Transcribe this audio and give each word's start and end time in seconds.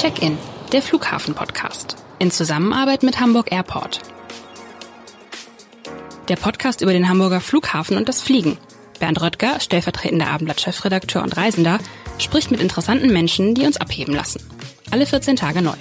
Check-in, 0.00 0.38
der 0.72 0.80
Flughafen-Podcast. 0.80 1.94
In 2.20 2.30
Zusammenarbeit 2.30 3.02
mit 3.02 3.20
Hamburg 3.20 3.52
Airport. 3.52 4.00
Der 6.30 6.36
Podcast 6.36 6.80
über 6.80 6.94
den 6.94 7.06
Hamburger 7.06 7.42
Flughafen 7.42 7.98
und 7.98 8.08
das 8.08 8.22
Fliegen. 8.22 8.56
Bernd 8.98 9.20
Röttger, 9.20 9.60
stellvertretender 9.60 10.28
Abendblatt-Chefredakteur 10.28 11.22
und 11.22 11.36
Reisender, 11.36 11.80
spricht 12.16 12.50
mit 12.50 12.62
interessanten 12.62 13.12
Menschen, 13.12 13.54
die 13.54 13.66
uns 13.66 13.76
abheben 13.76 14.14
lassen. 14.14 14.42
Alle 14.90 15.04
14 15.04 15.36
Tage 15.36 15.60
neu. 15.60 15.76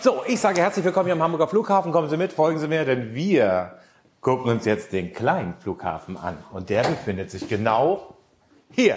So, 0.00 0.22
ich 0.26 0.40
sage 0.40 0.62
herzlich 0.62 0.86
willkommen 0.86 1.04
hier 1.04 1.14
am 1.14 1.22
Hamburger 1.22 1.48
Flughafen. 1.48 1.92
Kommen 1.92 2.08
Sie 2.08 2.16
mit, 2.16 2.32
folgen 2.32 2.60
Sie 2.60 2.68
mir, 2.68 2.86
denn 2.86 3.14
wir 3.14 3.78
gucken 4.22 4.50
uns 4.50 4.64
jetzt 4.64 4.90
den 4.94 5.12
kleinen 5.12 5.52
Flughafen 5.58 6.16
an. 6.16 6.38
Und 6.50 6.70
der 6.70 6.84
befindet 6.84 7.30
sich 7.30 7.46
genau 7.46 8.16
hier. 8.70 8.96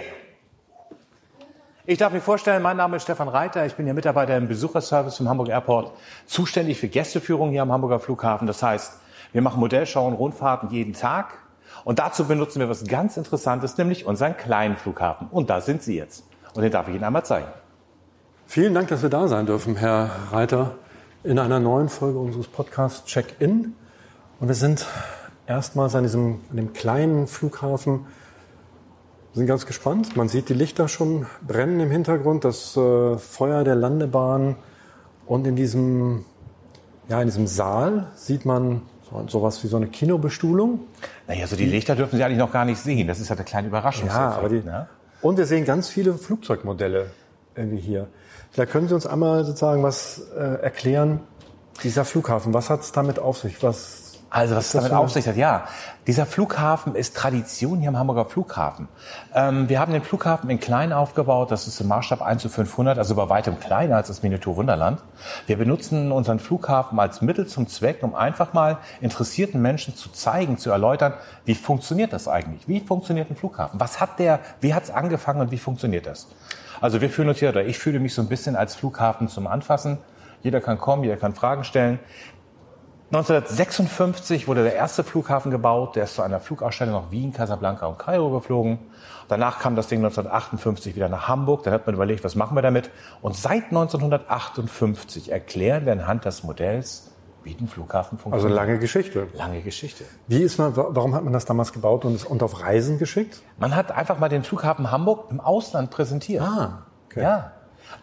Ich 1.88 1.98
darf 1.98 2.12
mich 2.12 2.24
vorstellen, 2.24 2.64
mein 2.64 2.76
Name 2.76 2.96
ist 2.96 3.04
Stefan 3.04 3.28
Reiter. 3.28 3.64
Ich 3.64 3.76
bin 3.76 3.86
hier 3.86 3.94
Mitarbeiter 3.94 4.36
im 4.36 4.48
Besucherservice 4.48 5.18
vom 5.18 5.28
Hamburg 5.28 5.50
Airport, 5.50 5.92
zuständig 6.26 6.80
für 6.80 6.88
Gästeführung 6.88 7.50
hier 7.50 7.62
am 7.62 7.70
Hamburger 7.70 8.00
Flughafen. 8.00 8.48
Das 8.48 8.60
heißt, 8.60 8.94
wir 9.32 9.40
machen 9.40 9.60
Modellschauen, 9.60 10.12
Rundfahrten 10.12 10.68
jeden 10.70 10.94
Tag. 10.94 11.34
Und 11.84 12.00
dazu 12.00 12.24
benutzen 12.24 12.58
wir 12.58 12.68
was 12.68 12.82
ganz 12.88 13.16
Interessantes, 13.16 13.78
nämlich 13.78 14.04
unseren 14.04 14.36
kleinen 14.36 14.76
Flughafen. 14.76 15.28
Und 15.30 15.48
da 15.48 15.60
sind 15.60 15.80
Sie 15.80 15.96
jetzt. 15.96 16.24
Und 16.54 16.62
den 16.64 16.72
darf 16.72 16.88
ich 16.88 16.96
Ihnen 16.96 17.04
einmal 17.04 17.24
zeigen. 17.24 17.46
Vielen 18.48 18.74
Dank, 18.74 18.88
dass 18.88 19.02
wir 19.02 19.08
da 19.08 19.28
sein 19.28 19.46
dürfen, 19.46 19.76
Herr 19.76 20.10
Reiter, 20.32 20.72
in 21.22 21.38
einer 21.38 21.60
neuen 21.60 21.88
Folge 21.88 22.18
unseres 22.18 22.48
Podcasts 22.48 23.04
Check-In. 23.04 23.76
Und 24.40 24.48
wir 24.48 24.56
sind 24.56 24.86
erstmals 25.46 25.94
an 25.94 26.02
diesem 26.02 26.40
an 26.50 26.56
dem 26.56 26.72
kleinen 26.72 27.28
Flughafen 27.28 28.06
wir 29.36 29.40
sind 29.40 29.48
ganz 29.48 29.66
gespannt. 29.66 30.16
Man 30.16 30.30
sieht 30.30 30.48
die 30.48 30.54
Lichter 30.54 30.88
schon 30.88 31.26
brennen 31.46 31.78
im 31.78 31.90
Hintergrund, 31.90 32.46
das 32.46 32.74
äh, 32.74 33.18
Feuer 33.18 33.64
der 33.64 33.74
Landebahn. 33.74 34.56
Und 35.26 35.46
in 35.46 35.56
diesem, 35.56 36.24
ja, 37.10 37.20
in 37.20 37.28
diesem 37.28 37.46
Saal 37.46 38.06
sieht 38.14 38.46
man 38.46 38.80
so, 39.10 39.26
sowas 39.28 39.62
wie 39.62 39.68
so 39.68 39.76
eine 39.76 39.88
Kinobestuhlung. 39.88 40.80
Naja, 41.28 41.46
so 41.46 41.54
die 41.54 41.66
Lichter 41.66 41.94
dürfen 41.94 42.16
Sie 42.16 42.24
eigentlich 42.24 42.38
noch 42.38 42.50
gar 42.50 42.64
nicht 42.64 42.78
sehen. 42.78 43.08
Das 43.08 43.20
ist 43.20 43.28
ja 43.28 43.36
eine 43.36 43.44
kleine 43.44 43.68
Überraschung. 43.68 44.08
Ja, 44.08 44.30
aber 44.30 44.48
die, 44.48 44.62
ne? 44.62 44.88
Und 45.20 45.36
wir 45.36 45.44
sehen 45.44 45.66
ganz 45.66 45.90
viele 45.90 46.14
Flugzeugmodelle 46.14 47.10
irgendwie 47.54 47.80
hier. 47.80 48.08
Vielleicht 48.52 48.72
können 48.72 48.88
Sie 48.88 48.94
uns 48.94 49.06
einmal 49.06 49.44
sozusagen 49.44 49.82
was 49.82 50.22
äh, 50.34 50.62
erklären, 50.62 51.20
dieser 51.82 52.06
Flughafen. 52.06 52.54
Was 52.54 52.70
hat 52.70 52.80
es 52.80 52.92
damit 52.92 53.18
auf 53.18 53.36
sich? 53.36 53.62
Was 53.62 54.05
also 54.36 54.54
was 54.54 54.70
damit 54.70 54.92
auf 54.92 55.10
sich 55.10 55.26
hat, 55.26 55.36
ja. 55.36 55.64
Dieser 56.06 56.26
Flughafen 56.26 56.94
ist 56.94 57.16
Tradition 57.16 57.80
hier 57.80 57.88
am 57.88 57.98
Hamburger 57.98 58.26
Flughafen. 58.26 58.86
Ähm, 59.34 59.70
wir 59.70 59.80
haben 59.80 59.94
den 59.94 60.02
Flughafen 60.02 60.50
in 60.50 60.60
klein 60.60 60.92
aufgebaut. 60.92 61.50
Das 61.50 61.66
ist 61.66 61.80
im 61.80 61.88
Maßstab 61.88 62.20
1 62.20 62.42
zu 62.42 62.50
500, 62.50 62.98
also 62.98 63.14
bei 63.14 63.30
weitem 63.30 63.58
kleiner 63.58 63.96
als 63.96 64.08
das 64.08 64.22
Miniatur 64.22 64.56
Wunderland. 64.56 65.00
Wir 65.46 65.56
benutzen 65.56 66.12
unseren 66.12 66.38
Flughafen 66.38 67.00
als 67.00 67.22
Mittel 67.22 67.46
zum 67.46 67.66
Zweck, 67.66 68.02
um 68.02 68.14
einfach 68.14 68.52
mal 68.52 68.76
interessierten 69.00 69.62
Menschen 69.62 69.96
zu 69.96 70.10
zeigen, 70.10 70.58
zu 70.58 70.70
erläutern, 70.70 71.14
wie 71.46 71.54
funktioniert 71.54 72.12
das 72.12 72.28
eigentlich? 72.28 72.68
Wie 72.68 72.80
funktioniert 72.80 73.30
ein 73.30 73.36
Flughafen? 73.36 73.80
Was 73.80 74.00
hat 74.00 74.18
der, 74.18 74.40
wie 74.60 74.74
hat 74.74 74.82
es 74.82 74.90
angefangen 74.90 75.40
und 75.40 75.50
wie 75.50 75.58
funktioniert 75.58 76.04
das? 76.04 76.28
Also 76.82 77.00
wir 77.00 77.08
fühlen 77.08 77.30
uns 77.30 77.38
hier, 77.38 77.48
oder 77.48 77.64
ich 77.64 77.78
fühle 77.78 78.00
mich 78.00 78.12
so 78.12 78.20
ein 78.20 78.28
bisschen 78.28 78.54
als 78.54 78.74
Flughafen 78.74 79.28
zum 79.28 79.46
Anfassen. 79.46 79.96
Jeder 80.42 80.60
kann 80.60 80.78
kommen, 80.78 81.02
jeder 81.02 81.16
kann 81.16 81.34
Fragen 81.34 81.64
stellen. 81.64 81.98
1956 83.12 84.48
wurde 84.48 84.64
der 84.64 84.74
erste 84.74 85.04
Flughafen 85.04 85.52
gebaut. 85.52 85.94
Der 85.94 86.04
ist 86.04 86.16
zu 86.16 86.22
einer 86.22 86.40
Flugausstellung 86.40 86.94
nach 86.94 87.10
Wien, 87.12 87.32
Casablanca 87.32 87.86
und 87.86 87.98
Kairo 87.98 88.30
geflogen. 88.30 88.78
Danach 89.28 89.60
kam 89.60 89.76
das 89.76 89.86
Ding 89.86 90.00
1958 90.00 90.96
wieder 90.96 91.08
nach 91.08 91.28
Hamburg. 91.28 91.62
Dann 91.62 91.72
hat 91.72 91.86
man 91.86 91.94
überlegt, 91.94 92.24
was 92.24 92.34
machen 92.34 92.56
wir 92.56 92.62
damit? 92.62 92.90
Und 93.22 93.36
seit 93.36 93.66
1958 93.66 95.30
erklären 95.30 95.86
wir 95.86 95.92
anhand 95.92 96.24
des 96.24 96.42
Modells, 96.42 97.12
wie 97.44 97.56
ein 97.60 97.68
Flughafen 97.68 98.18
funktioniert. 98.18 98.58
Also 98.58 98.66
lange 98.66 98.80
Geschichte. 98.80 99.28
Lange 99.34 99.62
Geschichte. 99.62 100.04
Wie 100.26 100.42
ist 100.42 100.58
man, 100.58 100.76
warum 100.76 101.14
hat 101.14 101.22
man 101.22 101.32
das 101.32 101.44
damals 101.44 101.72
gebaut 101.72 102.04
und, 102.04 102.24
und 102.26 102.42
auf 102.42 102.60
Reisen 102.60 102.98
geschickt? 102.98 103.40
Man 103.56 103.76
hat 103.76 103.92
einfach 103.92 104.18
mal 104.18 104.28
den 104.28 104.42
Flughafen 104.42 104.90
Hamburg 104.90 105.30
im 105.30 105.40
Ausland 105.40 105.92
präsentiert. 105.92 106.42
Ah, 106.42 106.86
okay. 107.06 107.22
Ja. 107.22 107.52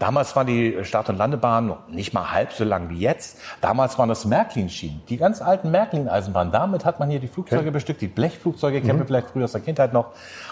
Damals 0.03 0.36
war 0.36 0.44
die 0.44 0.84
Start- 0.84 1.08
und 1.08 1.18
Landebahn 1.18 1.66
noch 1.66 1.88
nicht 1.88 2.14
mal 2.14 2.30
halb 2.30 2.52
so 2.52 2.66
lang 2.66 2.90
wie 2.90 3.00
jetzt. 3.00 3.40
Damals 3.62 3.97
waren 3.97 4.09
das 4.09 4.25
Märklin-Schienen, 4.25 5.02
die 5.08 5.16
ganz 5.16 5.41
alten 5.41 5.72
Märklin-Eisenbahnen. 5.72 6.52
Damit 6.52 6.84
hat 6.84 7.00
man 7.00 7.09
hier 7.09 7.22
die 7.22 7.30
Flugzeuge 7.30 7.62
okay. 7.62 7.72
bestückt, 7.72 8.02
die 8.02 8.09
Blechflugzeuge, 8.09 8.81
mhm. 8.81 8.86
kennen 8.86 9.00
wir 9.00 9.06
vielleicht 9.06 9.30
früher 9.30 9.46
aus 9.46 9.53
der 9.53 9.62
Kindheit 9.62 9.94
noch. 9.94 10.08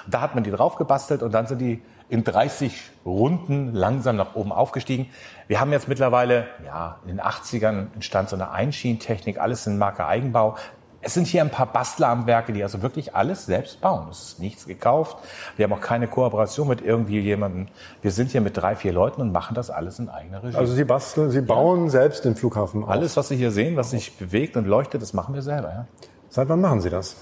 Da 0.08 0.22
hat 0.22 0.36
man 0.36 0.46
die 0.46 0.52
drauf 0.52 0.78
gebastelt 0.78 1.22
und 1.22 1.34
dann 1.34 1.48
sind 1.48 1.60
die 1.60 1.82
in 2.08 2.24
30 2.24 2.92
Runden 3.06 3.74
langsam 3.74 4.16
nach 4.16 4.36
oben 4.36 4.54
aufgestiegen. 4.54 5.10
Wir 5.50 5.60
haben 5.60 5.74
jetzt 5.74 5.90
mittlerweile, 5.90 6.46
ja, 6.66 7.00
in 7.04 7.18
den 7.18 7.20
80ern 7.20 7.88
entstand 7.94 8.30
so 8.30 8.38
eine 8.38 8.52
Einschienentechnik, 8.52 9.38
alles 9.38 9.68
in 9.68 9.78
Marke 9.78 10.06
Eigenbau. 10.06 10.56
Es 11.04 11.16
sind 11.16 11.26
hier 11.26 11.42
ein 11.42 11.50
paar 11.50 11.66
Bastler 11.66 12.10
am 12.10 12.28
Werke, 12.28 12.54
die 12.54 12.62
also 12.62 12.82
wirklich 12.84 13.16
alles 13.16 13.46
selbst 13.46 13.82
bauen. 13.82 14.08
Es 14.12 14.22
ist 14.22 14.40
nichts 14.40 14.68
gekauft. 14.68 15.18
Wir 15.58 15.66
haben 15.66 15.74
auch 15.74 15.82
keine 15.82 16.08
Kooperation 16.08 16.68
mit 16.68 16.82
irgendwie 16.82 17.20
jemandem. 17.20 17.68
Wir 18.02 18.12
sind 18.12 18.32
hier 18.32 18.42
mit 18.42 18.56
drei, 18.58 18.76
vier 18.76 18.94
Leuten 18.94 19.22
und 19.22 19.32
machen 19.32 19.56
das 19.56 19.72
alles 19.72 19.98
in 19.98 20.10
eigener 20.10 20.44
Regie. 20.44 20.58
Also 20.58 20.74
Sie 20.74 20.84
basteln, 20.84 21.32
Sie 21.32 21.42
bauen 21.42 21.86
ja. 21.86 21.90
selbst 21.90 22.24
den 22.24 22.36
Flughafen 22.36 22.84
auf? 22.84 22.90
Alles, 22.90 23.18
was 23.18 23.30
Sie 23.30 23.36
hier 23.36 23.52
sehen, 23.52 23.78
was 23.78 23.90
sich 23.90 24.16
bewegt 24.18 24.56
und 24.58 24.68
leuchtet, 24.68 25.02
das 25.02 25.14
machen 25.14 25.34
wir 25.34 25.42
selber. 25.42 25.70
Ja. 25.70 25.86
Seit 26.30 26.50
wann 26.50 26.62
machen 26.62 26.82
Sie 26.82 26.92
das? 26.92 27.16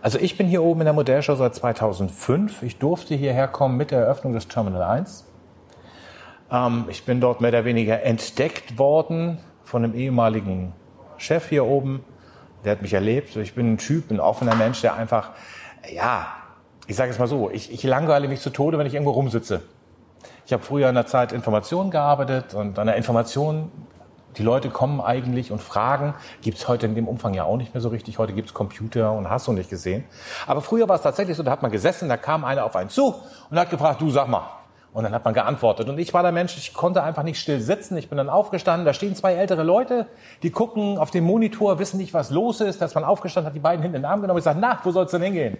Also 0.00 0.18
ich 0.18 0.38
bin 0.38 0.46
hier 0.46 0.62
oben 0.62 0.80
in 0.80 0.84
der 0.86 0.94
Modellshow 0.94 1.34
seit 1.34 1.54
2005. 1.54 2.62
Ich 2.62 2.78
durfte 2.78 3.14
hierher 3.14 3.48
kommen 3.48 3.76
mit 3.76 3.90
der 3.90 4.00
Eröffnung 4.00 4.32
des 4.32 4.48
Terminal 4.48 4.82
1. 4.82 5.26
Ähm, 6.50 6.84
ich 6.88 7.04
bin 7.04 7.20
dort 7.20 7.40
mehr 7.40 7.50
oder 7.50 7.64
weniger 7.64 8.02
entdeckt 8.02 8.78
worden 8.78 9.38
von 9.64 9.84
einem 9.84 9.94
ehemaligen 9.94 10.72
Chef 11.18 11.48
hier 11.48 11.66
oben, 11.66 12.04
der 12.64 12.72
hat 12.72 12.82
mich 12.82 12.92
erlebt. 12.92 13.36
Ich 13.36 13.54
bin 13.54 13.74
ein 13.74 13.78
Typ, 13.78 14.10
ein 14.10 14.20
offener 14.20 14.54
Mensch, 14.54 14.80
der 14.80 14.94
einfach, 14.94 15.30
ja, 15.92 16.26
ich 16.86 16.96
sage 16.96 17.10
es 17.10 17.18
mal 17.18 17.28
so, 17.28 17.50
ich, 17.50 17.72
ich 17.72 17.82
langweile 17.82 18.28
mich 18.28 18.40
zu 18.40 18.50
Tode, 18.50 18.78
wenn 18.78 18.86
ich 18.86 18.94
irgendwo 18.94 19.12
rumsitze. 19.12 19.62
Ich 20.46 20.52
habe 20.52 20.62
früher 20.62 20.88
in 20.88 20.94
der 20.94 21.06
Zeit 21.06 21.32
Informationen 21.32 21.90
gearbeitet 21.90 22.54
und 22.54 22.78
an 22.78 22.86
der 22.86 22.96
Information, 22.96 23.70
die 24.38 24.42
Leute 24.42 24.70
kommen 24.70 25.00
eigentlich 25.00 25.52
und 25.52 25.60
fragen, 25.60 26.14
gibt 26.40 26.58
es 26.58 26.68
heute 26.68 26.86
in 26.86 26.94
dem 26.94 27.06
Umfang 27.06 27.34
ja 27.34 27.44
auch 27.44 27.56
nicht 27.56 27.74
mehr 27.74 27.80
so 27.80 27.90
richtig. 27.90 28.18
Heute 28.18 28.32
gibt 28.32 28.48
es 28.48 28.54
Computer 28.54 29.12
und 29.12 29.28
hast 29.28 29.46
du 29.46 29.52
nicht 29.52 29.68
gesehen. 29.68 30.04
Aber 30.46 30.62
früher 30.62 30.88
war 30.88 30.96
es 30.96 31.02
tatsächlich 31.02 31.36
so, 31.36 31.42
da 31.42 31.50
hat 31.50 31.60
man 31.60 31.70
gesessen, 31.70 32.08
da 32.08 32.16
kam 32.16 32.44
einer 32.44 32.64
auf 32.64 32.76
einen 32.76 32.88
zu 32.88 33.14
und 33.50 33.58
hat 33.58 33.68
gefragt, 33.68 34.00
du 34.00 34.10
sag 34.10 34.28
mal, 34.28 34.48
und 34.92 35.04
dann 35.04 35.12
hat 35.12 35.24
man 35.24 35.34
geantwortet. 35.34 35.88
Und 35.88 35.98
ich 35.98 36.14
war 36.14 36.22
der 36.22 36.32
Mensch, 36.32 36.56
ich 36.56 36.72
konnte 36.72 37.02
einfach 37.02 37.22
nicht 37.22 37.38
still 37.38 37.60
sitzen. 37.60 37.96
Ich 37.96 38.08
bin 38.08 38.16
dann 38.16 38.30
aufgestanden. 38.30 38.86
Da 38.86 38.92
stehen 38.92 39.14
zwei 39.14 39.34
ältere 39.34 39.62
Leute, 39.62 40.06
die 40.42 40.50
gucken 40.50 40.98
auf 40.98 41.10
den 41.10 41.24
Monitor, 41.24 41.78
wissen 41.78 41.98
nicht, 41.98 42.14
was 42.14 42.30
los 42.30 42.60
ist. 42.60 42.80
Da 42.80 42.86
ist 42.86 42.94
man 42.94 43.04
aufgestanden, 43.04 43.48
hat 43.48 43.54
die 43.54 43.60
beiden 43.60 43.82
hinten 43.82 43.96
in 43.96 44.02
den 44.02 44.10
Arm 44.10 44.22
genommen. 44.22 44.38
Ich 44.38 44.44
sage, 44.44 44.58
na, 44.60 44.78
wo 44.82 44.90
soll's 44.90 45.10
denn 45.10 45.22
hingehen? 45.22 45.58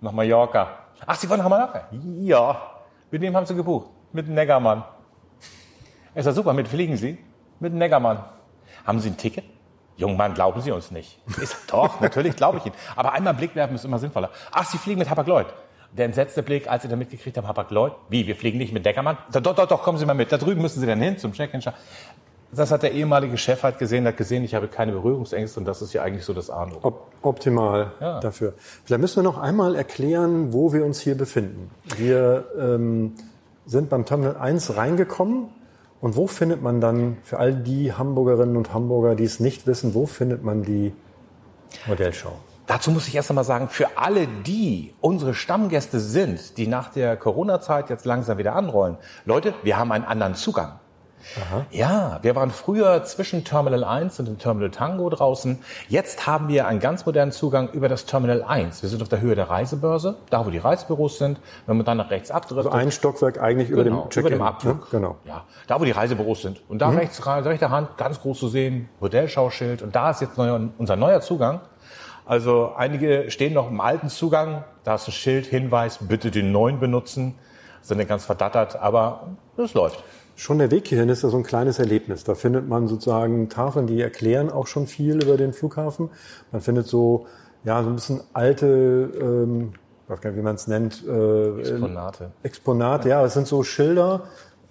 Nach 0.00 0.12
Mallorca. 0.12 0.68
Ach, 1.06 1.16
Sie 1.16 1.28
wollen 1.28 1.40
nach 1.40 1.48
Mallorca? 1.48 1.88
Ja. 2.20 2.60
Mit 3.10 3.22
wem 3.22 3.36
haben 3.36 3.46
Sie 3.46 3.54
gebucht? 3.54 3.88
Mit 4.12 4.26
dem 4.26 4.34
Neggermann. 4.34 4.84
Ich 6.14 6.24
sage, 6.24 6.34
super, 6.34 6.52
mit 6.52 6.66
fliegen 6.66 6.96
Sie? 6.96 7.18
Mit 7.60 7.72
dem 7.72 7.78
Neggermann. 7.78 8.24
Haben 8.84 9.00
Sie 9.00 9.10
ein 9.10 9.16
Ticket? 9.16 9.44
Jungen 9.96 10.16
Mann, 10.16 10.34
glauben 10.34 10.60
Sie 10.60 10.72
uns 10.72 10.90
nicht. 10.90 11.18
Ich 11.28 11.48
sage, 11.48 11.62
doch, 11.68 12.00
natürlich 12.00 12.36
glaube 12.36 12.58
ich 12.58 12.66
Ihnen. 12.66 12.74
Aber 12.96 13.12
einmal 13.12 13.34
Blick 13.34 13.54
werfen 13.54 13.74
ist 13.74 13.84
immer 13.84 13.98
sinnvoller. 13.98 14.30
Ach, 14.50 14.64
Sie 14.64 14.76
fliegen 14.76 14.98
mit 14.98 15.08
Hapag-Lloyd 15.08 15.46
der 15.92 16.06
entsetzte 16.06 16.42
Blick, 16.42 16.70
als 16.70 16.82
sie 16.82 16.88
dann 16.88 16.98
mitgekriegt 16.98 17.36
haben, 17.36 17.48
Hapag 17.48 17.70
Lloyd, 17.70 17.92
wie, 18.08 18.26
wir 18.26 18.36
fliegen 18.36 18.58
nicht 18.58 18.72
mit 18.72 18.84
Deckermann? 18.84 19.18
Doch, 19.32 19.40
doch, 19.40 19.66
doch, 19.66 19.82
kommen 19.82 19.98
Sie 19.98 20.06
mal 20.06 20.14
mit. 20.14 20.32
Da 20.32 20.38
drüben 20.38 20.62
müssen 20.62 20.80
Sie 20.80 20.86
dann 20.86 21.00
hin 21.00 21.18
zum 21.18 21.32
Check-in. 21.32 21.60
Das 22.52 22.70
hat 22.70 22.82
der 22.82 22.92
ehemalige 22.92 23.36
Chef 23.38 23.62
halt 23.62 23.78
gesehen, 23.78 24.06
hat 24.06 24.16
gesehen, 24.16 24.44
ich 24.44 24.54
habe 24.54 24.68
keine 24.68 24.92
Berührungsängste 24.92 25.58
und 25.60 25.66
das 25.66 25.82
ist 25.82 25.92
ja 25.92 26.02
eigentlich 26.02 26.24
so 26.24 26.32
das 26.32 26.48
A 26.48 26.66
Op 26.82 27.12
optimal 27.22 27.92
ja. 28.00 28.20
dafür. 28.20 28.54
Vielleicht 28.84 29.00
müssen 29.00 29.16
wir 29.16 29.24
noch 29.24 29.38
einmal 29.38 29.74
erklären, 29.74 30.52
wo 30.52 30.72
wir 30.72 30.84
uns 30.84 31.00
hier 31.00 31.16
befinden. 31.16 31.70
Wir 31.96 32.46
ähm, 32.58 33.14
sind 33.66 33.90
beim 33.90 34.04
Terminal 34.04 34.36
1 34.36 34.76
reingekommen 34.76 35.48
und 36.00 36.14
wo 36.14 36.28
findet 36.28 36.62
man 36.62 36.80
dann, 36.80 37.18
für 37.24 37.38
all 37.38 37.52
die 37.52 37.92
Hamburgerinnen 37.92 38.56
und 38.56 38.72
Hamburger, 38.72 39.16
die 39.16 39.24
es 39.24 39.40
nicht 39.40 39.66
wissen, 39.66 39.92
wo 39.94 40.06
findet 40.06 40.44
man 40.44 40.62
die 40.62 40.92
Modellschau? 41.86 42.32
Dazu 42.66 42.90
muss 42.90 43.06
ich 43.06 43.14
erst 43.14 43.30
einmal 43.30 43.44
sagen, 43.44 43.68
für 43.68 43.96
alle 43.96 44.26
die 44.26 44.94
unsere 45.00 45.34
Stammgäste 45.34 46.00
sind, 46.00 46.58
die 46.58 46.66
nach 46.66 46.88
der 46.88 47.16
Corona-Zeit 47.16 47.90
jetzt 47.90 48.04
langsam 48.04 48.38
wieder 48.38 48.56
anrollen, 48.56 48.96
Leute, 49.24 49.54
wir 49.62 49.76
haben 49.76 49.92
einen 49.92 50.04
anderen 50.04 50.34
Zugang. 50.34 50.80
Aha. 51.36 51.66
Ja, 51.70 52.18
wir 52.22 52.36
waren 52.36 52.50
früher 52.50 53.02
zwischen 53.04 53.44
Terminal 53.44 53.84
1 53.84 54.18
und 54.20 54.26
dem 54.26 54.38
Terminal 54.38 54.70
Tango 54.70 55.08
draußen. 55.10 55.58
Jetzt 55.88 56.26
haben 56.26 56.48
wir 56.48 56.66
einen 56.66 56.78
ganz 56.78 57.04
modernen 57.04 57.32
Zugang 57.32 57.68
über 57.70 57.88
das 57.88 58.06
Terminal 58.06 58.42
1. 58.42 58.82
Wir 58.82 58.88
sind 58.88 59.02
auf 59.02 59.08
der 59.08 59.20
Höhe 59.20 59.34
der 59.34 59.50
Reisebörse, 59.50 60.16
da 60.30 60.46
wo 60.46 60.50
die 60.50 60.58
Reisebüros 60.58 61.18
sind. 61.18 61.40
Wenn 61.66 61.76
man 61.76 61.86
dann 61.86 61.96
nach 61.96 62.10
rechts 62.10 62.30
abdriftet. 62.30 62.66
Also 62.66 62.70
ein 62.70 62.90
Stockwerk 62.92 63.40
eigentlich 63.40 63.68
genau, 63.68 63.80
über 63.80 63.90
dem 63.90 64.10
Check-in. 64.10 64.20
Über 64.20 64.30
dem 64.30 64.42
Abflug. 64.42 64.80
Ne? 64.80 64.86
Genau. 64.90 65.16
Ja, 65.24 65.44
da 65.66 65.80
wo 65.80 65.84
die 65.84 65.90
Reisebüros 65.90 66.42
sind. 66.42 66.60
Und 66.68 66.80
da 66.80 66.90
mhm. 66.90 66.98
rechts, 66.98 67.26
rechter 67.26 67.70
Hand, 67.70 67.96
ganz 67.96 68.20
groß 68.20 68.38
zu 68.38 68.48
sehen, 68.48 68.88
Modellschauschild. 69.00 69.82
Und 69.82 69.96
da 69.96 70.10
ist 70.10 70.20
jetzt 70.20 70.38
neuer, 70.38 70.60
unser 70.78 70.96
neuer 70.96 71.20
Zugang. 71.20 71.60
Also 72.26 72.72
einige 72.76 73.30
stehen 73.30 73.54
noch 73.54 73.70
im 73.70 73.80
alten 73.80 74.08
Zugang, 74.08 74.64
da 74.82 74.96
ist 74.96 75.06
ein 75.08 75.12
Schild, 75.12 75.46
Hinweis, 75.46 76.00
bitte 76.00 76.30
den 76.32 76.50
neuen 76.50 76.80
benutzen, 76.80 77.34
sind 77.82 78.06
ganz 78.08 78.24
verdattert, 78.24 78.74
aber 78.76 79.28
es 79.56 79.74
läuft. 79.74 80.02
schon 80.34 80.58
der 80.58 80.72
Weg 80.72 80.88
hierhin 80.88 81.08
ist 81.08 81.22
ja 81.22 81.28
so 81.28 81.36
ein 81.36 81.44
kleines 81.44 81.78
Erlebnis. 81.78 82.24
Da 82.24 82.34
findet 82.34 82.68
man 82.68 82.88
sozusagen 82.88 83.48
Tafeln, 83.48 83.86
die 83.86 84.00
erklären 84.00 84.50
auch 84.50 84.66
schon 84.66 84.88
viel 84.88 85.22
über 85.22 85.36
den 85.36 85.52
Flughafen. 85.52 86.10
Man 86.50 86.60
findet 86.60 86.88
so, 86.88 87.26
ja, 87.64 87.80
so 87.82 87.88
ein 87.90 87.94
bisschen 87.94 88.20
alte, 88.32 88.66
ähm, 89.20 89.72
ich 90.04 90.10
weiß 90.10 90.20
gar 90.20 90.30
nicht, 90.30 90.38
wie 90.38 90.42
man 90.42 90.56
es 90.56 90.66
nennt. 90.66 91.04
Äh, 91.06 91.60
Exponate. 91.60 92.30
Exponate, 92.42 93.08
ja, 93.08 93.24
es 93.24 93.34
sind 93.34 93.46
so 93.46 93.62
Schilder 93.62 94.24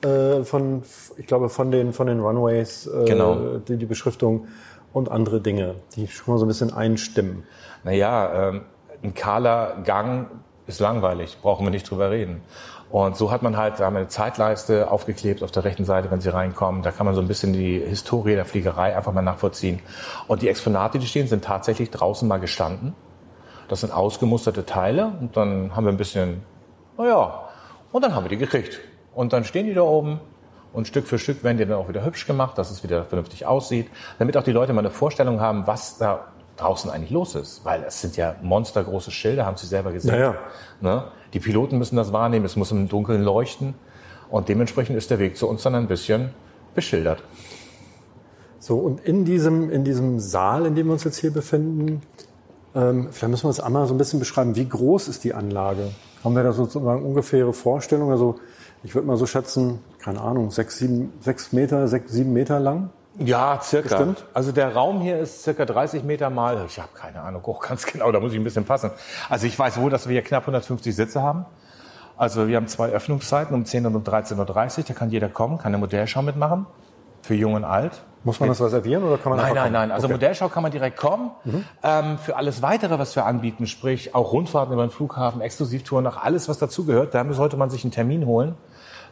äh, 0.04 0.44
von, 0.44 0.84
ich 1.18 1.26
glaube, 1.26 1.48
von 1.48 1.72
den, 1.72 1.94
von 1.94 2.08
den 2.08 2.20
Runways, 2.20 2.88
äh, 2.88 3.06
Genau. 3.06 3.60
die, 3.60 3.78
die 3.78 3.86
Beschriftung 3.86 4.48
und 4.96 5.12
andere 5.12 5.42
Dinge, 5.42 5.76
die 5.96 6.08
schon 6.08 6.34
mal 6.34 6.40
so 6.40 6.46
ein 6.46 6.48
bisschen 6.48 6.74
einstimmen. 6.74 7.44
Naja, 7.84 8.50
ähm, 8.50 8.62
ein 9.04 9.14
kahler 9.14 9.76
Gang 9.84 10.28
ist 10.68 10.80
langweilig, 10.80 11.38
brauchen 11.42 11.66
wir 11.66 11.70
nicht 11.70 11.90
drüber 11.90 12.12
reden. 12.12 12.42
Und 12.90 13.18
so 13.18 13.30
hat 13.30 13.42
man 13.42 13.58
halt, 13.58 13.78
da 13.78 13.86
haben 13.86 13.96
wir 13.96 14.00
eine 14.00 14.08
Zeitleiste 14.08 14.90
aufgeklebt 14.90 15.44
auf 15.44 15.52
der 15.52 15.66
rechten 15.66 15.84
Seite, 15.84 16.10
wenn 16.12 16.22
Sie 16.22 16.30
reinkommen. 16.30 16.82
Da 16.82 16.92
kann 16.92 17.06
man 17.06 17.14
so 17.14 17.20
ein 17.20 17.28
bisschen 17.28 17.52
die 17.52 17.78
Historie 17.78 18.36
der 18.36 18.46
Fliegerei 18.46 18.96
einfach 18.96 19.12
mal 19.12 19.22
nachvollziehen. 19.22 19.82
Und 20.28 20.42
die 20.42 20.48
Exponate, 20.48 20.98
die 20.98 21.08
stehen, 21.08 21.28
sind 21.28 21.44
tatsächlich 21.44 21.92
draußen 21.92 22.26
mal 22.26 22.38
gestanden. 22.38 22.96
Das 23.68 23.82
sind 23.82 23.92
ausgemusterte 23.92 24.66
Teile 24.66 25.12
und 25.20 25.36
dann 25.36 25.76
haben 25.76 25.84
wir 25.84 25.92
ein 25.92 25.98
bisschen, 25.98 26.42
naja, 26.98 27.50
und 27.92 28.02
dann 28.02 28.16
haben 28.16 28.24
wir 28.24 28.30
die 28.30 28.38
gekriegt. 28.38 28.80
Und 29.14 29.34
dann 29.34 29.44
stehen 29.44 29.66
die 29.66 29.74
da 29.74 29.82
oben 29.82 30.22
und 30.76 30.88
Stück 30.88 31.08
für 31.08 31.18
Stück 31.18 31.44
werden 31.44 31.58
die 31.58 31.66
dann 31.66 31.78
auch 31.78 31.88
wieder 31.88 32.04
hübsch 32.04 32.28
gemacht, 32.28 32.58
dass 32.58 32.70
es 32.70 32.84
wieder 32.84 33.06
vernünftig 33.06 33.46
aussieht, 33.46 33.88
damit 34.20 34.36
auch 34.36 34.44
die 34.44 34.52
Leute 34.52 34.74
mal 34.74 34.82
eine 34.82 34.92
Vorstellung 34.92 35.40
haben, 35.40 35.66
was 35.68 35.98
da 35.98 36.28
draußen 36.58 36.92
eigentlich 36.92 37.12
los 37.12 37.36
ist. 37.36 37.64
Weil 37.64 37.84
es 37.84 38.02
sind 38.02 38.18
ja 38.18 38.36
monstergroße 38.42 39.12
Schilder, 39.12 39.46
haben 39.46 39.58
Sie 39.58 39.68
selber 39.68 39.92
gesehen. 39.94 40.16
Ja, 40.16 40.20
ja. 40.20 40.36
Ne? 40.82 41.04
Die 41.34 41.40
Piloten 41.40 41.78
müssen 41.78 41.96
das 41.96 42.12
wahrnehmen, 42.12 42.46
es 42.46 42.56
muss 42.56 42.72
im 42.72 42.90
Dunkeln 42.90 43.24
leuchten 43.24 43.74
und 44.30 44.50
dementsprechend 44.50 44.98
ist 44.98 45.10
der 45.10 45.20
Weg 45.20 45.38
zu 45.38 45.48
uns 45.48 45.64
dann 45.64 45.76
ein 45.76 45.88
bisschen 45.88 46.32
beschildert. 46.74 47.24
So, 48.60 48.78
und 48.78 49.00
in 49.02 49.26
diesem, 49.26 49.70
in 49.70 49.84
diesem 49.84 50.20
Saal, 50.20 50.66
in 50.66 50.76
dem 50.76 50.88
wir 50.88 50.94
uns 50.94 51.04
jetzt 51.04 51.18
hier 51.18 51.32
befinden, 51.32 52.02
ähm, 52.74 53.08
vielleicht 53.12 53.32
müssen 53.32 53.44
wir 53.46 53.50
das 53.50 53.60
einmal 53.60 53.86
so 53.88 53.94
ein 53.94 53.98
bisschen 53.98 54.20
beschreiben. 54.20 54.56
Wie 54.56 54.68
groß 54.68 55.08
ist 55.08 55.24
die 55.24 55.34
Anlage? 55.34 55.92
Haben 56.24 56.36
wir 56.36 56.44
da 56.44 56.52
sozusagen 56.52 57.06
ungefähre 57.06 57.54
Vorstellung? 57.54 58.12
Also, 58.12 58.40
ich 58.86 58.94
würde 58.94 59.08
mal 59.08 59.18
so 59.18 59.26
schätzen, 59.26 59.80
keine 60.00 60.22
Ahnung, 60.22 60.52
sechs, 60.52 60.78
sieben, 60.78 61.12
sechs 61.20 61.52
Meter, 61.52 61.88
sechs, 61.88 62.12
sieben 62.12 62.34
Meter 62.34 62.60
lang? 62.60 62.92
Ja, 63.18 63.60
circa. 63.62 63.90
Bestimmt. 63.90 64.26
Also 64.34 64.52
der 64.52 64.76
Raum 64.76 65.02
hier 65.02 65.18
ist 65.20 65.42
circa 65.42 65.66
30 65.66 66.04
Meter 66.04 66.30
mal, 66.30 66.64
ich 66.68 66.78
habe 66.78 66.90
keine 66.94 67.22
Ahnung, 67.22 67.42
oh, 67.46 67.58
ganz 67.60 67.86
genau, 67.88 68.12
da 68.12 68.20
muss 68.20 68.32
ich 68.34 68.38
ein 68.38 68.44
bisschen 68.44 68.66
passen. 68.66 68.92
Also 69.28 69.48
ich 69.48 69.58
weiß 69.58 69.80
wohl, 69.80 69.90
dass 69.90 70.08
wir 70.08 70.14
hier 70.14 70.22
knapp 70.22 70.44
150 70.44 70.96
Sitze 70.96 71.24
haben. 71.24 71.46
Also 72.16 72.48
wir 72.48 72.58
haben 72.58 72.68
zwei 72.68 72.90
Öffnungszeiten, 72.90 73.56
um 73.56 73.66
10 73.66 73.88
und 73.88 73.96
um 73.96 74.04
13.30 74.04 74.38
Uhr, 74.78 74.84
da 74.88 74.94
kann 74.94 75.10
jeder 75.10 75.30
kommen, 75.30 75.58
kann 75.58 75.68
eine 75.68 75.80
Modellschau 75.80 76.22
mitmachen, 76.22 76.68
für 77.24 77.34
jung 77.34 77.56
und 77.56 77.64
alt. 77.64 78.04
Muss 78.24 78.40
man 78.40 78.50
das 78.50 78.62
reservieren 78.62 79.04
oder 79.04 79.18
kann 79.18 79.32
man 79.32 79.40
Nein, 79.40 79.54
nein, 79.54 79.72
nein. 79.72 79.92
Also 79.92 80.06
Okay. 80.06 80.14
Modellschau 80.14 80.50
kann 80.50 80.64
man 80.64 80.72
direkt 80.72 80.98
kommen. 80.98 81.32
Ähm, 81.84 82.18
für 82.18 82.36
alles 82.36 82.62
weitere, 82.62 82.98
was 82.98 83.16
wir 83.16 83.26
anbieten, 83.26 83.68
sprich 83.68 84.16
auch 84.16 84.32
Rundfahrten 84.32 84.74
über 84.74 84.86
den 84.86 84.90
Flughafen, 84.90 85.42
Exklusivtouren, 85.42 86.04
nach 86.04 86.24
alles, 86.24 86.50
was 86.50 86.58
dazugehört, 86.58 87.14
da 87.14 87.24
sollte 87.34 87.56
man 87.56 87.70
sich 87.70 87.84
einen 87.84 87.92
Termin 87.92 88.26
holen, 88.26 88.56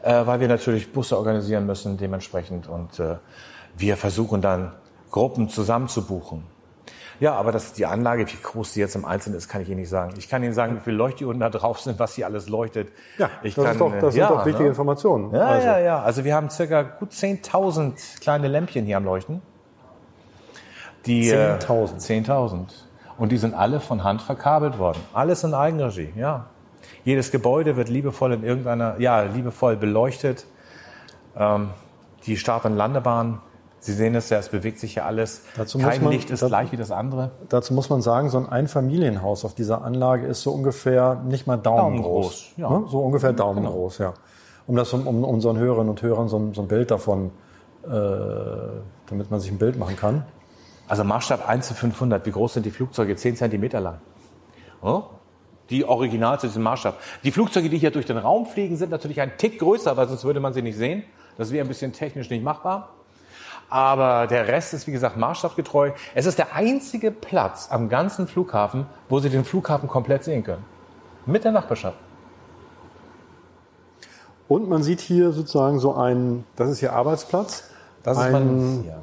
äh, 0.04 0.28
weil 0.28 0.40
wir 0.40 0.48
natürlich 0.48 0.92
Busse 0.92 1.18
organisieren 1.18 1.66
müssen 1.66 1.98
dementsprechend 1.98 2.68
und 2.68 3.00
äh, 3.00 3.16
wir 3.76 3.98
versuchen 3.98 4.42
dann 4.42 4.74
Gruppen 5.12 5.50
zusammen 5.50 5.88
zu 5.88 6.06
buchen. 6.06 6.44
Ja, 7.20 7.36
aber 7.36 7.52
das, 7.52 7.74
die 7.74 7.86
Anlage, 7.86 8.28
wie 8.28 8.36
groß 8.42 8.74
die 8.74 8.80
jetzt 8.80 8.96
im 8.96 9.06
Einzelnen 9.06 9.38
ist, 9.38 9.48
kann 9.48 9.62
ich 9.62 9.70
Ihnen 9.70 9.80
nicht 9.80 9.90
sagen. 9.90 10.16
Ich 10.18 10.28
kann 10.28 10.44
Ihnen 10.44 10.54
sagen, 10.54 10.76
wie 10.76 10.80
viele 10.80 10.98
Leuchtdioden 10.98 11.40
da 11.40 11.50
drauf 11.50 11.80
sind, 11.80 12.00
was 12.00 12.16
hier 12.16 12.26
alles 12.26 12.50
leuchtet. 12.50 12.90
Ja, 13.18 13.30
ich 13.44 13.56
das, 13.56 13.64
kann, 13.64 13.74
ist 13.74 13.80
doch, 13.80 13.92
das 14.00 14.16
äh, 14.16 14.20
ja, 14.20 14.28
sind 14.28 14.38
doch 14.38 14.46
wichtige 14.46 14.64
ne? 14.64 14.70
Informationen. 14.70 15.34
Ja, 15.34 15.46
also, 15.46 15.68
ja, 15.68 15.80
ja. 15.80 16.02
Also 16.02 16.24
wir 16.26 16.36
haben 16.36 16.50
circa 16.50 16.82
gut 16.82 17.12
10.000 17.12 18.20
kleine 18.20 18.48
Lämpchen 18.48 18.86
hier 18.86 18.98
am 18.98 19.06
Leuchten. 19.06 19.42
Die, 21.06 21.30
äh, 21.30 21.58
10.000? 21.60 22.26
10.000. 22.26 22.68
Und 23.18 23.32
die 23.32 23.38
sind 23.38 23.54
alle 23.54 23.80
von 23.80 24.04
Hand 24.04 24.22
verkabelt 24.22 24.80
worden. 24.80 25.00
Alles 25.14 25.44
in 25.44 25.54
Eigenregie, 25.54 26.12
ja. 26.16 26.48
Jedes 27.06 27.32
Gebäude 27.32 27.76
wird 27.76 27.90
liebevoll 27.90 28.34
in 28.34 28.44
irgendeiner, 28.44 29.00
ja, 29.00 29.22
liebevoll 29.24 29.76
beleuchtet. 29.76 30.46
Ähm, 31.38 31.70
die 32.26 32.38
Start- 32.38 32.66
und 32.66 32.76
Landebahn, 32.76 33.42
Sie 33.80 33.92
sehen 33.92 34.16
es 34.16 34.30
ja, 34.30 34.38
es 34.38 34.48
bewegt 34.48 34.80
sich 34.80 34.96
ja 34.96 35.04
alles. 35.04 35.42
Dazu 35.58 35.78
Kein 35.78 36.02
man- 36.02 36.14
Licht 36.14 36.30
ist 36.30 36.42
da- 36.42 36.48
gleich 36.48 36.72
wie 36.72 36.78
das 36.78 36.90
andere. 36.90 37.32
Dazu 37.50 37.74
muss 37.74 37.90
man 37.90 38.02
sagen, 38.02 38.30
so 38.30 38.38
ein 38.38 38.48
Einfamilienhaus 38.48 39.44
auf 39.44 39.56
dieser 39.56 39.84
Anlage 39.84 40.26
ist 40.26 40.42
so 40.42 40.52
ungefähr 40.54 41.16
nicht 41.28 41.48
mal 41.48 41.58
Daumen, 41.58 41.78
Daumen 41.98 42.02
groß. 42.02 42.26
groß, 42.26 42.54
ja. 42.56 42.68
Genau. 42.70 42.80
Ne? 42.80 42.88
So 42.88 43.00
ungefähr 43.02 43.34
Daumen 43.34 43.66
groß, 43.66 43.98
ja. 43.98 44.14
Um 44.68 44.78
das 44.78 44.94
um, 44.94 45.06
um 45.06 45.26
unseren 45.26 45.58
Hörerinnen 45.58 45.90
und 45.90 46.02
Hörern 46.02 46.30
so, 46.30 46.38
ein- 46.40 46.54
so 46.54 46.62
ein 46.62 46.70
Bild 46.70 46.92
davon, 46.92 47.32
äh, 47.84 47.90
damit 47.90 49.30
man 49.30 49.42
sich 49.42 49.52
ein 49.52 49.58
Bild 49.58 49.78
machen 49.78 49.98
kann. 49.98 50.24
Also 50.88 51.04
Maßstab 51.04 51.50
1 51.50 51.68
zu 51.68 51.74
500. 51.74 52.26
Wie 52.26 52.32
groß 52.32 52.54
sind 52.54 52.66
die 52.66 52.72
Flugzeuge? 52.72 53.18
10 53.18 53.36
Zentimeter 53.36 53.82
lang. 53.82 53.98
Ja? 54.82 55.04
Die 55.70 55.86
original 55.86 56.40
zu 56.40 56.48
diesem 56.48 56.64
Maßstab. 56.64 57.00
Die 57.24 57.32
Flugzeuge, 57.32 57.70
die 57.70 57.78
hier 57.78 57.92
durch 57.92 58.06
den 58.06 58.18
Raum 58.18 58.46
fliegen, 58.46 58.76
sind 58.76 58.92
natürlich 58.92 59.22
ein 59.22 59.38
Tick 59.38 59.60
größer, 59.60 59.96
weil 59.96 60.08
sonst 60.08 60.26
würde 60.26 60.40
man 60.40 60.54
sie 60.54 60.62
nicht 60.62 60.78
sehen. 60.78 61.04
Das 61.38 61.52
wäre 61.52 61.66
ein 61.66 61.68
bisschen 61.68 61.94
technisch 61.94 62.30
nicht 62.30 62.44
machbar. 62.44 62.90
Aber 63.70 64.28
der 64.28 64.48
Rest 64.48 64.74
ist, 64.74 64.86
wie 64.88 64.92
gesagt, 64.92 65.18
maßstabsgetreu. 65.18 65.92
Es 66.14 66.26
ist 66.26 66.38
der 66.38 66.54
einzige 66.54 67.12
Platz 67.12 67.70
am 67.72 67.90
ganzen 67.90 68.28
Flughafen, 68.28 68.86
wo 69.10 69.20
Sie 69.20 69.30
den 69.30 69.46
Flughafen 69.46 69.90
komplett 69.90 70.24
sehen 70.24 70.44
können. 70.44 70.64
Mit 71.26 71.44
der 71.44 71.54
Nachbarschaft. 71.54 71.98
Und 74.48 74.70
man 74.70 74.84
sieht 74.84 75.00
hier 75.00 75.32
sozusagen 75.32 75.80
so 75.80 75.96
ein, 75.96 76.44
das 76.56 76.70
ist 76.70 76.80
hier 76.80 76.94
Arbeitsplatz. 76.94 77.70
Das 78.04 78.18
ist 78.18 78.24
ein, 78.24 78.32
mein, 78.34 78.86
ja. 78.86 79.02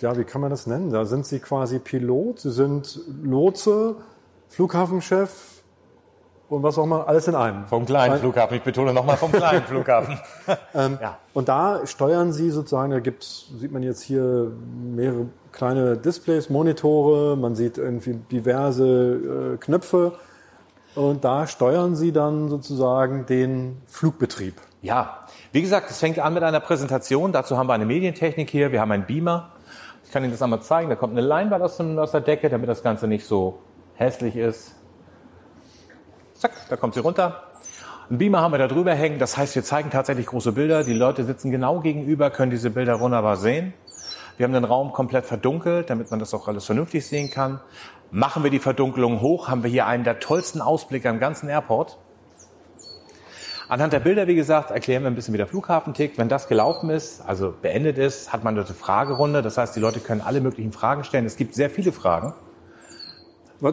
ja, 0.00 0.16
wie 0.16 0.24
kann 0.24 0.40
man 0.40 0.50
das 0.50 0.66
nennen? 0.66 0.90
Da 0.90 1.04
sind 1.04 1.26
Sie 1.26 1.40
quasi 1.40 1.80
Pilot, 1.80 2.40
Sie 2.40 2.52
sind 2.52 3.00
Lotse, 3.22 3.96
Flughafenchef 4.48 5.30
und 6.50 6.62
was 6.62 6.76
auch 6.78 6.84
immer, 6.84 7.08
alles 7.08 7.28
in 7.28 7.34
einem. 7.34 7.64
Vom 7.66 7.86
kleinen 7.86 8.18
Flughafen. 8.18 8.56
Ich 8.56 8.62
betone 8.62 8.92
nochmal 8.92 9.16
vom 9.16 9.30
kleinen 9.30 9.62
Flughafen. 9.66 10.18
ja. 10.74 11.18
Und 11.32 11.48
da 11.48 11.86
steuern 11.86 12.32
Sie 12.32 12.50
sozusagen, 12.50 12.90
da 12.90 12.98
gibt's, 12.98 13.46
sieht 13.56 13.70
man 13.72 13.82
jetzt 13.82 14.02
hier 14.02 14.50
mehrere 14.94 15.26
kleine 15.52 15.96
Displays, 15.96 16.50
Monitore, 16.50 17.36
man 17.36 17.54
sieht 17.54 17.78
irgendwie 17.78 18.14
diverse 18.30 19.54
äh, 19.54 19.56
Knöpfe 19.58 20.12
und 20.94 21.24
da 21.24 21.46
steuern 21.46 21.94
Sie 21.94 22.12
dann 22.12 22.48
sozusagen 22.48 23.26
den 23.26 23.80
Flugbetrieb. 23.86 24.54
Ja, 24.82 25.20
wie 25.52 25.62
gesagt, 25.62 25.90
es 25.90 25.98
fängt 25.98 26.18
an 26.18 26.34
mit 26.34 26.42
einer 26.42 26.60
Präsentation. 26.60 27.32
Dazu 27.32 27.56
haben 27.56 27.68
wir 27.68 27.74
eine 27.74 27.86
Medientechnik 27.86 28.50
hier. 28.50 28.72
Wir 28.72 28.80
haben 28.80 28.90
einen 28.90 29.06
Beamer. 29.06 29.52
Ich 30.04 30.10
kann 30.10 30.24
Ihnen 30.24 30.32
das 30.32 30.42
einmal 30.42 30.62
zeigen. 30.62 30.88
Da 30.88 30.96
kommt 30.96 31.12
eine 31.12 31.20
Leinwand 31.20 31.62
aus, 31.62 31.76
dem, 31.76 31.98
aus 31.98 32.12
der 32.12 32.22
Decke, 32.22 32.48
damit 32.48 32.68
das 32.68 32.82
Ganze 32.82 33.06
nicht 33.06 33.26
so 33.26 33.58
hässlich 33.94 34.36
ist. 34.36 34.74
Zack, 36.40 36.52
da 36.70 36.76
kommt 36.76 36.94
sie 36.94 37.00
runter. 37.00 37.42
Ein 38.10 38.16
Beamer 38.16 38.40
haben 38.40 38.52
wir 38.52 38.58
da 38.58 38.66
drüber 38.66 38.94
hängen. 38.94 39.18
Das 39.18 39.36
heißt, 39.36 39.54
wir 39.56 39.62
zeigen 39.62 39.90
tatsächlich 39.90 40.24
große 40.24 40.52
Bilder. 40.52 40.84
Die 40.84 40.94
Leute 40.94 41.22
sitzen 41.24 41.50
genau 41.50 41.80
gegenüber, 41.80 42.30
können 42.30 42.50
diese 42.50 42.70
Bilder 42.70 42.98
wunderbar 42.98 43.36
sehen. 43.36 43.74
Wir 44.38 44.44
haben 44.44 44.54
den 44.54 44.64
Raum 44.64 44.94
komplett 44.94 45.26
verdunkelt, 45.26 45.90
damit 45.90 46.10
man 46.10 46.18
das 46.18 46.32
auch 46.32 46.48
alles 46.48 46.64
vernünftig 46.64 47.06
sehen 47.06 47.30
kann. 47.30 47.60
Machen 48.10 48.42
wir 48.42 48.50
die 48.50 48.58
Verdunkelung 48.58 49.20
hoch, 49.20 49.48
haben 49.48 49.62
wir 49.62 49.70
hier 49.70 49.86
einen 49.86 50.02
der 50.02 50.18
tollsten 50.18 50.62
Ausblicke 50.62 51.10
am 51.10 51.20
ganzen 51.20 51.50
Airport. 51.50 51.98
Anhand 53.68 53.92
der 53.92 54.00
Bilder, 54.00 54.26
wie 54.26 54.34
gesagt, 54.34 54.70
erklären 54.70 55.02
wir 55.02 55.10
ein 55.10 55.14
bisschen, 55.14 55.34
wie 55.34 55.38
der 55.38 55.46
Flughafen 55.46 55.92
tickt. 55.92 56.16
Wenn 56.16 56.30
das 56.30 56.48
gelaufen 56.48 56.88
ist, 56.88 57.20
also 57.20 57.52
beendet 57.60 57.98
ist, 57.98 58.32
hat 58.32 58.44
man 58.44 58.56
dort 58.56 58.68
eine 58.68 58.76
Fragerunde. 58.76 59.42
Das 59.42 59.58
heißt, 59.58 59.76
die 59.76 59.80
Leute 59.80 60.00
können 60.00 60.22
alle 60.22 60.40
möglichen 60.40 60.72
Fragen 60.72 61.04
stellen. 61.04 61.26
Es 61.26 61.36
gibt 61.36 61.54
sehr 61.54 61.68
viele 61.68 61.92
Fragen. 61.92 62.32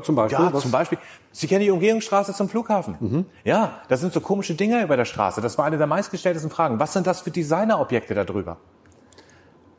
Zum 0.04 0.16
Beispiel, 0.16 0.38
Ja, 0.46 0.54
was, 0.54 0.62
zum 0.64 0.72
Beispiel, 0.72 0.98
Sie 1.32 1.48
kennen 1.48 1.62
die 1.62 1.72
Umgehungsstraße 1.72 2.34
zum 2.34 2.50
Flughafen. 2.50 3.26
Ja, 3.44 3.80
das 3.88 4.02
sind 4.02 4.12
so 4.14 4.20
komische 4.22 4.54
Dinger 4.56 4.84
über 4.84 4.98
der 4.98 5.06
Straße. 5.06 5.40
Das 5.42 5.58
war 5.58 5.66
eine 5.66 5.78
der 5.78 5.88
meistgestelltesten 5.88 6.52
Fragen. 6.52 6.80
Was 6.80 6.94
sind 6.94 7.08
das 7.08 7.22
für 7.22 7.32
Designerobjekte 7.32 8.14
da 8.16 8.24
drüber? 8.24 8.58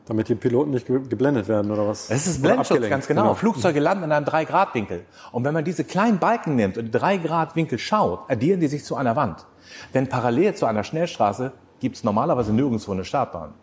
damit 0.05 0.27
die 0.27 0.33
Piloten 0.33 0.71
nicht 0.71 0.87
ge- 0.87 1.01
geblendet 1.07 1.47
werden 1.47 1.69
oder 1.69 1.87
was? 1.87 2.07
Das 2.07 2.25
ist 2.25 2.41
Blendschutz, 2.41 2.89
ganz 2.89 3.05
genau. 3.05 3.35
Flugzeuge 3.35 3.79
landen 3.79 4.05
in 4.05 4.11
einem 4.11 4.25
3-Grad-Winkel. 4.25 5.05
Und 5.31 5.43
wenn 5.43 5.53
man 5.53 5.63
diese 5.63 5.83
kleinen 5.83 6.17
Balken 6.17 6.55
nimmt 6.55 6.79
und 6.79 6.85
in 6.87 6.91
3-Grad-Winkel 6.99 7.77
schaut, 7.77 8.21
addieren 8.27 8.59
die 8.59 8.67
sich 8.67 8.83
zu 8.83 8.95
einer 8.95 9.15
Wand. 9.15 9.45
Denn 9.93 10.09
parallel 10.09 10.55
zu 10.55 10.65
einer 10.65 10.83
Schnellstraße 10.83 11.51
gibt 11.79 11.95
es 11.97 12.03
normalerweise 12.03 12.51
nirgendwo 12.53 12.91
eine 12.91 13.05
Startbahn. 13.05 13.53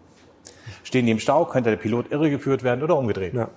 Stehen 0.85 1.07
die 1.07 1.11
im 1.11 1.19
Stau, 1.19 1.47
könnte 1.47 1.71
der 1.71 1.79
Pilot 1.79 2.12
irregeführt 2.12 2.62
werden 2.62 2.85
oder 2.85 2.97
umgedreht. 2.97 3.35
Ja. 3.35 3.49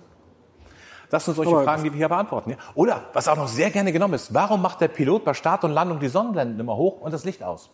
Das 1.09 1.25
sind 1.25 1.35
solche 1.35 1.51
Aber- 1.55 1.63
Fragen, 1.63 1.83
die 1.83 1.91
wir 1.91 1.97
hier 1.97 2.09
beantworten. 2.09 2.51
Ja? 2.51 2.57
Oder, 2.75 3.03
was 3.13 3.27
auch 3.27 3.35
noch 3.35 3.47
sehr 3.47 3.71
gerne 3.71 3.91
genommen 3.91 4.13
ist, 4.13 4.33
warum 4.33 4.61
macht 4.61 4.81
der 4.81 4.87
Pilot 4.89 5.25
bei 5.25 5.33
Start 5.33 5.63
und 5.63 5.71
Landung 5.71 5.99
die 5.99 6.07
Sonnenblenden 6.09 6.59
immer 6.59 6.75
hoch 6.75 7.01
und 7.01 7.13
das 7.13 7.25
Licht 7.25 7.43
aus? 7.43 7.71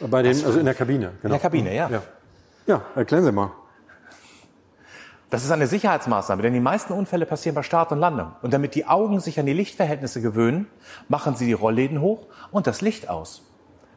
Bei 0.00 0.22
den, 0.22 0.32
also 0.44 0.58
in 0.58 0.64
der 0.66 0.74
Kabine. 0.74 1.06
Genau. 1.06 1.18
In 1.22 1.30
der 1.30 1.38
Kabine, 1.40 1.74
ja. 1.74 1.88
Ja. 1.88 2.02
ja, 2.66 2.82
erklären 2.94 3.24
Sie 3.24 3.32
mal. 3.32 3.52
Das 5.30 5.44
ist 5.44 5.50
eine 5.50 5.66
Sicherheitsmaßnahme, 5.66 6.42
denn 6.42 6.52
die 6.52 6.60
meisten 6.60 6.92
Unfälle 6.92 7.26
passieren 7.26 7.54
bei 7.54 7.62
Start 7.62 7.90
und 7.90 7.98
Landung. 7.98 8.32
Und 8.42 8.52
damit 8.52 8.74
die 8.74 8.86
Augen 8.86 9.18
sich 9.20 9.40
an 9.40 9.46
die 9.46 9.52
Lichtverhältnisse 9.52 10.20
gewöhnen, 10.20 10.68
machen 11.08 11.34
sie 11.34 11.46
die 11.46 11.54
Rollläden 11.54 12.00
hoch 12.00 12.26
und 12.52 12.66
das 12.66 12.82
Licht 12.82 13.08
aus. 13.08 13.42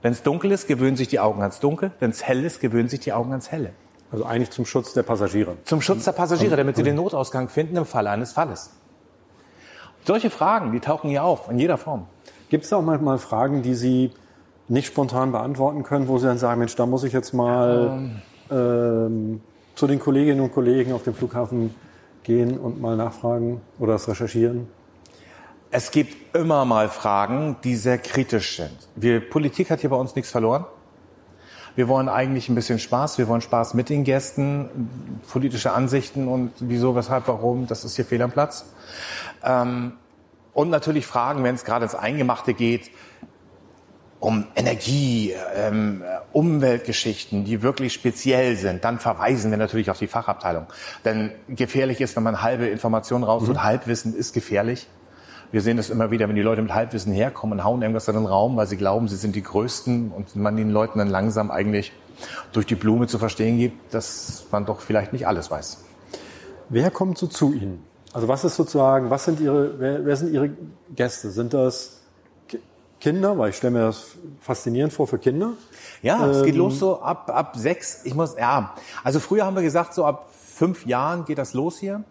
Wenn 0.01 0.13
es 0.13 0.23
dunkel 0.23 0.51
ist, 0.51 0.67
gewöhnen 0.67 0.95
sich 0.95 1.09
die 1.09 1.19
Augen 1.19 1.41
ans 1.41 1.59
Dunkel. 1.59 1.91
Wenn 1.99 2.11
es 2.11 2.23
hell 2.23 2.43
ist, 2.45 2.59
gewöhnen 2.61 2.89
sich 2.89 3.01
die 3.01 3.13
Augen 3.13 3.31
ans 3.31 3.51
Helle. 3.51 3.73
Also 4.11 4.25
eigentlich 4.25 4.51
zum 4.51 4.65
Schutz 4.65 4.93
der 4.93 5.03
Passagiere. 5.03 5.57
Zum 5.65 5.81
Schutz 5.81 6.05
der 6.05 6.13
Passagiere, 6.13 6.55
damit 6.55 6.77
sie 6.77 6.83
den 6.83 6.95
Notausgang 6.95 7.49
finden 7.49 7.75
im 7.75 7.85
Falle 7.85 8.09
eines 8.09 8.31
Falles. 8.31 8.71
Solche 10.05 10.29
Fragen, 10.29 10.71
die 10.71 10.79
tauchen 10.79 11.09
hier 11.09 11.23
auf, 11.23 11.49
in 11.49 11.59
jeder 11.59 11.77
Form. 11.77 12.07
Gibt 12.49 12.63
es 12.63 12.71
auch 12.71 12.81
manchmal 12.81 13.17
Fragen, 13.17 13.61
die 13.61 13.75
Sie 13.75 14.11
nicht 14.69 14.87
spontan 14.87 15.33
beantworten 15.33 15.83
können, 15.83 16.07
wo 16.07 16.17
Sie 16.17 16.27
dann 16.27 16.37
sagen, 16.37 16.59
Mensch, 16.59 16.75
da 16.75 16.85
muss 16.85 17.03
ich 17.03 17.11
jetzt 17.11 17.33
mal 17.33 18.09
ähm, 18.49 19.41
zu 19.75 19.87
den 19.87 19.99
Kolleginnen 19.99 20.39
und 20.39 20.53
Kollegen 20.53 20.93
auf 20.93 21.03
dem 21.03 21.13
Flughafen 21.13 21.75
gehen 22.23 22.57
und 22.57 22.81
mal 22.81 22.95
nachfragen 22.95 23.61
oder 23.79 23.93
das 23.93 24.07
recherchieren? 24.07 24.67
Es 25.71 25.91
gibt 25.91 26.35
immer 26.35 26.63
mal 26.63 26.87
Fragen, 26.87 27.57
die 27.63 27.75
sehr 27.75 27.97
kritisch 27.97 28.55
sind. 28.55 28.77
Wir, 28.95 29.19
Politik 29.19 29.69
hat 29.69 29.81
hier 29.81 29.89
bei 29.89 29.97
uns 29.97 30.15
nichts 30.15 30.31
verloren. 30.31 30.65
Wir 31.77 31.87
wollen 31.87 32.09
eigentlich 32.09 32.49
ein 32.49 32.55
bisschen 32.55 32.79
Spaß. 32.79 33.19
Wir 33.19 33.27
wollen 33.27 33.41
Spaß 33.41 33.75
mit 33.75 33.89
den 33.89 34.03
Gästen, 34.03 34.89
politische 35.31 35.73
Ansichten 35.73 36.27
und 36.27 36.51
wieso, 36.57 36.95
weshalb, 36.95 37.27
warum. 37.27 37.67
Das 37.67 37.85
ist 37.85 37.95
hier 37.95 38.03
fehl 38.03 38.19
am 38.23 38.31
Platz. 38.31 38.65
Ähm, 39.43 39.93
und 40.55 40.71
natürlich 40.71 41.05
Fragen, 41.05 41.43
wenn 41.43 41.53
es 41.53 41.65
gerade 41.65 41.85
ins 41.85 41.93
Eingemachte 41.93 42.55
geht, 42.55 42.89
um 44.19 44.47
Energie, 44.55 45.35
ähm, 45.55 46.01
Umweltgeschichten, 46.33 47.45
die 47.45 47.61
wirklich 47.61 47.93
speziell 47.93 48.55
sind, 48.55 48.83
dann 48.83 48.97
verweisen 48.97 49.51
wir 49.51 49.59
natürlich 49.59 49.91
auf 49.91 49.99
die 49.99 50.07
Fachabteilung. 50.07 50.65
Denn 51.05 51.31
gefährlich 51.47 52.01
ist, 52.01 52.15
wenn 52.15 52.23
man 52.23 52.41
halbe 52.41 52.65
Informationen 52.65 53.23
raus 53.23 53.47
und 53.47 53.61
Halbwissen 53.61 54.15
ist 54.15 54.33
gefährlich. 54.33 54.87
Wir 55.51 55.61
sehen 55.61 55.77
das 55.77 55.89
immer 55.89 56.11
wieder, 56.11 56.27
wenn 56.27 56.35
die 56.35 56.41
Leute 56.41 56.61
mit 56.61 56.73
Halbwissen 56.73 57.13
herkommen 57.13 57.59
und 57.59 57.63
hauen 57.65 57.81
irgendwas 57.81 58.07
in 58.09 58.15
den 58.15 58.25
Raum, 58.25 58.57
weil 58.57 58.67
sie 58.67 58.75
glauben, 58.77 59.07
sie 59.07 59.15
sind 59.15 59.35
die 59.35 59.43
Größten 59.43 60.11
und 60.11 60.35
man 60.35 60.57
den 60.57 60.69
Leuten 60.71 60.99
dann 60.99 61.07
langsam 61.07 61.51
eigentlich 61.51 61.93
durch 62.51 62.65
die 62.65 62.75
Blume 62.75 63.07
zu 63.07 63.17
verstehen 63.17 63.57
gibt, 63.57 63.93
dass 63.93 64.45
man 64.51 64.65
doch 64.65 64.81
vielleicht 64.81 65.13
nicht 65.13 65.25
alles 65.27 65.49
weiß. 65.49 65.83
Wer 66.69 66.91
kommt 66.91 67.17
so 67.17 67.27
zu 67.27 67.53
Ihnen? 67.53 67.83
Also 68.13 68.27
was 68.27 68.43
ist 68.43 68.55
sozusagen, 68.55 69.09
was 69.09 69.23
sind 69.25 69.39
Ihre, 69.39 69.79
wer, 69.79 70.05
wer 70.05 70.15
sind 70.17 70.33
Ihre 70.33 70.49
Gäste? 70.95 71.29
Sind 71.29 71.53
das 71.53 72.01
Ki- 72.49 72.59
Kinder? 72.99 73.37
Weil 73.37 73.51
ich 73.51 73.55
stelle 73.55 73.71
mir 73.71 73.85
das 73.85 74.17
faszinierend 74.41 74.91
vor 74.91 75.07
für 75.07 75.17
Kinder. 75.19 75.51
Ja, 76.01 76.27
es 76.27 76.43
geht 76.43 76.55
Ähm, 76.55 76.59
los 76.59 76.79
so 76.79 77.01
ab, 77.01 77.31
ab 77.33 77.55
sechs. 77.55 78.01
Ich 78.03 78.15
muss, 78.15 78.35
ja. 78.37 78.73
Also 79.03 79.19
früher 79.19 79.45
haben 79.45 79.55
wir 79.55 79.63
gesagt, 79.63 79.93
so 79.93 80.03
ab 80.03 80.29
fünf 80.33 80.85
Jahren 80.85 81.23
geht 81.25 81.37
das 81.37 81.53
los 81.53 81.77
hier. 81.77 82.03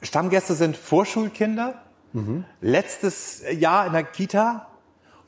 Stammgäste 0.00 0.54
sind 0.54 0.76
Vorschulkinder. 0.76 1.74
Letztes 2.60 3.42
Jahr 3.52 3.86
in 3.86 3.92
der 3.92 4.04
Kita, 4.04 4.68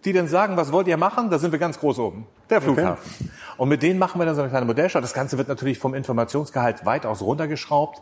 die 0.04 0.12
dann 0.12 0.28
sagen, 0.28 0.56
was 0.56 0.72
wollt 0.72 0.88
ihr 0.88 0.96
machen? 0.96 1.30
Da 1.30 1.38
sind 1.38 1.52
wir 1.52 1.58
ganz 1.58 1.78
groß 1.78 1.98
oben. 1.98 2.26
Der 2.50 2.62
Flughafen. 2.62 3.30
Und 3.58 3.68
mit 3.68 3.82
denen 3.82 3.98
machen 3.98 4.18
wir 4.20 4.24
dann 4.24 4.34
so 4.34 4.40
eine 4.40 4.50
kleine 4.50 4.64
Modellschau. 4.64 5.00
Das 5.00 5.12
Ganze 5.12 5.36
wird 5.36 5.48
natürlich 5.48 5.78
vom 5.78 5.92
Informationsgehalt 5.92 6.86
weitaus 6.86 7.20
runtergeschraubt. 7.20 8.00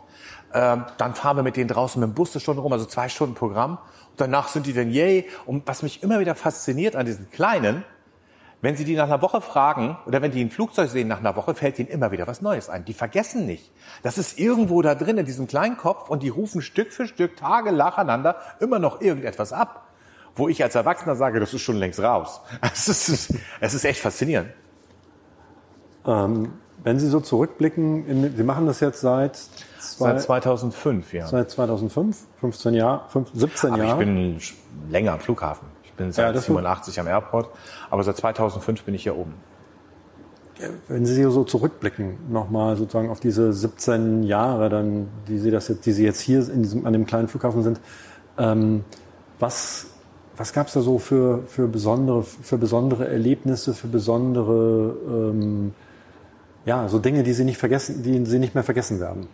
Ähm, 0.53 0.85
dann 0.97 1.15
fahren 1.15 1.35
wir 1.35 1.43
mit 1.43 1.57
denen 1.57 1.67
draußen 1.67 1.99
mit 1.99 2.09
dem 2.09 2.13
Bus 2.13 2.33
eine 2.33 2.39
Stunde 2.39 2.61
rum, 2.61 2.71
also 2.71 2.85
zwei 2.85 3.09
Stunden 3.09 3.35
Programm. 3.35 3.79
Und 4.11 4.21
danach 4.21 4.47
sind 4.47 4.67
die 4.67 4.73
dann 4.73 4.89
yay. 4.89 5.27
Und 5.45 5.67
was 5.67 5.83
mich 5.83 6.01
immer 6.01 6.19
wieder 6.19 6.35
fasziniert 6.35 6.95
an 6.95 7.05
diesen 7.05 7.29
Kleinen, 7.29 7.83
wenn 8.61 8.75
Sie 8.75 8.85
die 8.85 8.95
nach 8.95 9.05
einer 9.05 9.21
Woche 9.21 9.41
fragen 9.41 9.97
oder 10.05 10.21
wenn 10.21 10.31
die 10.31 10.43
ein 10.43 10.49
Flugzeug 10.49 10.89
sehen 10.89 11.07
nach 11.07 11.19
einer 11.19 11.35
Woche, 11.35 11.53
fällt 11.53 11.77
ihnen 11.77 11.89
immer 11.89 12.11
wieder 12.11 12.25
was 12.25 12.41
Neues 12.41 12.69
ein. 12.69 12.85
Die 12.85 12.93
vergessen 12.93 13.45
nicht. 13.45 13.71
Das 14.01 14.17
ist 14.17 14.39
irgendwo 14.39 14.81
da 14.81 14.95
drin 14.95 15.17
in 15.17 15.25
diesem 15.25 15.47
kleinen 15.47 15.77
Kopf 15.77 16.09
und 16.09 16.23
die 16.23 16.29
rufen 16.29 16.61
Stück 16.61 16.91
für 16.91 17.07
Stück 17.07 17.37
Tage 17.37 17.71
nacheinander 17.71 18.37
immer 18.59 18.79
noch 18.79 19.01
irgendetwas 19.01 19.53
ab. 19.53 19.83
Wo 20.35 20.47
ich 20.47 20.61
als 20.63 20.75
Erwachsener 20.75 21.15
sage, 21.15 21.39
das 21.39 21.53
ist 21.53 21.61
schon 21.61 21.77
längst 21.77 21.99
raus. 21.99 22.41
Es 22.61 22.87
ist, 22.87 23.33
es 23.59 23.73
ist 23.73 23.85
echt 23.85 23.99
faszinierend. 23.99 24.49
Ähm, 26.05 26.53
wenn 26.83 26.99
Sie 26.99 27.07
so 27.07 27.19
zurückblicken, 27.19 28.07
in, 28.07 28.37
Sie 28.37 28.43
machen 28.43 28.65
das 28.65 28.79
jetzt 28.79 29.01
seit, 29.01 29.35
zwei, 29.35 30.11
Seit 30.11 30.21
2005, 30.21 31.13
ja. 31.13 31.27
seit 31.27 31.49
2005, 31.49 32.17
15 32.39 32.73
Jahre, 32.75 33.09
15, 33.09 33.39
17 33.39 33.69
Aber 33.71 33.81
ich 33.81 33.89
Jahre. 33.89 33.99
bin 33.99 34.39
länger 34.89 35.13
am 35.13 35.19
Flughafen. 35.19 35.67
Ich 35.97 35.99
bin 35.99 36.07
Ja, 36.09 36.13
seit 36.13 36.35
das- 36.35 36.45
87 36.45 36.99
am 36.99 37.07
Airport, 37.07 37.49
aber 37.89 38.03
seit 38.03 38.17
2005 38.17 38.83
bin 38.83 38.93
ich 38.93 39.01
hier 39.01 39.17
oben. 39.17 39.33
Wenn 40.87 41.07
Sie 41.07 41.23
so 41.23 41.43
zurückblicken, 41.43 42.17
nochmal 42.29 42.75
sozusagen 42.77 43.09
auf 43.09 43.19
diese 43.19 43.51
17 43.51 44.21
Jahre, 44.21 44.69
dann, 44.69 45.07
die 45.27 45.39
Sie, 45.39 45.49
das 45.49 45.67
jetzt, 45.69 45.87
die 45.87 45.91
Sie 45.93 46.03
jetzt 46.03 46.19
hier 46.21 46.47
in 46.49 46.61
diesem, 46.61 46.85
an 46.85 46.93
dem 46.93 47.07
kleinen 47.07 47.27
Flughafen 47.27 47.63
sind, 47.63 47.79
ähm, 48.37 48.83
was, 49.39 49.87
was 50.35 50.53
gab 50.53 50.67
es 50.67 50.73
da 50.73 50.81
so 50.81 50.99
für, 50.99 51.43
für, 51.47 51.67
besondere, 51.67 52.21
für 52.21 52.59
besondere 52.59 53.07
Erlebnisse, 53.07 53.73
für 53.73 53.87
besondere, 53.87 54.95
ähm, 55.07 55.73
ja, 56.65 56.87
so 56.89 56.99
Dinge, 56.99 57.23
die 57.23 57.33
Sie 57.33 57.43
nicht 57.43 57.57
vergessen, 57.57 58.03
die 58.03 58.23
Sie 58.25 58.37
nicht 58.37 58.53
mehr 58.53 58.63
vergessen 58.63 58.99
werden? 58.99 59.27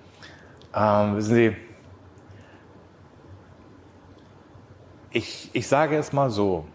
Ähm, 0.73 1.17
wissen 1.17 1.35
Sie, 1.35 1.55
ich, 5.13 5.49
ich 5.53 5.67
sage 5.67 5.95
es 5.97 6.11
mal 6.11 6.29
so. 6.29 6.65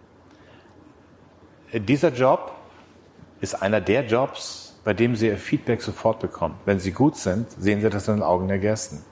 Dieser 1.73 2.11
Job 2.11 2.52
ist 3.40 3.61
einer 3.61 3.80
der 3.80 4.07
Jobs, 4.07 4.76
bei 4.85 4.95
dem 4.95 5.16
Sie 5.16 5.26
Ihr 5.26 5.37
Feedback 5.37 5.83
sofort 5.83 6.21
bekommen. 6.21 6.54
Wenn 6.64 6.78
Sie 6.78 6.92
gut 6.92 7.16
sind, 7.16 7.50
sehen 7.50 7.80
Sie 7.80 7.90
das 7.90 8.09
in 8.09 8.14
den 8.14 8.23
Augen 8.23 8.49
der 8.49 8.59
Gästen. 8.59 9.04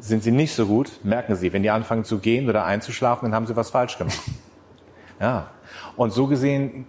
Sind 0.00 0.22
Sie 0.22 0.32
nicht 0.32 0.54
so 0.54 0.66
gut, 0.66 0.90
merken 1.04 1.36
Sie, 1.36 1.52
wenn 1.52 1.62
die 1.62 1.70
anfangen 1.70 2.04
zu 2.04 2.18
gehen 2.18 2.48
oder 2.48 2.64
einzuschlafen, 2.64 3.26
dann 3.26 3.34
haben 3.34 3.46
Sie 3.46 3.54
was 3.54 3.70
falsch 3.70 3.98
gemacht. 3.98 4.18
Ja. 5.20 5.52
Und 5.94 6.12
so 6.12 6.26
gesehen, 6.26 6.88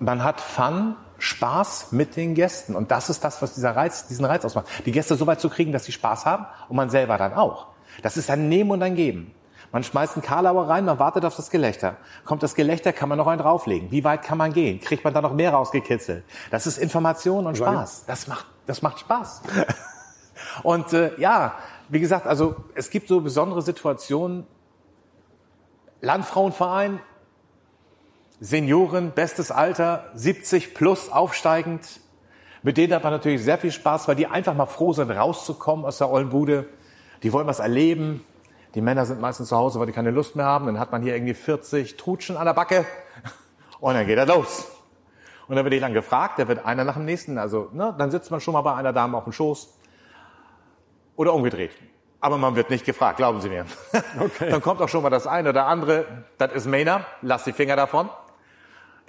man 0.00 0.24
hat 0.24 0.40
Fun, 0.40 0.96
Spaß 1.18 1.92
mit 1.92 2.16
den 2.16 2.34
Gästen. 2.34 2.74
Und 2.74 2.90
das 2.90 3.08
ist 3.08 3.22
das, 3.22 3.40
was 3.42 3.54
dieser 3.54 3.76
Reiz, 3.76 4.08
diesen 4.08 4.24
Reiz 4.24 4.44
ausmacht. 4.44 4.66
Die 4.84 4.90
Gäste 4.90 5.14
so 5.14 5.24
weit 5.28 5.40
zu 5.40 5.48
kriegen, 5.48 5.70
dass 5.70 5.84
sie 5.84 5.92
Spaß 5.92 6.26
haben 6.26 6.46
und 6.68 6.74
man 6.74 6.90
selber 6.90 7.16
dann 7.16 7.32
auch. 7.32 7.68
Das 8.02 8.16
ist 8.16 8.28
ein 8.28 8.48
Nehmen 8.48 8.72
und 8.72 8.82
ein 8.82 8.96
Geben. 8.96 9.32
Man 9.72 9.84
schmeißt 9.84 10.14
einen 10.14 10.22
Karlauer 10.22 10.68
rein, 10.68 10.84
man 10.84 10.98
wartet 10.98 11.24
auf 11.24 11.36
das 11.36 11.50
Gelächter. 11.50 11.96
Kommt 12.24 12.42
das 12.42 12.54
Gelächter, 12.54 12.92
kann 12.92 13.08
man 13.08 13.18
noch 13.18 13.28
einen 13.28 13.40
drauflegen. 13.40 13.90
Wie 13.92 14.02
weit 14.02 14.22
kann 14.22 14.36
man 14.36 14.52
gehen? 14.52 14.80
Kriegt 14.80 15.04
man 15.04 15.14
da 15.14 15.20
noch 15.20 15.32
mehr 15.32 15.52
rausgekitzelt? 15.52 16.24
Das 16.50 16.66
ist 16.66 16.76
Information 16.76 17.46
und 17.46 17.56
Spaß. 17.56 18.04
Das 18.06 18.26
macht, 18.26 18.46
das 18.66 18.82
macht 18.82 18.98
Spaß. 18.98 19.42
und 20.64 20.92
äh, 20.92 21.12
ja, 21.20 21.54
wie 21.88 22.00
gesagt, 22.00 22.26
also 22.26 22.56
es 22.74 22.90
gibt 22.90 23.06
so 23.06 23.20
besondere 23.20 23.62
Situationen. 23.62 24.46
Landfrauenverein, 26.00 26.98
Senioren, 28.40 29.12
bestes 29.12 29.50
Alter, 29.50 30.06
70 30.14 30.74
plus 30.74 31.12
aufsteigend. 31.12 32.00
Mit 32.62 32.76
denen 32.76 32.94
hat 32.94 33.04
man 33.04 33.12
natürlich 33.12 33.44
sehr 33.44 33.58
viel 33.58 33.70
Spaß, 33.70 34.08
weil 34.08 34.16
die 34.16 34.26
einfach 34.26 34.54
mal 34.54 34.66
froh 34.66 34.92
sind, 34.92 35.10
rauszukommen 35.10 35.84
aus 35.84 35.98
der 35.98 36.10
Ollenbude. 36.10 36.66
Die 37.22 37.32
wollen 37.32 37.46
was 37.46 37.58
erleben. 37.58 38.24
Die 38.74 38.80
Männer 38.80 39.04
sind 39.04 39.20
meistens 39.20 39.48
zu 39.48 39.56
Hause, 39.56 39.80
weil 39.80 39.86
die 39.86 39.92
keine 39.92 40.10
Lust 40.10 40.36
mehr 40.36 40.46
haben. 40.46 40.66
Dann 40.66 40.78
hat 40.78 40.92
man 40.92 41.02
hier 41.02 41.14
irgendwie 41.14 41.34
40 41.34 41.96
Trutschen 41.96 42.36
an 42.36 42.46
der 42.46 42.54
Backe. 42.54 42.86
Und 43.80 43.94
dann 43.94 44.06
geht 44.06 44.18
er 44.18 44.26
los. 44.26 44.70
Und 45.48 45.56
dann 45.56 45.64
wird 45.64 45.74
ich 45.74 45.80
lang 45.80 45.94
gefragt, 45.94 46.38
da 46.38 46.46
wird 46.46 46.64
einer 46.64 46.84
nach 46.84 46.94
dem 46.94 47.04
nächsten. 47.04 47.36
Also, 47.36 47.70
ne, 47.72 47.94
dann 47.98 48.10
sitzt 48.10 48.30
man 48.30 48.40
schon 48.40 48.54
mal 48.54 48.60
bei 48.60 48.74
einer 48.74 48.92
Dame 48.92 49.16
auf 49.16 49.24
dem 49.24 49.32
Schoß. 49.32 49.76
Oder 51.16 51.34
umgedreht. 51.34 51.72
Aber 52.20 52.38
man 52.38 52.54
wird 52.54 52.70
nicht 52.70 52.84
gefragt, 52.84 53.16
glauben 53.16 53.40
Sie 53.40 53.48
mir. 53.48 53.66
Okay. 54.20 54.50
Dann 54.50 54.60
kommt 54.60 54.80
auch 54.80 54.88
schon 54.88 55.02
mal 55.02 55.10
das 55.10 55.26
eine 55.26 55.48
oder 55.48 55.66
andere, 55.66 56.04
das 56.38 56.52
ist 56.52 56.66
Mainer, 56.66 57.06
lass 57.22 57.44
die 57.44 57.52
Finger 57.52 57.76
davon. 57.76 58.10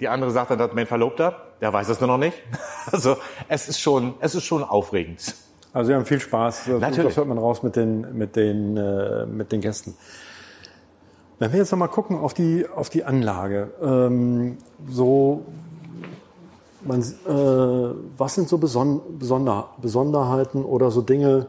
Die 0.00 0.08
andere 0.08 0.30
sagt 0.30 0.50
dann, 0.50 0.58
das 0.58 0.68
ist 0.68 0.74
mein 0.74 0.86
Verlobter, 0.86 1.52
der 1.60 1.72
weiß 1.72 1.88
es 1.88 2.00
nur 2.00 2.08
noch 2.08 2.18
nicht. 2.18 2.36
Also 2.90 3.16
es 3.48 3.68
ist 3.68 3.80
schon, 3.80 4.14
es 4.18 4.34
ist 4.34 4.44
schon 4.44 4.64
aufregend. 4.64 5.36
Also 5.72 5.88
Sie 5.88 5.94
haben 5.94 6.04
viel 6.04 6.20
Spaß. 6.20 6.64
Das, 6.66 6.80
Natürlich. 6.80 7.08
das 7.08 7.16
hört 7.16 7.28
man 7.28 7.38
raus 7.38 7.62
mit 7.62 7.76
den, 7.76 8.16
mit 8.16 8.36
den, 8.36 8.76
äh, 8.76 9.26
mit 9.26 9.52
den 9.52 9.60
Gästen. 9.60 9.94
Wenn 11.38 11.50
wir 11.52 11.58
jetzt 11.58 11.72
nochmal 11.72 11.88
gucken 11.88 12.18
auf 12.18 12.34
die, 12.34 12.66
auf 12.68 12.90
die 12.90 13.04
Anlage, 13.04 13.70
ähm, 13.82 14.58
so, 14.88 15.44
man, 16.82 17.00
äh, 17.00 17.94
was 18.16 18.34
sind 18.34 18.48
so 18.48 18.58
Beson 18.58 19.00
Besonder 19.18 19.70
Besonderheiten 19.80 20.64
oder 20.64 20.90
so 20.90 21.00
Dinge, 21.00 21.46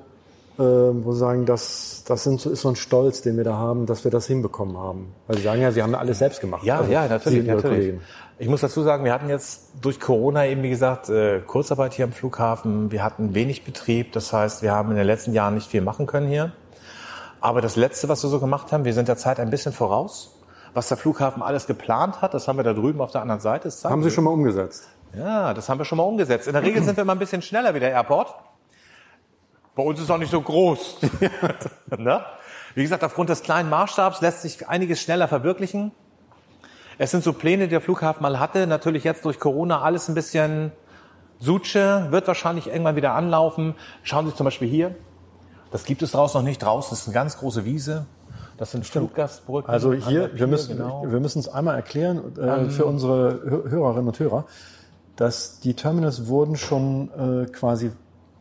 wo 0.61 1.11
Sie 1.11 1.19
sagen, 1.19 1.45
das, 1.45 2.03
das 2.07 2.23
sind 2.23 2.45
ist 2.45 2.61
so 2.61 2.69
ein 2.69 2.75
Stolz, 2.75 3.21
den 3.21 3.37
wir 3.37 3.43
da 3.43 3.53
haben, 3.53 3.85
dass 3.85 4.03
wir 4.03 4.11
das 4.11 4.27
hinbekommen 4.27 4.77
haben? 4.77 5.13
Weil 5.27 5.37
Sie 5.37 5.43
sagen 5.43 5.61
ja, 5.61 5.71
Sie 5.71 5.81
haben 5.81 5.95
alles 5.95 6.19
selbst 6.19 6.41
gemacht. 6.41 6.63
Ja, 6.63 6.79
Also, 6.79 6.91
ja, 6.91 7.07
natürlich, 7.07 7.45
natürlich. 7.47 7.95
Ich 8.39 8.47
muss 8.47 8.61
dazu 8.61 8.81
sagen, 8.83 9.05
wir 9.05 9.13
hatten 9.13 9.29
jetzt 9.29 9.69
durch 9.81 9.99
Corona 9.99 10.45
eben, 10.47 10.63
wie 10.63 10.69
gesagt, 10.69 11.09
äh, 11.09 11.39
Kurzarbeit 11.39 11.93
hier 11.93 12.05
am 12.05 12.11
Flughafen. 12.11 12.91
Wir 12.91 13.03
hatten 13.03 13.33
wenig 13.35 13.63
Betrieb. 13.63 14.11
Das 14.11 14.33
heißt, 14.33 14.61
wir 14.61 14.71
haben 14.71 14.89
in 14.91 14.97
den 14.97 15.07
letzten 15.07 15.33
Jahren 15.33 15.53
nicht 15.53 15.69
viel 15.69 15.81
machen 15.81 16.07
können 16.07 16.27
hier. 16.27 16.51
Aber 17.41 17.61
das 17.61 17.75
Letzte, 17.75 18.09
was 18.09 18.23
wir 18.23 18.29
so 18.29 18.39
gemacht 18.39 18.71
haben, 18.71 18.85
wir 18.85 18.93
sind 18.93 19.07
der 19.07 19.17
Zeit 19.17 19.39
ein 19.39 19.49
bisschen 19.49 19.73
voraus. 19.73 20.35
Was 20.73 20.87
der 20.87 20.97
Flughafen 20.97 21.43
alles 21.43 21.67
geplant 21.67 22.21
hat, 22.21 22.33
das 22.33 22.47
haben 22.47 22.57
wir 22.57 22.63
da 22.63 22.73
drüben 22.73 23.01
auf 23.01 23.11
der 23.11 23.21
anderen 23.21 23.41
Seite. 23.41 23.69
Haben 23.83 24.01
Sie 24.03 24.09
schon 24.11 24.23
mal 24.23 24.31
umgesetzt? 24.31 24.87
Ja, 25.15 25.53
das 25.53 25.69
haben 25.69 25.77
wir 25.79 25.85
schon 25.85 25.97
mal 25.99 26.03
umgesetzt. 26.03 26.47
In 26.47 26.53
der 26.53 26.63
Regel 26.63 26.81
sind 26.85 26.97
wir 26.97 27.05
mal 27.05 27.13
ein 27.13 27.19
bisschen 27.19 27.41
schneller 27.41 27.73
wie 27.75 27.79
der 27.79 27.91
Airport. 27.91 28.33
Bei 29.75 29.83
uns 29.83 29.99
ist 29.99 30.11
auch 30.11 30.17
nicht 30.17 30.31
so 30.31 30.41
groß. 30.41 30.97
ne? 31.97 32.23
Wie 32.75 32.83
gesagt, 32.83 33.03
aufgrund 33.03 33.29
des 33.29 33.41
kleinen 33.41 33.69
Maßstabs 33.69 34.21
lässt 34.21 34.41
sich 34.41 34.67
einiges 34.67 35.01
schneller 35.01 35.27
verwirklichen. 35.27 35.91
Es 36.97 37.11
sind 37.11 37.23
so 37.23 37.33
Pläne, 37.33 37.63
die 37.63 37.71
der 37.71 37.81
Flughafen 37.81 38.21
mal 38.21 38.39
hatte. 38.39 38.67
Natürlich 38.67 39.03
jetzt 39.03 39.25
durch 39.25 39.39
Corona 39.39 39.81
alles 39.81 40.09
ein 40.09 40.15
bisschen 40.15 40.71
Suche, 41.39 42.07
wird 42.11 42.27
wahrscheinlich 42.27 42.67
irgendwann 42.67 42.95
wieder 42.95 43.13
anlaufen. 43.13 43.75
Schauen 44.03 44.27
Sie 44.27 44.35
zum 44.35 44.45
Beispiel 44.45 44.67
hier. 44.67 44.95
Das 45.71 45.85
gibt 45.85 46.03
es 46.03 46.11
draußen 46.11 46.39
noch 46.39 46.47
nicht. 46.47 46.61
Draußen 46.61 46.95
ist 46.95 47.07
eine 47.07 47.13
ganz 47.15 47.37
große 47.39 47.65
Wiese. 47.65 48.05
Das 48.57 48.71
sind 48.71 48.85
Fluggastbrücken. 48.85 49.71
Also 49.71 49.93
hier, 49.93 50.37
wir 50.37 50.45
müssen, 50.45 50.77
genau. 50.77 51.03
wir 51.07 51.19
müssen 51.19 51.39
es 51.39 51.49
einmal 51.49 51.75
erklären 51.75 52.37
äh, 52.37 52.69
für 52.69 52.85
unsere 52.85 53.41
Hörerinnen 53.43 54.07
und 54.07 54.19
Hörer, 54.19 54.45
dass 55.15 55.59
die 55.59 55.73
Terminals 55.73 56.27
wurden 56.27 56.55
schon 56.55 57.09
äh, 57.43 57.45
quasi 57.47 57.91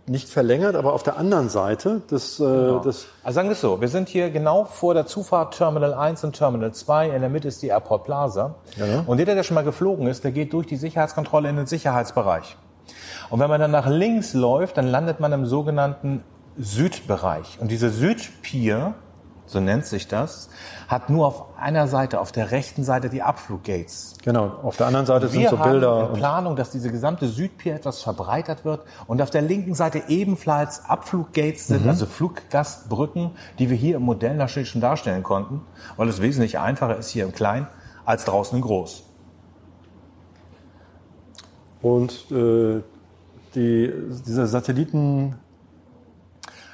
nicht 0.06 0.28
verlängert, 0.28 0.74
aber 0.74 0.92
auf 0.94 1.02
der 1.04 1.16
anderen 1.16 1.48
Seite 1.48 2.00
des, 2.10 2.40
äh, 2.40 2.42
Genau. 2.42 2.78
des 2.80 3.06
Also 3.22 3.34
sagen 3.36 3.48
wir 3.48 3.52
es 3.52 3.60
so, 3.60 3.80
wir 3.80 3.88
sind 3.88 4.08
hier 4.08 4.30
genau 4.30 4.64
vor 4.64 4.94
der 4.94 5.06
Zufahrt 5.06 5.56
Terminal 5.56 5.94
1 5.94 6.24
und 6.24 6.34
Terminal 6.34 6.72
2. 6.72 7.10
In 7.10 7.20
der 7.20 7.30
Mitte 7.30 7.48
ist 7.48 7.62
die 7.62 7.68
Airport 7.68 8.04
Plaza. 8.04 8.56
Ja. 8.76 9.04
Und 9.06 9.18
jeder, 9.18 9.34
der 9.34 9.42
schon 9.44 9.54
mal 9.54 9.62
geflogen 9.64 10.06
ist, 10.08 10.24
der 10.24 10.32
geht 10.32 10.52
durch 10.52 10.66
die 10.66 10.76
Sicherheitskontrolle 10.76 11.48
in 11.48 11.56
den 11.56 11.66
Sicherheitsbereich. 11.66 12.56
Und 13.30 13.38
wenn 13.40 13.48
man 13.48 13.60
dann 13.60 13.70
nach 13.70 13.86
links 13.88 14.34
läuft, 14.34 14.76
dann 14.76 14.88
landet 14.88 15.20
man 15.20 15.32
im 15.32 15.46
sogenannten 15.46 16.22
Südbereich. 16.58 17.58
Und 17.60 17.70
diese 17.70 17.90
Südpier, 17.90 18.94
so 19.52 19.60
nennt 19.60 19.86
sich 19.86 20.08
das, 20.08 20.48
hat 20.88 21.10
nur 21.10 21.26
auf 21.26 21.44
einer 21.58 21.86
Seite, 21.86 22.20
auf 22.20 22.32
der 22.32 22.50
rechten 22.50 22.82
Seite 22.84 23.08
die 23.08 23.22
Abfluggates. 23.22 24.14
genau, 24.24 24.46
auf 24.62 24.76
der 24.76 24.86
anderen 24.86 25.06
Seite 25.06 25.28
sind 25.28 25.42
Wir 25.42 25.50
so 25.50 25.58
haben 25.58 25.70
Bilder 25.70 26.00
in 26.00 26.06
und 26.06 26.12
Planung, 26.14 26.56
dass 26.56 26.70
diese 26.70 26.90
gesamte 26.90 27.28
Südpier 27.28 27.74
etwas 27.74 28.02
verbreitert 28.02 28.64
wird 28.64 28.80
und 29.06 29.22
auf 29.22 29.30
der 29.30 29.42
linken 29.42 29.74
Seite 29.74 30.02
ebenfalls 30.08 30.84
Abfluggates 30.86 31.68
Mhm. 31.68 31.74
sind, 31.74 31.88
also 31.88 32.06
Fluggastbrücken, 32.06 33.32
die 33.58 33.70
wir 33.70 33.76
hier 33.76 33.96
im 33.96 34.02
Modell 34.02 34.36
natürlich 34.36 34.70
schon 34.70 34.80
darstellen 34.80 35.22
konnten, 35.22 35.60
weil 35.96 36.08
es 36.08 36.20
wesentlich 36.20 36.58
einfacher 36.58 36.96
ist 36.96 37.10
hier 37.10 37.24
im 37.24 37.32
Klein 37.32 37.66
als 38.04 38.24
draußen 38.24 38.56
in 38.56 38.62
Groß. 38.62 39.04
und 41.82 42.30
äh, 42.30 42.80
die, 43.56 43.92
dieser 44.26 44.46
Satellitengate 44.46 45.36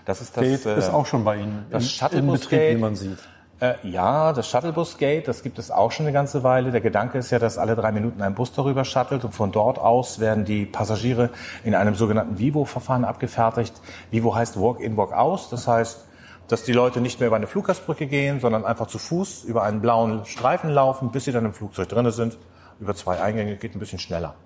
Das 0.08 0.22
ist 0.22 0.34
das, 0.38 0.64
äh, 0.64 0.78
ist 0.78 0.88
auch 0.88 1.04
schon 1.04 1.22
bei 1.22 1.36
Ihnen 1.36 1.66
das 1.68 1.82
in, 1.82 1.88
in 1.90 1.94
Shuttlebus-Gate. 1.94 2.50
Betrieb, 2.50 2.76
wie 2.76 2.80
man 2.80 2.96
sieht. 2.96 3.18
Äh, 3.60 3.74
ja, 3.82 4.32
das 4.32 4.48
Shuttlebus-Gate, 4.48 5.28
das 5.28 5.42
gibt 5.42 5.58
es 5.58 5.70
auch 5.70 5.92
schon 5.92 6.06
eine 6.06 6.14
ganze 6.14 6.42
Weile. 6.42 6.70
Der 6.70 6.80
Gedanke 6.80 7.18
ist 7.18 7.30
ja, 7.30 7.38
dass 7.38 7.58
alle 7.58 7.76
drei 7.76 7.92
Minuten 7.92 8.22
ein 8.22 8.34
Bus 8.34 8.54
darüber 8.54 8.86
shuttelt 8.86 9.26
und 9.26 9.34
von 9.34 9.52
dort 9.52 9.78
aus 9.78 10.18
werden 10.18 10.46
die 10.46 10.64
Passagiere 10.64 11.28
in 11.62 11.74
einem 11.74 11.94
sogenannten 11.94 12.38
Vivo-Verfahren 12.38 13.04
abgefertigt. 13.04 13.74
Vivo 14.10 14.34
heißt 14.34 14.58
Walk-in, 14.58 14.96
Walk-aus. 14.96 15.50
Das 15.50 15.68
heißt, 15.68 16.06
dass 16.48 16.62
die 16.62 16.72
Leute 16.72 17.02
nicht 17.02 17.20
mehr 17.20 17.26
über 17.26 17.36
eine 17.36 17.46
Fluggastbrücke 17.46 18.06
gehen, 18.06 18.40
sondern 18.40 18.64
einfach 18.64 18.86
zu 18.86 18.98
Fuß 18.98 19.44
über 19.44 19.62
einen 19.62 19.82
blauen 19.82 20.24
Streifen 20.24 20.70
laufen, 20.70 21.10
bis 21.12 21.26
sie 21.26 21.32
dann 21.32 21.44
im 21.44 21.52
Flugzeug 21.52 21.86
drinne 21.86 22.12
sind. 22.12 22.38
Über 22.80 22.94
zwei 22.94 23.20
Eingänge 23.20 23.56
geht 23.56 23.76
ein 23.76 23.78
bisschen 23.78 23.98
schneller. 23.98 24.36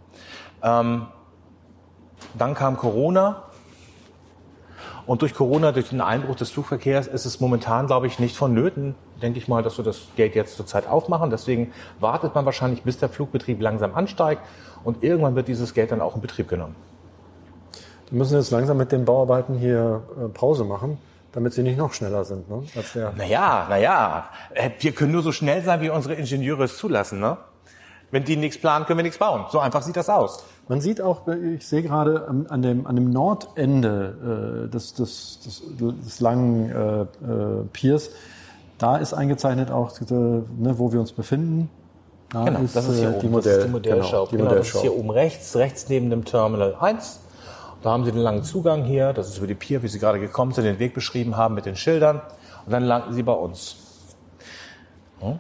Ähm, 0.61 1.07
dann 2.37 2.55
kam 2.55 2.77
Corona. 2.77 3.45
Und 5.07 5.23
durch 5.23 5.35
Corona, 5.35 5.73
durch 5.73 5.89
den 5.89 6.01
Einbruch 6.01 6.37
des 6.37 6.51
Flugverkehrs 6.51 7.07
ist 7.09 7.25
es 7.25 7.41
momentan, 7.41 7.87
glaube 7.87 8.07
ich, 8.07 8.19
nicht 8.19 8.37
vonnöten, 8.37 8.95
denke 9.21 9.39
ich 9.39 9.49
mal, 9.49 9.63
dass 9.63 9.77
wir 9.79 9.85
das 9.85 10.03
Gate 10.17 10.35
jetzt 10.35 10.57
zurzeit 10.57 10.87
aufmachen. 10.87 11.31
Deswegen 11.31 11.73
wartet 11.99 12.35
man 12.35 12.45
wahrscheinlich, 12.45 12.83
bis 12.83 12.99
der 12.99 13.09
Flugbetrieb 13.09 13.61
langsam 13.61 13.95
ansteigt 13.95 14.43
und 14.85 15.03
irgendwann 15.03 15.35
wird 15.35 15.49
dieses 15.49 15.75
Gate 15.75 15.91
dann 15.91 16.01
auch 16.01 16.15
in 16.15 16.21
Betrieb 16.21 16.49
genommen. 16.49 16.77
Wir 18.11 18.19
müssen 18.19 18.37
jetzt 18.37 18.51
langsam 18.51 18.77
mit 18.77 18.93
den 18.93 19.05
Bauarbeiten 19.05 19.57
hier 19.57 20.03
äh, 20.23 20.29
Pause 20.29 20.65
machen, 20.65 20.99
damit 21.33 21.55
sie 21.55 21.63
nicht 21.63 21.79
noch 21.79 21.95
schneller 21.95 22.25
sind. 22.25 22.49
Ne? 22.49 22.63
Als 22.77 22.93
der 22.93 23.13
Naja, 23.17 23.67
naja, 23.71 24.29
äh, 24.55 24.71
wir 24.79 24.93
können 24.93 25.13
nur 25.13 25.23
so 25.23 25.33
schnell 25.33 25.63
sein, 25.63 25.81
wie 25.81 25.89
unsere 25.89 26.15
Ingenieure 26.15 26.65
es 26.65 26.77
zulassen. 26.77 27.21
Ne? 27.21 27.39
Wenn 28.13 28.25
die 28.25 28.37
nichts 28.37 28.59
planen, 28.59 28.85
können 28.85 28.99
wir 28.99 29.05
nichts 29.05 29.19
bauen. 29.19 29.47
So 29.51 29.59
einfach 29.59 29.83
sieht 29.83 29.97
das 29.97 30.09
aus. 30.09 30.45
Man 30.69 30.81
sieht 30.81 31.01
auch, 31.01 31.27
ich 31.27 31.67
sehe 31.67 31.83
gerade 31.83 32.29
an 32.49 32.63
dem, 32.63 32.87
an 32.87 32.95
dem 32.95 33.11
Nordende 33.11 34.67
äh, 34.67 34.71
des, 34.71 34.95
des, 34.95 35.41
des, 35.41 35.63
des 35.79 36.21
langen 36.21 36.71
äh, 36.71 37.01
äh, 37.03 37.07
Piers, 37.73 38.11
da 38.79 38.99
ist 38.99 39.15
eingezeichnet 39.15 39.71
auch, 39.71 39.99
äh, 40.01 40.05
ne, 40.13 40.75
wo 40.77 40.93
wir 40.93 41.01
uns 41.01 41.13
befinden. 41.13 41.71
Da 42.31 42.45
Genau, 42.45 42.61
das 42.73 42.89
ist 42.89 42.99
hier 42.99 43.09
äh, 43.09 43.13
oben. 43.13 43.21
die, 43.21 43.29
Modell, 43.29 43.53
das 43.53 43.59
ist 43.59 43.67
die 43.67 43.73
Modellschau. 43.73 44.11
Genau, 44.11 44.27
die 44.27 44.37
Genau, 44.37 44.51
das 44.51 44.67
ist 44.69 44.75
Modellschau. 44.75 44.81
hier 44.81 44.99
oben 44.99 45.11
rechts, 45.11 45.57
rechts 45.57 45.89
neben 45.89 46.11
dem 46.11 46.25
Terminal 46.25 46.77
1. 46.81 47.21
Da 47.83 47.91
haben 47.91 48.05
Sie 48.05 48.13
den 48.13 48.21
langen 48.21 48.45
Zugang 48.45 48.85
hier. 48.85 49.13
Das 49.13 49.29
ist 49.29 49.39
über 49.39 49.47
die 49.47 49.55
Pier, 49.55 49.83
wie 49.83 49.89
Sie 49.89 49.99
gerade 49.99 50.21
gekommen 50.21 50.53
sind, 50.53 50.65
den 50.65 50.79
Weg 50.79 50.95
beschrieben 50.95 51.37
haben 51.37 51.55
mit 51.55 51.65
den 51.65 51.77
Schildern. 51.77 52.21
Und 52.67 52.73
dann 52.73 52.85
landen 52.85 53.15
Sie 53.15 53.23
bei 53.23 53.33
uns. 53.33 53.77
Hm? 55.21 55.39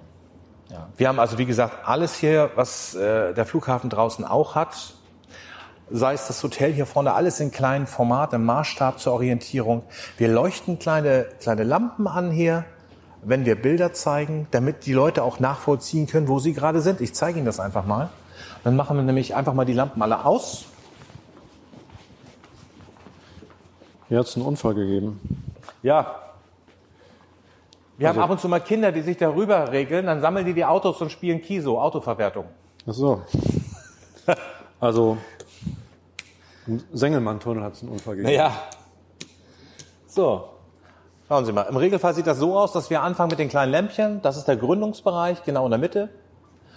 Ja. 0.73 0.89
Wir 0.97 1.09
haben 1.09 1.21
also, 1.21 1.37
wie 1.37 1.45
gesagt, 1.45 1.87
alles 1.87 2.15
hier, 2.15 2.51
was 2.55 2.95
äh, 2.95 3.35
der 3.35 3.45
Flughafen 3.45 3.91
draußen 3.91 4.25
auch 4.25 4.55
hat. 4.55 4.95
Sei 5.91 6.15
es 6.15 6.27
das 6.27 6.43
Hotel 6.43 6.73
hier 6.73 6.87
vorne, 6.87 7.13
alles 7.13 7.41
in 7.41 7.51
kleinen 7.51 7.87
Format, 7.87 8.33
im 8.33 8.47
Maßstab 8.47 8.99
zur 8.99 9.13
Orientierung. 9.13 9.83
Wir 10.17 10.29
leuchten 10.29 10.79
kleine, 10.79 11.27
kleine 11.41 11.65
Lampen 11.65 12.07
an 12.07 12.31
hier, 12.31 12.65
wenn 13.23 13.45
wir 13.45 13.61
Bilder 13.61 13.93
zeigen, 13.93 14.47
damit 14.51 14.87
die 14.87 14.95
Leute 14.95 15.23
auch 15.23 15.39
nachvollziehen 15.39 16.07
können, 16.07 16.29
wo 16.29 16.39
sie 16.39 16.55
gerade 16.55 16.81
sind. 16.81 17.03
Ich 17.03 17.13
zeige 17.15 17.39
Ihnen 17.39 17.47
das 17.47 17.61
einfach 17.61 17.85
mal. 17.85 18.09
Dann 18.65 18.75
machen 18.75 18.97
wir 18.97 19.05
nämlich 19.05 19.35
einfach 19.35 19.53
mal 19.53 19.67
die 19.67 19.75
Lampen 19.75 20.01
alle 20.01 20.25
aus. 20.25 20.65
Hier 24.09 24.21
hat 24.21 24.27
es 24.27 24.37
einen 24.37 24.47
Unfall 24.47 24.75
gegeben. 24.75 25.21
Ja. 25.83 26.32
Wir 28.03 28.09
haben 28.09 28.19
ab 28.19 28.31
und 28.31 28.41
zu 28.41 28.49
mal 28.49 28.59
Kinder, 28.59 28.91
die 28.91 29.01
sich 29.01 29.17
darüber 29.17 29.71
regeln, 29.71 30.07
dann 30.07 30.21
sammeln 30.21 30.45
die 30.45 30.55
die 30.55 30.65
Autos 30.65 31.01
und 31.01 31.13
spielen 31.13 31.41
Kiso, 31.41 31.81
Autoverwertung. 31.81 32.47
Ach 32.89 32.93
so. 32.93 33.23
Also 34.81 35.17
im 36.67 36.83
Sengelmann-Tunnel 36.93 37.63
hat 37.63 37.75
es 37.75 37.83
einen 37.83 37.93
Unfall 37.93 38.17
gegeben. 38.17 38.35
Naja. 38.35 38.53
So. 40.09 40.49
Schauen 41.29 41.45
Sie 41.45 41.53
mal. 41.53 41.63
Im 41.63 41.77
Regelfall 41.77 42.15
sieht 42.15 42.27
das 42.27 42.39
so 42.39 42.59
aus, 42.59 42.73
dass 42.73 42.91
wir 42.91 43.01
anfangen 43.03 43.31
mit 43.31 43.39
den 43.39 43.49
kleinen 43.49 43.71
Lämpchen. 43.71 44.21
Das 44.23 44.37
ist 44.37 44.49
der 44.49 44.57
Gründungsbereich, 44.57 45.45
genau 45.45 45.67
in 45.67 45.71
der 45.71 45.79
Mitte. 45.79 46.09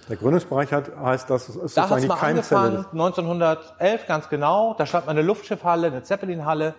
Der 0.07 0.17
Gründungsbereich 0.17 0.71
hat, 0.71 0.95
heißt, 0.95 1.27
das 1.31 1.49
ist 1.49 1.75
Da 1.75 1.89
hat 1.89 1.89
sozusagen 1.89 1.95
es 1.95 2.01
die 2.03 2.25
Keimzelle. 2.25 2.61
angefangen, 2.61 2.85
1911 2.91 4.05
ganz 4.05 4.29
genau. 4.29 4.75
Da 4.77 4.85
stand 4.85 5.07
mal 5.07 5.13
eine 5.13 5.23
Luftschiffhalle, 5.23 5.87
eine 5.87 6.03
Zeppelinhalle. 6.03 6.75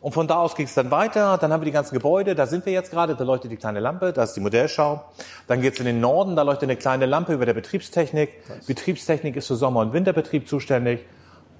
Und 0.00 0.12
von 0.12 0.26
da 0.26 0.36
aus 0.36 0.54
ging 0.54 0.64
es 0.64 0.74
dann 0.74 0.90
weiter. 0.90 1.36
Dann 1.36 1.52
haben 1.52 1.60
wir 1.60 1.66
die 1.66 1.72
ganzen 1.72 1.94
Gebäude. 1.94 2.34
Da 2.34 2.46
sind 2.46 2.64
wir 2.64 2.72
jetzt 2.72 2.90
gerade. 2.90 3.14
Da 3.14 3.24
leuchtet 3.24 3.50
die 3.50 3.56
kleine 3.56 3.80
Lampe. 3.80 4.12
Da 4.12 4.22
ist 4.22 4.32
die 4.32 4.40
Modellschau. 4.40 5.04
Dann 5.46 5.60
geht 5.60 5.74
es 5.74 5.80
in 5.80 5.86
den 5.86 6.00
Norden. 6.00 6.36
Da 6.36 6.42
leuchtet 6.42 6.64
eine 6.64 6.76
kleine 6.76 7.04
Lampe 7.04 7.34
über 7.34 7.44
der 7.44 7.52
Betriebstechnik. 7.52 8.30
Betriebstechnik 8.66 9.36
ist 9.36 9.48
für 9.48 9.56
Sommer- 9.56 9.80
und 9.80 9.92
Winterbetrieb 9.92 10.48
zuständig. 10.48 11.00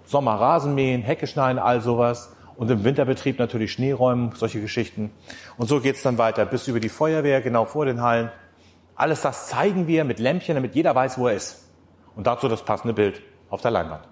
Sommer 0.06 0.34
Rasenmähen, 0.40 1.02
Hecke 1.02 1.26
schneiden, 1.26 1.58
all 1.58 1.82
sowas. 1.82 2.32
Und 2.56 2.70
im 2.70 2.82
Winterbetrieb 2.82 3.38
natürlich 3.38 3.72
Schneeräumen, 3.72 4.32
solche 4.34 4.60
Geschichten. 4.60 5.12
Und 5.56 5.68
so 5.68 5.80
geht 5.80 5.96
es 5.96 6.02
dann 6.02 6.18
weiter 6.18 6.46
bis 6.46 6.66
über 6.66 6.80
die 6.80 6.88
Feuerwehr, 6.88 7.42
genau 7.42 7.66
vor 7.66 7.84
den 7.84 8.02
Hallen. 8.02 8.30
Alles 8.96 9.20
das 9.20 9.48
zeigen 9.48 9.86
wir 9.86 10.04
mit 10.04 10.18
Lämpchen, 10.18 10.56
damit 10.56 10.74
jeder 10.74 10.94
weiß, 10.94 11.18
wo 11.18 11.28
er 11.28 11.36
ist. 11.36 11.64
Und 12.16 12.26
dazu 12.26 12.48
das 12.48 12.64
passende 12.64 12.92
Bild 12.92 13.22
auf 13.50 13.60
der 13.60 13.70
Leinwand. 13.70 14.02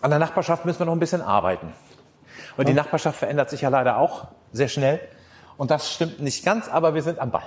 An 0.00 0.10
der 0.10 0.18
Nachbarschaft 0.18 0.64
müssen 0.64 0.78
wir 0.80 0.86
noch 0.86 0.92
ein 0.92 1.00
bisschen 1.00 1.22
arbeiten. 1.22 1.72
Weil 2.56 2.64
die 2.64 2.72
Nachbarschaft 2.72 3.18
verändert 3.18 3.50
sich 3.50 3.62
ja 3.62 3.68
leider 3.68 3.98
auch 3.98 4.28
sehr 4.52 4.68
schnell. 4.68 5.00
Und 5.56 5.70
das 5.70 5.92
stimmt 5.92 6.20
nicht 6.20 6.44
ganz, 6.44 6.68
aber 6.68 6.94
wir 6.94 7.02
sind 7.02 7.18
am 7.18 7.30
Ball. 7.30 7.42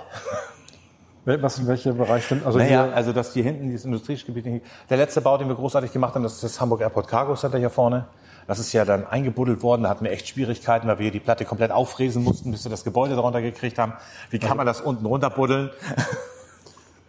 Was, 1.24 1.58
in 1.58 1.68
welcher 1.68 1.92
Bereich 1.92 2.24
stimmt? 2.24 2.44
Also 2.44 2.58
Naja, 2.58 2.84
hier, 2.86 2.96
also 2.96 3.12
dass 3.12 3.32
hier 3.32 3.44
hinten 3.44 3.68
dieses 3.68 3.84
Industriegebiet, 3.84 4.62
der 4.90 4.96
letzte 4.96 5.20
Bau, 5.20 5.38
den 5.38 5.48
wir 5.48 5.54
großartig 5.54 5.92
gemacht 5.92 6.14
haben, 6.14 6.24
das 6.24 6.34
ist 6.34 6.42
das 6.42 6.60
Hamburg 6.60 6.80
Airport 6.80 7.06
Cargo 7.06 7.36
Center 7.36 7.58
hier 7.58 7.70
vorne. 7.70 8.06
Das 8.48 8.58
ist 8.58 8.72
ja 8.72 8.84
dann 8.84 9.06
eingebuddelt 9.06 9.62
worden, 9.62 9.84
da 9.84 9.88
hatten 9.88 10.04
wir 10.04 10.10
echt 10.10 10.26
Schwierigkeiten, 10.26 10.88
weil 10.88 10.98
wir 10.98 11.04
hier 11.04 11.12
die 11.12 11.20
Platte 11.20 11.44
komplett 11.44 11.70
auffräsen 11.70 12.24
mussten, 12.24 12.50
bis 12.50 12.64
wir 12.64 12.70
das 12.70 12.82
Gebäude 12.82 13.14
darunter 13.14 13.40
gekriegt 13.40 13.78
haben. 13.78 13.92
Wie 14.30 14.40
kann 14.40 14.56
man 14.56 14.66
das 14.66 14.80
unten 14.80 15.06
runterbuddeln? 15.06 15.70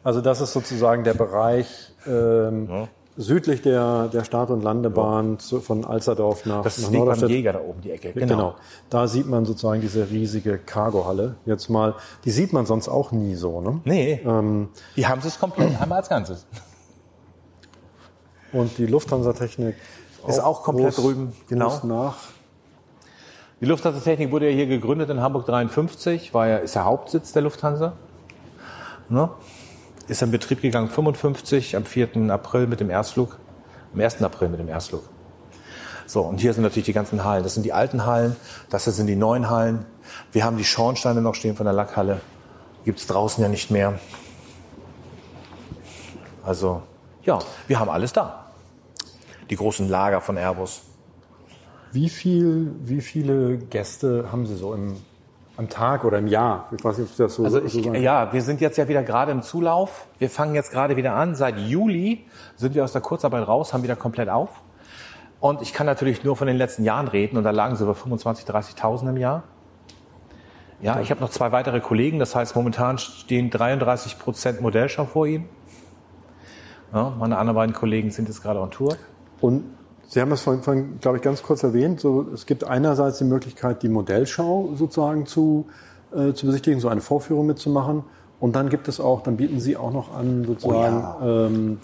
also 0.04 0.22
das 0.22 0.42
ist 0.42 0.54
sozusagen 0.54 1.04
der 1.04 1.16
Bereich 1.16 1.92
ähm, 2.06 2.88
südlich 3.16 3.62
der, 3.62 4.08
der 4.08 4.24
Start- 4.24 4.50
und 4.50 4.64
Landebahn 4.64 5.38
zu, 5.40 5.62
von 5.62 5.86
Alsterdorf 5.86 6.46
nach, 6.46 6.64
Das 6.64 6.78
nach 6.80 6.88
ist 6.88 6.92
Weg 6.94 7.06
beim. 7.06 7.30
Jäger 7.30 7.54
da 7.54 7.60
oben, 7.62 7.82
die 7.82 7.92
Ecke. 7.92 8.12
Genau. 8.14 8.56
Da 8.90 9.08
sieht 9.08 9.28
man 9.28 9.46
sozusagen 9.46 9.82
diese 9.82 10.10
riesige 10.10 10.58
Cargohalle. 10.58 11.36
Jetzt 11.46 11.70
mal, 11.70 11.96
die 12.26 12.32
sieht 12.32 12.54
man 12.54 12.66
sonst 12.66 12.88
auch 12.90 13.12
nie 13.12 13.36
so, 13.36 13.62
ne? 13.62 13.82
Nee, 13.86 14.22
Ähm, 14.26 14.70
die 14.96 15.06
haben 15.08 15.22
es 15.24 15.40
komplett 15.40 15.80
einmal 15.80 16.00
als 16.00 16.10
Ganzes. 16.10 16.46
und 18.52 18.78
die 18.78 18.86
Lufthansa-Technik 18.88 19.76
Ist 20.28 20.40
auch 20.40 20.64
komplett 20.64 20.98
drüben, 20.98 21.34
genau. 21.48 21.70
groß 21.70 21.84
nach. 21.84 22.16
Die 23.62 23.66
Lufthansa-Technik 23.66 24.32
wurde 24.32 24.50
ja 24.50 24.56
hier 24.56 24.68
gegründet 24.68 25.10
in 25.10 25.22
Hamburg 25.22 25.46
53, 25.46 26.34
war 26.34 26.48
ja, 26.48 26.58
ist 26.58 26.76
der 26.76 26.86
Hauptsitz 26.86 27.32
der 27.32 27.44
Lufthansa. 27.44 27.94
Ne? 29.10 29.30
Ist 30.08 30.22
in 30.22 30.32
Betrieb 30.32 30.62
gegangen 30.62 30.90
55 30.90 31.76
am 31.76 31.86
4. 31.86 32.30
April 32.30 32.68
mit 32.68 32.80
dem 32.80 32.90
Erstflug. 32.90 33.40
Am 33.94 34.02
1. 34.02 34.22
April 34.22 34.50
mit 34.50 34.60
dem 34.60 34.68
Erstflug. 34.68 35.04
So, 36.06 36.22
und 36.22 36.42
hier 36.42 36.54
sind 36.54 36.64
natürlich 36.64 36.86
die 36.86 36.94
ganzen 36.94 37.24
Hallen. 37.24 37.44
Das 37.44 37.54
sind 37.54 37.64
die 37.64 37.72
alten 37.72 38.06
Hallen, 38.06 38.36
das 38.70 38.84
sind 38.84 39.08
die 39.08 39.16
neuen 39.16 39.50
Hallen. 39.50 39.86
Wir 40.32 40.44
haben 40.44 40.58
die 40.58 40.66
Schornsteine 40.66 41.22
noch 41.22 41.36
stehen 41.36 41.56
von 41.56 41.66
der 41.66 41.74
Lackhalle. 41.74 42.20
Gibt's 42.84 43.08
draußen 43.08 43.42
ja 43.42 43.50
nicht 43.50 43.72
mehr. 43.72 44.00
Also, 46.44 46.84
ja, 47.24 47.40
wir 47.68 47.80
haben 47.80 47.90
alles 47.90 48.12
da. 48.12 48.52
Die 49.50 49.56
großen 49.56 49.88
Lager 49.88 50.20
von 50.20 50.38
Airbus. 50.38 50.82
Wie 51.94 52.10
viel, 52.10 52.76
wie 52.84 53.02
viele 53.02 53.58
Gäste 53.58 54.30
haben 54.32 54.46
Sie 54.46 54.56
so 54.56 54.74
im, 54.74 54.98
am 55.58 55.70
Tag 55.70 56.04
oder 56.04 56.18
im 56.18 56.28
Jahr? 56.28 56.68
Ich 56.76 56.84
weiß 56.84 56.98
nicht, 56.98 57.12
ob 57.12 57.18
das 57.18 57.36
so, 57.36 57.44
also 57.44 57.62
ich, 57.62 57.74
so 57.74 57.94
Ja, 57.94 58.34
wir 58.34 58.42
sind 58.42 58.62
jetzt 58.62 58.78
ja 58.78 58.88
wieder 58.88 59.04
gerade 59.04 59.32
im 59.32 59.42
Zulauf. 59.42 60.08
Wir 60.18 60.30
fangen 60.30 60.56
jetzt 60.56 60.72
gerade 60.72 60.96
wieder 60.96 61.14
an. 61.14 61.36
Seit 61.36 61.58
Juli 61.58 62.26
sind 62.56 62.76
wir 62.76 62.84
aus 62.84 62.92
der 62.92 63.02
Kurzarbeit 63.02 63.48
raus, 63.48 63.74
haben 63.74 63.84
wieder 63.84 63.96
komplett 63.96 64.30
auf. 64.30 64.62
Und 65.40 65.62
ich 65.62 65.74
kann 65.74 65.86
natürlich 65.86 66.24
nur 66.24 66.36
von 66.36 66.48
den 66.48 66.58
letzten 66.58 66.84
Jahren 66.84 67.08
reden 67.08 67.38
und 67.38 67.44
da 67.44 67.52
lagen 67.52 67.76
sie 67.76 67.84
über 67.84 67.94
25.000, 67.94 68.48
30.000 68.48 69.10
im 69.10 69.18
Jahr. 69.18 69.44
Ja, 70.82 71.00
ich 71.00 71.12
habe 71.12 71.22
noch 71.22 71.30
zwei 71.30 71.52
weitere 71.52 71.80
Kollegen, 71.80 72.20
das 72.20 72.36
heißt 72.36 72.56
momentan 72.56 72.98
stehen 72.98 73.50
33 73.50 74.20
Prozent 74.20 74.62
Modellschau 74.62 75.06
vor 75.06 75.28
ihnen. 75.28 75.48
Ja, 76.94 77.14
meine 77.18 77.38
anderen 77.38 77.56
beiden 77.56 77.76
Kollegen 77.76 78.12
sind 78.12 78.28
jetzt 78.28 78.42
gerade 78.42 78.60
on 78.60 78.72
Tour. 78.72 78.96
Und 79.40 79.64
Sie 80.08 80.22
haben 80.22 80.32
es 80.32 80.42
vorhin, 80.42 80.62
vorhin 80.62 81.00
glaube 81.00 81.18
ich, 81.18 81.24
ganz 81.24 81.42
kurz 81.44 81.64
erwähnt. 81.64 82.00
So, 82.00 82.28
es 82.34 82.46
gibt 82.46 82.64
einerseits 82.64 83.18
die 83.18 83.24
Möglichkeit, 83.24 83.84
die 83.84 83.90
Modellschau 83.90 84.72
sozusagen 84.76 85.26
zu, 85.26 85.68
äh, 86.16 86.34
zu 86.34 86.46
besichtigen, 86.46 86.80
so 86.80 86.90
eine 86.90 87.02
Vorführung 87.02 87.48
mitzumachen. 87.48 88.04
Und 88.40 88.56
dann 88.56 88.70
gibt 88.70 88.88
es 88.88 89.00
auch, 89.00 89.24
dann 89.24 89.38
bieten 89.38 89.60
Sie 89.60 89.78
auch 89.78 89.92
noch 89.92 90.16
an, 90.16 90.44
sozusagen, 90.46 90.98
oh 90.98 91.26
ja. 91.26 91.46
Ähm, 91.48 91.80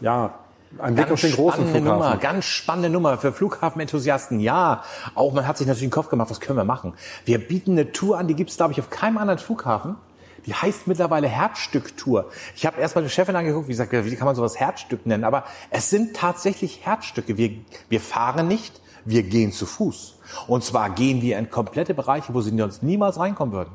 ja, 0.00 0.34
ein 0.78 0.94
Blick 0.94 1.10
auf 1.10 1.20
den 1.20 1.32
großen 1.32 1.66
Flughafen. 1.66 1.84
Nummer, 1.84 2.16
ganz 2.16 2.44
spannende 2.44 2.90
Nummer 2.90 3.18
für 3.18 3.32
Flughafenenthusiasten. 3.32 4.40
Ja, 4.40 4.82
auch 5.14 5.32
man 5.32 5.46
hat 5.46 5.58
sich 5.58 5.66
natürlich 5.66 5.88
den 5.88 5.94
Kopf 5.94 6.08
gemacht, 6.08 6.30
was 6.30 6.40
können 6.40 6.56
wir 6.56 6.64
machen? 6.64 6.94
Wir 7.24 7.38
bieten 7.38 7.72
eine 7.72 7.92
Tour 7.92 8.18
an, 8.18 8.28
die 8.28 8.34
gibt 8.34 8.50
es, 8.50 8.56
glaube 8.56 8.72
ich, 8.72 8.80
auf 8.80 8.90
keinem 8.90 9.18
anderen 9.18 9.38
Flughafen. 9.38 9.96
Die 10.46 10.54
heißt 10.54 10.86
mittlerweile 10.86 11.28
Herzstücktour. 11.28 12.30
Ich 12.56 12.66
habe 12.66 12.80
erst 12.80 12.94
mal 12.94 13.02
die 13.02 13.10
Chefin 13.10 13.36
angeguckt, 13.36 13.68
wie 13.68 13.72
gesagt, 13.72 13.92
wie 13.92 14.16
kann 14.16 14.26
man 14.26 14.36
sowas 14.36 14.58
Herzstück 14.58 15.06
nennen? 15.06 15.24
Aber 15.24 15.44
es 15.70 15.90
sind 15.90 16.16
tatsächlich 16.16 16.84
Herzstücke. 16.84 17.36
Wir, 17.36 17.52
wir 17.88 18.00
fahren 18.00 18.48
nicht, 18.48 18.80
wir 19.04 19.22
gehen 19.22 19.52
zu 19.52 19.66
Fuß. 19.66 20.18
Und 20.46 20.64
zwar 20.64 20.90
gehen 20.90 21.22
wir 21.22 21.38
in 21.38 21.50
komplette 21.50 21.94
Bereiche, 21.94 22.34
wo 22.34 22.40
sie 22.40 22.56
sonst 22.56 22.82
niemals 22.82 23.18
reinkommen 23.18 23.54
würden. 23.54 23.72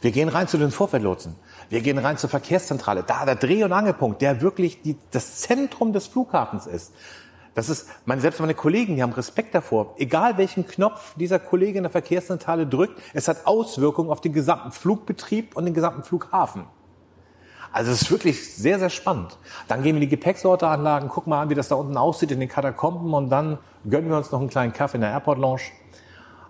Wir 0.00 0.12
gehen 0.12 0.28
rein 0.28 0.46
zu 0.46 0.58
den 0.58 0.70
Vorfeldlotsen. 0.70 1.34
Wir 1.70 1.80
gehen 1.80 1.98
rein 1.98 2.16
zur 2.16 2.30
Verkehrszentrale. 2.30 3.02
Da 3.02 3.24
der 3.24 3.34
Dreh- 3.34 3.64
und 3.64 3.72
Angelpunkt, 3.72 4.22
der 4.22 4.40
wirklich 4.40 4.82
die, 4.82 4.96
das 5.10 5.38
Zentrum 5.38 5.92
des 5.92 6.06
Flughafens 6.06 6.66
ist. 6.66 6.92
Das 7.58 7.68
ist, 7.68 7.88
meine, 8.06 8.20
selbst 8.20 8.38
meine 8.38 8.54
Kollegen, 8.54 8.94
die 8.94 9.02
haben 9.02 9.10
Respekt 9.10 9.52
davor. 9.52 9.96
Egal 9.98 10.38
welchen 10.38 10.64
Knopf 10.64 11.16
dieser 11.16 11.40
Kollege 11.40 11.78
in 11.78 11.82
der 11.82 11.90
Verkehrszentrale 11.90 12.68
drückt, 12.68 13.02
es 13.14 13.26
hat 13.26 13.48
Auswirkungen 13.48 14.10
auf 14.10 14.20
den 14.20 14.32
gesamten 14.32 14.70
Flugbetrieb 14.70 15.56
und 15.56 15.64
den 15.64 15.74
gesamten 15.74 16.04
Flughafen. 16.04 16.66
Also 17.72 17.90
es 17.90 18.02
ist 18.02 18.12
wirklich 18.12 18.54
sehr, 18.54 18.78
sehr 18.78 18.90
spannend. 18.90 19.38
Dann 19.66 19.82
gehen 19.82 19.96
wir 19.96 20.00
in 20.00 20.08
die 20.08 20.16
Gepäcksorteanlagen, 20.16 21.08
gucken 21.08 21.30
mal 21.30 21.42
an, 21.42 21.50
wie 21.50 21.56
das 21.56 21.66
da 21.66 21.74
unten 21.74 21.96
aussieht 21.96 22.30
in 22.30 22.38
den 22.38 22.48
Katakomben 22.48 23.12
und 23.12 23.28
dann 23.28 23.58
gönnen 23.90 24.08
wir 24.08 24.18
uns 24.18 24.30
noch 24.30 24.38
einen 24.38 24.50
kleinen 24.50 24.72
Kaffee 24.72 24.98
in 24.98 25.00
der 25.00 25.10
Airport 25.10 25.40
Lounge. 25.40 25.62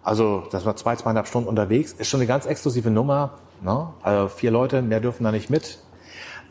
Also, 0.02 0.46
das 0.50 0.66
war 0.66 0.76
zwei, 0.76 0.94
zweieinhalb 0.94 1.26
Stunden 1.26 1.48
unterwegs. 1.48 1.92
Ist 1.94 2.08
schon 2.08 2.20
eine 2.20 2.26
ganz 2.26 2.44
exklusive 2.44 2.90
Nummer. 2.90 3.38
Ne? 3.62 3.88
Also 4.02 4.28
vier 4.28 4.50
Leute, 4.50 4.82
mehr 4.82 5.00
dürfen 5.00 5.24
da 5.24 5.32
nicht 5.32 5.48
mit. 5.48 5.78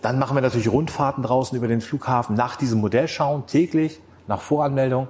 Dann 0.02 0.18
machen 0.18 0.36
wir 0.36 0.42
natürlich 0.42 0.72
Rundfahrten 0.72 1.22
draußen 1.22 1.56
über 1.56 1.68
den 1.68 1.82
Flughafen 1.82 2.36
nach 2.36 2.56
diesem 2.56 2.80
Modellschauen 2.80 3.46
täglich 3.46 4.02
nach 4.28 4.42
Voranmeldung, 4.42 5.08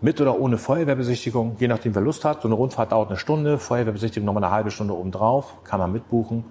mit 0.00 0.20
oder 0.20 0.38
ohne 0.38 0.58
Feuerwehrbesichtigung, 0.58 1.56
je 1.58 1.68
nachdem 1.68 1.94
wer 1.94 2.02
Lust 2.02 2.24
hat. 2.24 2.42
So 2.42 2.48
eine 2.48 2.54
Rundfahrt 2.54 2.92
dauert 2.92 3.08
eine 3.08 3.18
Stunde, 3.18 3.58
Feuerwehrbesichtigung 3.58 4.26
nochmal 4.26 4.44
eine 4.44 4.52
halbe 4.52 4.70
Stunde 4.70 4.96
obendrauf, 4.96 5.64
kann 5.64 5.80
man 5.80 5.92
mitbuchen. 5.92 6.44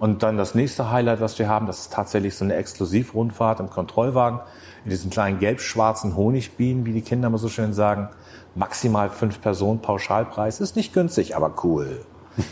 Und 0.00 0.22
dann 0.22 0.36
das 0.36 0.54
nächste 0.54 0.90
Highlight, 0.90 1.20
was 1.20 1.38
wir 1.38 1.48
haben, 1.48 1.66
das 1.66 1.80
ist 1.80 1.92
tatsächlich 1.92 2.36
so 2.36 2.44
eine 2.44 2.54
Exklusivrundfahrt 2.54 3.60
im 3.60 3.70
Kontrollwagen 3.70 4.40
in 4.84 4.90
diesen 4.90 5.10
kleinen 5.10 5.40
gelb-schwarzen 5.40 6.16
Honigbienen, 6.16 6.86
wie 6.86 6.92
die 6.92 7.02
Kinder 7.02 7.28
immer 7.28 7.38
so 7.38 7.48
schön 7.48 7.72
sagen. 7.72 8.08
Maximal 8.54 9.10
fünf 9.10 9.40
Personen, 9.40 9.80
Pauschalpreis. 9.80 10.60
Ist 10.60 10.76
nicht 10.76 10.92
günstig, 10.92 11.36
aber 11.36 11.52
cool. 11.64 12.04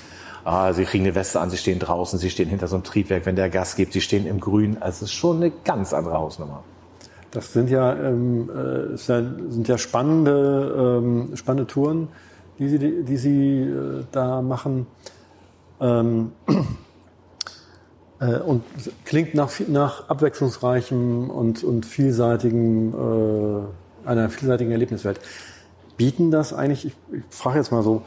Ah, 0.49 0.73
sie 0.73 0.85
kriegen 0.85 1.03
eine 1.03 1.17
Weste 1.17 1.41
an, 1.41 1.51
sie 1.51 1.57
stehen 1.57 1.81
draußen, 1.81 2.21
sie 2.21 2.31
stehen 2.31 2.49
hinter 2.49 2.69
so 2.69 2.77
einem 2.77 2.85
Triebwerk, 2.85 3.27
wenn 3.27 3.35
der 3.35 3.51
Gas 3.51 3.75
gibt, 3.75 3.93
sie 3.93 4.01
stehen 4.01 4.29
im 4.29 4.39
Grün. 4.39 4.77
Also 4.81 4.99
es 5.05 5.11
ist 5.11 5.15
schon 5.15 5.39
eine 5.39 5.51
ganz 5.51 5.93
andere 5.93 6.19
Hausnummer. 6.19 6.63
Das 7.31 7.53
sind 7.53 7.71
ja, 7.71 7.95
ähm, 7.95 8.51
äh, 8.51 8.97
sind 8.97 9.69
ja 9.69 9.79
spannende, 9.79 11.01
ähm, 11.03 11.37
spannende 11.37 11.67
Touren, 11.67 12.09
die 12.59 12.69
Sie, 12.69 12.79
die 12.79 13.17
Sie 13.17 13.63
äh, 13.63 14.05
da 14.13 14.43
machen. 14.43 14.87
Ähm, 15.81 16.33
äh, 18.21 18.39
und 18.39 18.65
klingt 19.05 19.35
nach, 19.35 19.51
nach 19.69 20.09
abwechslungsreichem 20.09 21.31
und, 21.31 21.63
und 21.65 21.85
vielseitigem, 21.85 22.95
äh, 22.95 24.09
einer 24.09 24.31
vielseitigen 24.31 24.71
Erlebniswelt. 24.71 25.21
Bieten 25.97 26.31
das 26.31 26.53
eigentlich, 26.53 26.87
ich, 26.87 26.97
ich 27.13 27.23
frage 27.31 27.59
jetzt 27.59 27.73
mal 27.73 27.83
so, 27.83 28.03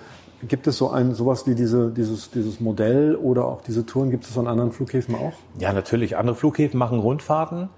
Gibt 0.47 0.67
es 0.67 0.78
so 0.78 0.89
ein 0.89 1.13
sowas 1.13 1.47
wie 1.47 1.56
diese, 1.56 1.91
dieses, 1.91 2.32
dieses 2.32 2.60
Modell 2.60 3.15
oder 3.15 3.45
auch 3.45 3.62
diese 3.62 3.86
Touren 3.86 4.10
gibt 4.10 4.25
es 4.25 4.38
an 4.38 4.47
anderen 4.47 4.71
Flughäfen 4.71 5.15
auch? 5.15 5.34
Ja, 5.58 5.73
natürlich. 5.73 6.15
Andere 6.15 6.36
Flughäfen 6.36 6.78
machen 6.78 6.99
Rundfahrten. 6.99 7.69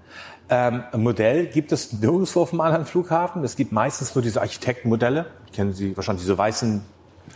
Ähm, 0.48 0.84
ein 0.92 1.02
Modell 1.02 1.46
gibt 1.46 1.72
es 1.72 1.92
nirgendwo 1.92 2.42
auf 2.42 2.52
einem 2.52 2.60
anderen 2.60 2.86
Flughafen. 2.86 3.42
Es 3.42 3.56
gibt 3.56 3.72
meistens 3.72 4.14
nur 4.14 4.22
diese 4.22 4.40
Architektenmodelle. 4.40 5.26
Kennen 5.52 5.72
Sie 5.72 5.96
wahrscheinlich 5.96 6.22
diese 6.22 6.38
weißen 6.38 6.82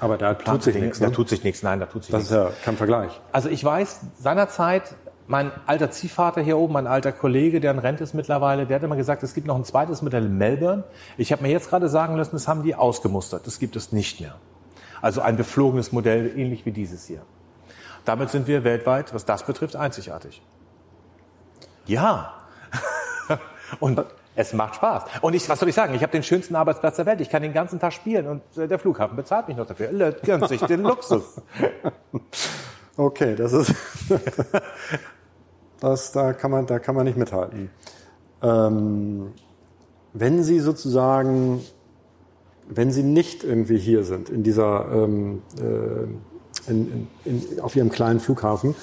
aber 0.01 0.19
da 0.19 0.35
tut 0.35 0.63
sich 0.63 0.75
nichts. 0.77 1.01
Ne? 1.01 1.07
Da 1.07 1.13
tut 1.13 1.29
sich 1.29 1.43
nichts, 1.45 1.63
nein, 1.63 1.81
da 1.81 1.87
tut 1.87 2.05
sich 2.05 2.13
nichts. 2.13 2.29
Das 2.29 2.39
ist 2.39 2.45
ja 2.45 2.53
kein 2.65 2.77
Vergleich. 2.77 3.21
Also 3.33 3.49
ich 3.49 3.65
weiß, 3.65 4.01
seinerzeit, 4.19 4.95
mein 5.27 5.51
alter 5.67 5.91
Ziehvater 5.91 6.41
hier 6.41 6.59
oben, 6.59 6.75
mein 6.75 6.87
alter 6.87 7.13
Kollege, 7.13 7.61
der 7.61 7.73
in 7.73 7.79
Rente 7.79 8.05
ist 8.05 8.15
mittlerweile, 8.15 8.67
der 8.67 8.77
hat 8.77 8.83
immer 8.83 8.97
gesagt, 8.97 9.23
es 9.23 9.35
gibt 9.35 9.47
noch 9.47 9.57
ein 9.57 9.65
zweites 9.65 10.03
Modell 10.03 10.27
in 10.27 10.37
Melbourne. 10.39 10.85
Ich 11.17 11.33
habe 11.33 11.43
mir 11.43 11.51
jetzt 11.51 11.69
gerade 11.69 11.89
sagen 11.89 12.17
lassen, 12.17 12.33
das 12.33 12.47
haben 12.47 12.63
die 12.63 12.75
ausgemustert. 12.75 13.47
Das 13.47 13.59
gibt 13.59 13.77
es 13.77 13.93
nicht 13.93 14.21
mehr. 14.21 14.35
Also 15.07 15.21
ein 15.21 15.37
beflogenes 15.37 15.93
Modell, 15.93 16.37
ähnlich 16.37 16.67
wie 16.67 16.73
dieses 16.73 17.07
hier. 17.07 17.23
Damit 18.05 18.31
sind 18.31 18.49
wir 18.49 18.65
weltweit, 18.65 19.15
was 19.15 19.25
das 19.25 19.47
betrifft, 19.47 19.77
einzigartig. 19.77 20.43
Ja. 21.87 22.35
und 23.79 24.05
es 24.35 24.53
macht 24.53 24.75
Spaß. 24.75 25.05
Und 25.21 25.35
ich, 25.35 25.49
was 25.49 25.61
soll 25.61 25.69
ich 25.69 25.77
sagen? 25.77 25.95
Ich 25.95 26.03
habe 26.03 26.11
den 26.11 26.25
schönsten 26.25 26.57
Arbeitsplatz 26.57 26.97
der 26.97 27.07
Welt. 27.07 27.21
Ich 27.21 27.31
kann 27.31 27.41
den 27.41 27.53
ganzen 27.53 27.79
Tag 27.79 27.93
spielen 27.93 28.27
und 28.27 28.43
äh, 28.59 28.67
der 28.67 28.81
Flughafen 28.81 29.15
bezahlt 29.15 29.47
mich 29.47 29.57
noch 29.57 29.67
dafür. 29.69 29.93
Gönnt 30.25 30.49
sich 30.49 30.61
den 30.63 30.83
Luxus. 30.83 31.41
Okay, 32.97 33.37
das 33.37 33.53
ist, 33.53 33.73
das, 35.79 36.11
da 36.11 36.33
kann 36.33 36.51
man, 36.51 36.67
da 36.67 36.81
kann 36.81 36.97
man 36.97 37.05
nicht 37.05 37.17
mithalten. 37.17 37.71
Ähm, 38.43 39.35
wenn 40.15 40.43
Sie 40.43 40.59
sozusagen, 40.59 41.63
wenn 42.69 42.91
Sie 42.91 43.03
nicht 43.03 43.45
irgendwie 43.45 43.79
hier 43.79 44.05
sind 44.05 44.29
in 44.29 44.43
dieser, 44.43 44.91
ähm, 44.93 45.43
äh, 45.59 46.71
in, 46.71 47.09
in, 47.25 47.43
in, 47.53 47.61
auf 47.61 47.77
Ihrem 47.77 47.91
kleinen 47.91 48.21
Flughafen, 48.21 48.75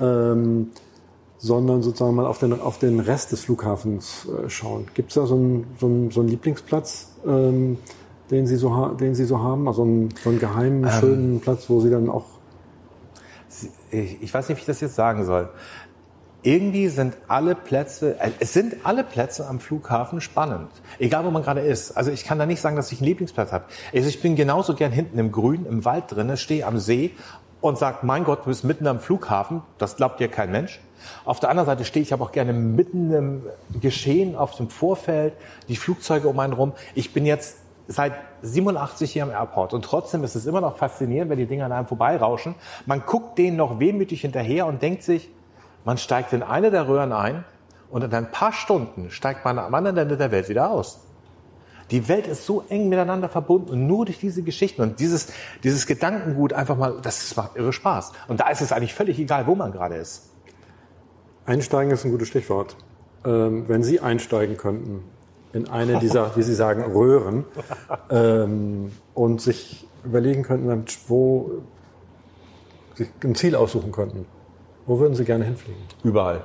ähm, 0.00 0.68
sondern 1.38 1.82
sozusagen 1.82 2.14
mal 2.14 2.26
auf 2.26 2.38
den, 2.38 2.58
auf 2.60 2.78
den 2.78 3.00
Rest 3.00 3.32
des 3.32 3.44
Flughafens 3.44 4.26
äh, 4.26 4.48
schauen. 4.48 4.86
Gibt 4.94 5.10
es 5.10 5.14
da 5.14 5.26
so 5.26 5.34
einen, 5.34 5.66
so 5.78 5.86
einen, 5.86 6.10
so 6.10 6.20
einen 6.20 6.28
Lieblingsplatz, 6.28 7.14
ähm, 7.26 7.78
den, 8.30 8.46
Sie 8.46 8.56
so 8.56 8.88
den 8.88 9.14
Sie 9.14 9.24
so 9.24 9.40
haben? 9.40 9.66
Also 9.66 9.82
einen, 9.82 10.10
so 10.22 10.30
einen 10.30 10.38
geheimen, 10.38 10.84
ähm, 10.84 10.90
schönen 10.90 11.40
Platz, 11.40 11.68
wo 11.68 11.80
Sie 11.80 11.90
dann 11.90 12.08
auch... 12.08 12.26
Ich 13.90 14.32
weiß 14.32 14.48
nicht, 14.48 14.58
wie 14.58 14.60
ich 14.60 14.66
das 14.66 14.80
jetzt 14.80 14.94
sagen 14.94 15.24
soll. 15.24 15.48
Irgendwie 16.42 16.88
sind 16.88 17.16
alle 17.28 17.54
Plätze, 17.54 18.18
äh, 18.18 18.30
es 18.40 18.52
sind 18.52 18.76
alle 18.84 19.04
Plätze 19.04 19.46
am 19.46 19.60
Flughafen 19.60 20.20
spannend. 20.20 20.70
Egal, 20.98 21.24
wo 21.24 21.30
man 21.30 21.42
gerade 21.42 21.60
ist. 21.60 21.92
Also 21.96 22.10
ich 22.10 22.24
kann 22.24 22.38
da 22.38 22.46
nicht 22.46 22.60
sagen, 22.60 22.76
dass 22.76 22.90
ich 22.92 23.00
einen 23.00 23.08
Lieblingsplatz 23.08 23.52
habe. 23.52 23.64
Also 23.94 24.08
ich 24.08 24.22
bin 24.22 24.36
genauso 24.36 24.74
gern 24.74 24.92
hinten 24.92 25.18
im 25.18 25.32
Grün, 25.32 25.66
im 25.66 25.84
Wald 25.84 26.04
drinne, 26.08 26.36
stehe 26.36 26.66
am 26.66 26.78
See 26.78 27.12
und 27.60 27.76
sage, 27.76 27.98
mein 28.02 28.24
Gott, 28.24 28.40
du 28.40 28.46
bist 28.46 28.64
mitten 28.64 28.86
am 28.86 29.00
Flughafen. 29.00 29.62
Das 29.76 29.96
glaubt 29.96 30.18
dir 30.18 30.28
kein 30.28 30.50
Mensch. 30.50 30.80
Auf 31.24 31.40
der 31.40 31.50
anderen 31.50 31.66
Seite 31.66 31.84
stehe 31.84 32.02
ich 32.02 32.12
aber 32.12 32.24
auch 32.24 32.32
gerne 32.32 32.52
mitten 32.52 33.12
im 33.12 33.42
Geschehen 33.80 34.34
auf 34.34 34.56
dem 34.56 34.70
Vorfeld, 34.70 35.34
die 35.68 35.76
Flugzeuge 35.76 36.28
um 36.28 36.38
einen 36.38 36.52
rum. 36.52 36.72
Ich 36.94 37.12
bin 37.12 37.26
jetzt 37.26 37.58
seit 37.86 38.12
87 38.42 39.12
hier 39.12 39.24
am 39.24 39.30
Airport 39.30 39.74
und 39.74 39.84
trotzdem 39.84 40.22
ist 40.24 40.36
es 40.36 40.46
immer 40.46 40.60
noch 40.60 40.76
faszinierend, 40.76 41.30
wenn 41.30 41.38
die 41.38 41.46
Dinger 41.46 41.66
an 41.66 41.72
einem 41.72 41.86
vorbeirauschen. 41.86 42.54
Man 42.86 43.02
guckt 43.04 43.36
denen 43.36 43.56
noch 43.56 43.80
wehmütig 43.80 44.20
hinterher 44.20 44.66
und 44.66 44.80
denkt 44.80 45.02
sich, 45.02 45.28
man 45.84 45.98
steigt 45.98 46.32
in 46.32 46.42
eine 46.42 46.70
der 46.70 46.88
Röhren 46.88 47.12
ein 47.12 47.44
und 47.90 48.04
in 48.04 48.14
ein 48.14 48.30
paar 48.30 48.52
Stunden 48.52 49.10
steigt 49.10 49.44
man 49.44 49.58
am 49.58 49.74
anderen 49.74 49.96
Ende 49.96 50.16
der 50.16 50.30
Welt 50.30 50.48
wieder 50.48 50.70
aus. 50.70 51.00
Die 51.90 52.08
Welt 52.08 52.28
ist 52.28 52.46
so 52.46 52.64
eng 52.68 52.88
miteinander 52.88 53.28
verbunden 53.28 53.70
und 53.70 53.86
nur 53.86 54.06
durch 54.06 54.18
diese 54.18 54.42
Geschichten 54.42 54.82
und 54.82 55.00
dieses, 55.00 55.28
dieses 55.64 55.86
Gedankengut 55.86 56.52
einfach 56.52 56.76
mal, 56.76 56.98
das 57.02 57.34
macht 57.34 57.56
irre 57.56 57.72
Spaß. 57.72 58.12
Und 58.28 58.40
da 58.40 58.48
ist 58.48 58.60
es 58.60 58.72
eigentlich 58.72 58.94
völlig 58.94 59.18
egal, 59.18 59.46
wo 59.46 59.56
man 59.56 59.72
gerade 59.72 59.96
ist. 59.96 60.30
Einsteigen 61.46 61.90
ist 61.92 62.04
ein 62.04 62.12
gutes 62.12 62.28
Stichwort. 62.28 62.76
Ähm, 63.24 63.68
wenn 63.68 63.82
Sie 63.82 64.00
einsteigen 64.00 64.56
könnten 64.56 65.02
in 65.52 65.68
eine 65.68 65.98
dieser, 65.98 66.36
wie 66.36 66.42
Sie 66.42 66.54
sagen, 66.54 66.82
Röhren 66.82 67.44
ähm, 68.10 68.92
und 69.14 69.40
sich 69.40 69.86
überlegen 70.04 70.44
könnten, 70.44 70.84
wo 71.08 71.62
sich 72.94 73.08
ein 73.24 73.34
Ziel 73.34 73.56
aussuchen 73.56 73.90
könnten, 73.90 74.26
wo 74.90 74.98
würden 74.98 75.14
Sie 75.14 75.24
gerne 75.24 75.44
hinfliegen? 75.44 75.80
Überall. 76.02 76.40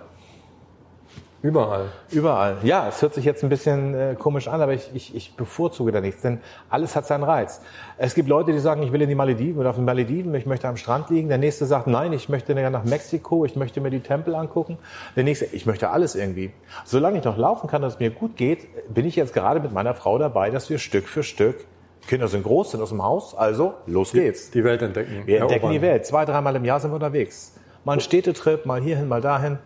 Überall. 1.42 1.86
Überall. 2.12 2.58
Ja, 2.62 2.88
es 2.88 3.02
hört 3.02 3.16
sich 3.16 3.26
jetzt 3.26 3.42
ein 3.42 3.50
bisschen 3.50 3.96
äh, 3.96 4.16
komisch 4.18 4.48
an, 4.48 4.62
aber 4.62 4.74
ich, 4.74 4.92
ich, 4.94 5.16
ich 5.16 5.36
bevorzuge 5.36 5.92
da 5.92 6.00
nichts, 6.00 6.22
denn 6.22 6.40
alles 6.70 6.96
hat 6.96 7.08
seinen 7.08 7.24
Reiz. 7.24 7.62
Es 7.98 8.14
gibt 8.14 8.30
Leute, 8.30 8.52
die 8.52 8.60
sagen, 8.60 8.84
ich 8.84 8.92
will 8.92 9.02
in 9.02 9.10
die 9.10 9.16
Malediven 9.16 9.60
oder 9.60 9.72
auf 9.72 9.78
den 9.78 9.86
Malediven, 9.86 10.36
ich 10.36 10.46
möchte 10.46 10.68
am 10.68 10.78
Strand 10.78 11.10
liegen. 11.10 11.28
Der 11.28 11.40
nächste 11.40 11.66
sagt, 11.66 11.88
nein, 11.88 12.14
ich 12.14 12.30
möchte 12.30 12.54
nach 12.54 12.84
Mexiko, 12.84 13.46
ich 13.46 13.56
möchte 13.56 13.82
mir 13.82 13.90
die 13.90 14.02
Tempel 14.02 14.36
angucken. 14.36 14.78
Der 15.16 15.24
nächste, 15.24 15.46
ich 15.46 15.66
möchte 15.66 15.90
alles 15.90 16.14
irgendwie. 16.14 16.52
Solange 16.84 17.18
ich 17.18 17.24
noch 17.24 17.38
laufen 17.38 17.68
kann, 17.68 17.82
dass 17.82 17.96
es 17.96 18.00
mir 18.00 18.12
gut 18.12 18.38
geht, 18.38 18.68
bin 18.94 19.08
ich 19.08 19.16
jetzt 19.16 19.34
gerade 19.34 19.60
mit 19.60 19.74
meiner 19.74 19.96
Frau 19.96 20.20
dabei, 20.20 20.52
dass 20.52 20.70
wir 20.70 20.78
Stück 20.78 21.08
für 21.08 21.24
Stück 21.24 21.66
Kinder 22.08 22.28
sind 22.28 22.44
groß, 22.44 22.70
sind 22.70 22.82
aus 22.82 22.90
dem 22.90 23.02
Haus, 23.02 23.34
also 23.34 23.74
los 23.88 24.12
geht's. 24.12 24.52
Die 24.52 24.64
Welt 24.64 24.84
entdecken. 24.84 25.24
Wir 25.26 25.42
entdecken 25.42 25.72
die 25.72 25.82
Welt. 25.82 26.06
Zwei, 26.06 26.26
dreimal 26.26 26.56
im 26.56 26.64
Jahr 26.64 26.80
sind 26.80 26.92
wir 26.92 26.96
unterwegs. 26.96 27.55
Mal 27.86 27.94
ein 27.94 28.00
Städtetrip, 28.02 28.66
mal 28.66 28.82
hierhin, 28.82 29.08
mal 29.08 29.22
dahin. 29.22 29.60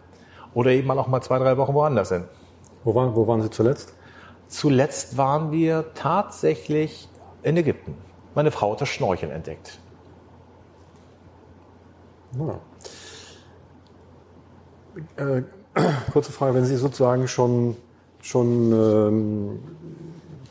Oder 0.54 0.72
eben 0.72 0.92
auch 0.92 1.08
mal 1.08 1.22
zwei, 1.22 1.40
drei 1.40 1.58
Wochen 1.58 1.74
woanders 1.74 2.10
hin. 2.10 2.26
Wo 2.84 2.94
waren, 2.94 3.16
wo 3.16 3.28
waren 3.28 3.42
Sie 3.42 3.50
zuletzt? 3.50 3.94
Zuletzt 4.48 5.18
waren 5.18 5.52
wir 5.52 5.94
tatsächlich 5.94 7.08
in 7.44 7.56
Ägypten. 7.56 7.96
Meine 8.36 8.52
Frau 8.52 8.74
hat 8.74 8.82
das 8.82 8.90
Schnorcheln 8.90 9.32
entdeckt. 9.32 9.80
Ja. 12.38 12.60
Äh, 15.18 15.44
kurze 16.12 16.32
Frage, 16.32 16.56
wenn 16.56 16.66
Sie 16.66 16.76
sozusagen 16.76 17.28
schon, 17.28 17.76
schon 18.22 18.72
ähm, 18.72 19.60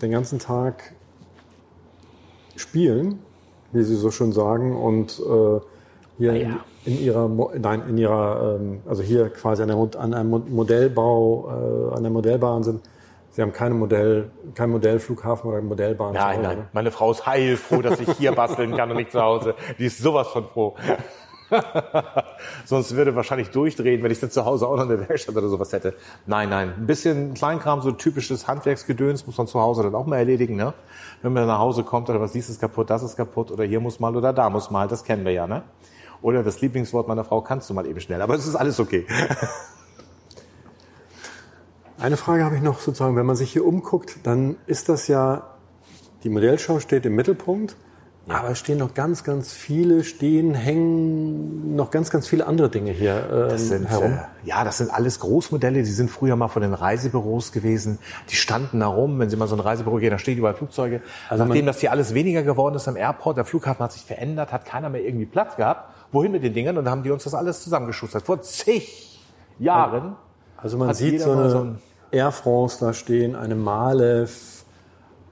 den 0.01 0.11
ganzen 0.11 0.39
Tag 0.39 0.95
spielen, 2.57 3.19
wie 3.73 3.83
Sie 3.83 3.97
so 3.97 4.11
schön 4.11 4.33
sagen, 4.33 4.77
und 4.77 5.19
äh, 5.21 5.61
hier 6.19 6.37
ja. 6.37 6.61
In, 6.89 7.01
ihrer, 7.01 7.29
nein, 7.59 7.83
in 7.89 7.99
ihrer, 7.99 8.57
ähm, 8.57 8.81
also 8.89 9.03
hier 9.03 9.29
quasi 9.29 9.63
an, 9.63 9.69
der, 9.69 10.01
an 10.01 10.15
einem 10.15 10.31
Modellbau, 10.49 11.91
äh, 11.93 11.97
an 11.97 12.03
der 12.03 12.11
Modellbahn 12.11 12.63
sind. 12.63 12.81
Sie 13.31 13.43
haben 13.43 13.53
keine 13.53 13.75
Modell, 13.75 14.31
kein 14.55 14.71
Modellflughafen 14.71 15.51
oder 15.51 15.61
Modellbahn. 15.61 16.15
Nein, 16.15 16.39
Hause, 16.39 16.43
nein. 16.43 16.59
Oder? 16.59 16.69
Meine 16.73 16.91
Frau 16.91 17.11
ist 17.11 17.27
heilfroh, 17.27 17.83
dass 17.83 18.01
ich 18.01 18.11
hier 18.13 18.33
basteln 18.33 18.75
kann 18.75 18.91
und 18.91 18.97
nicht 18.97 19.13
zu 19.13 19.21
Hause. 19.21 19.55
Die 19.79 19.85
ist 19.85 19.99
sowas 19.99 20.29
von 20.29 20.45
froh. 20.47 20.75
Sonst 22.65 22.97
würde 22.97 23.15
wahrscheinlich 23.15 23.51
durchdrehen, 23.51 24.03
wenn 24.03 24.11
ich 24.11 24.21
dann 24.21 24.31
zu 24.31 24.45
Hause 24.45 24.67
auch 24.67 24.77
noch 24.77 24.85
eine 24.85 25.09
Werkstatt 25.09 25.37
oder 25.37 25.49
sowas 25.49 25.73
hätte. 25.73 25.95
Nein, 26.27 26.49
nein. 26.49 26.73
Ein 26.77 26.87
bisschen 26.87 27.35
Kleinkram, 27.35 27.81
so 27.83 27.93
typisches 27.93 28.49
Handwerksgedöns 28.49 29.27
muss 29.27 29.37
man 29.39 29.47
zu 29.47 29.61
Hause 29.61 29.83
dann 29.83 29.95
auch 29.95 30.07
mal 30.07 30.17
erledigen, 30.17 30.57
ne? 30.57 30.75
Wenn 31.23 31.33
man 31.33 31.47
nach 31.47 31.59
Hause 31.59 31.85
kommt 31.85 32.11
oder 32.11 32.21
was 32.21 32.33
dies 32.33 32.49
ist 32.49 32.61
kaputt, 32.61 32.91
das 32.91 33.03
ist 33.03 33.17
kaputt 33.17 33.51
oder 33.51 33.65
hier 33.65 33.81
muss 33.81 34.01
mal 34.01 34.17
oder 34.17 34.33
da 34.33 34.51
muss 34.51 34.71
mal, 34.71 34.89
das 34.89 35.05
kennen 35.05 35.25
wir 35.25 35.33
ja, 35.33 35.47
ne? 35.47 35.63
Oder 36.23 36.43
das 36.43 36.61
Lieblingswort 36.61 37.09
meiner 37.09 37.25
Frau 37.25 37.41
kannst 37.41 37.71
du 37.71 37.75
mal 37.75 37.87
eben 37.87 38.01
schnell. 38.01 38.23
Aber 38.23 38.35
es 38.35 38.47
ist 38.47 38.57
alles 38.57 38.81
okay. 38.81 39.07
Eine 42.01 42.17
Frage 42.17 42.45
habe 42.45 42.55
ich 42.55 42.63
noch 42.63 42.79
sozusagen, 42.79 43.17
wenn 43.17 43.27
man 43.27 43.35
sich 43.35 43.53
hier 43.53 43.67
umguckt, 43.67 44.19
dann 44.23 44.57
ist 44.67 44.89
das 44.89 45.09
ja, 45.09 45.49
die 46.23 46.29
Modellschau 46.29 46.79
steht 46.79 47.05
im 47.07 47.17
Mittelpunkt, 47.17 47.75
ja. 48.29 48.37
aber 48.37 48.51
es 48.51 48.61
stehen 48.61 48.79
noch 48.79 48.95
ganz, 48.95 49.25
ganz 49.25 49.53
viele, 49.53 50.05
stehen, 50.05 50.55
hängen 50.55 51.75
noch 51.75 51.91
ganz, 51.91 52.11
ganz 52.11 52.29
viele 52.29 52.47
andere 52.47 52.71
Dinge 52.71 52.93
hier 52.93 53.29
ähm, 53.33 53.49
das 53.49 53.67
sind, 53.67 53.91
herum. 53.91 54.13
Äh, 54.13 54.49
ja, 54.49 54.63
das 54.63 54.79
sind 54.79 54.95
alles 54.95 55.19
Großmodelle, 55.19 55.83
die 55.83 55.91
sind 55.91 56.09
früher 56.09 56.37
mal 56.37 56.47
von 56.47 56.63
den 56.63 56.73
Reisebüros 56.73 57.51
gewesen. 57.51 57.99
Die 58.31 58.37
standen 58.37 58.79
da 58.79 58.87
rum, 58.87 59.19
wenn 59.19 59.29
Sie 59.29 59.37
mal 59.37 59.49
so 59.49 59.57
ein 59.57 59.61
Reisebüro 59.61 59.97
gehen, 59.97 60.11
da 60.11 60.19
stehen 60.19 60.39
überall 60.39 60.55
Flugzeuge. 60.55 61.03
Also 61.29 61.45
Nachdem 61.47 61.67
das 61.67 61.81
hier 61.81 61.91
alles 61.91 62.15
weniger 62.15 62.45
geworden 62.45 62.77
ist 62.77 62.87
am 62.87 62.95
Airport, 62.95 63.39
der 63.39 63.45
Flughafen 63.45 63.83
hat 63.83 63.91
sich 63.91 64.05
verändert, 64.05 64.53
hat 64.53 64.65
keiner 64.65 64.89
mehr 64.89 65.03
irgendwie 65.03 65.27
Platz 65.27 65.57
gehabt 65.57 65.98
wohin 66.13 66.33
mit 66.33 66.43
den 66.43 66.55
Dingern? 66.55 66.77
Und 66.79 66.85
dann 66.85 66.93
haben 66.93 67.03
die 67.03 67.11
uns 67.11 67.25
das 67.25 67.35
alles 67.35 67.63
zusammengeschustert. 67.63 68.25
Vor 68.25 68.41
zig 68.43 69.21
Jahren. 69.59 70.17
Also 70.57 70.77
man 70.77 70.95
sieht 70.95 71.21
so 71.21 71.33
eine 71.33 71.51
so 71.51 71.67
Air 72.11 72.33
France 72.33 72.79
da 72.81 72.93
stehen, 72.93 73.37
eine 73.37 73.55
Malev, 73.55 74.65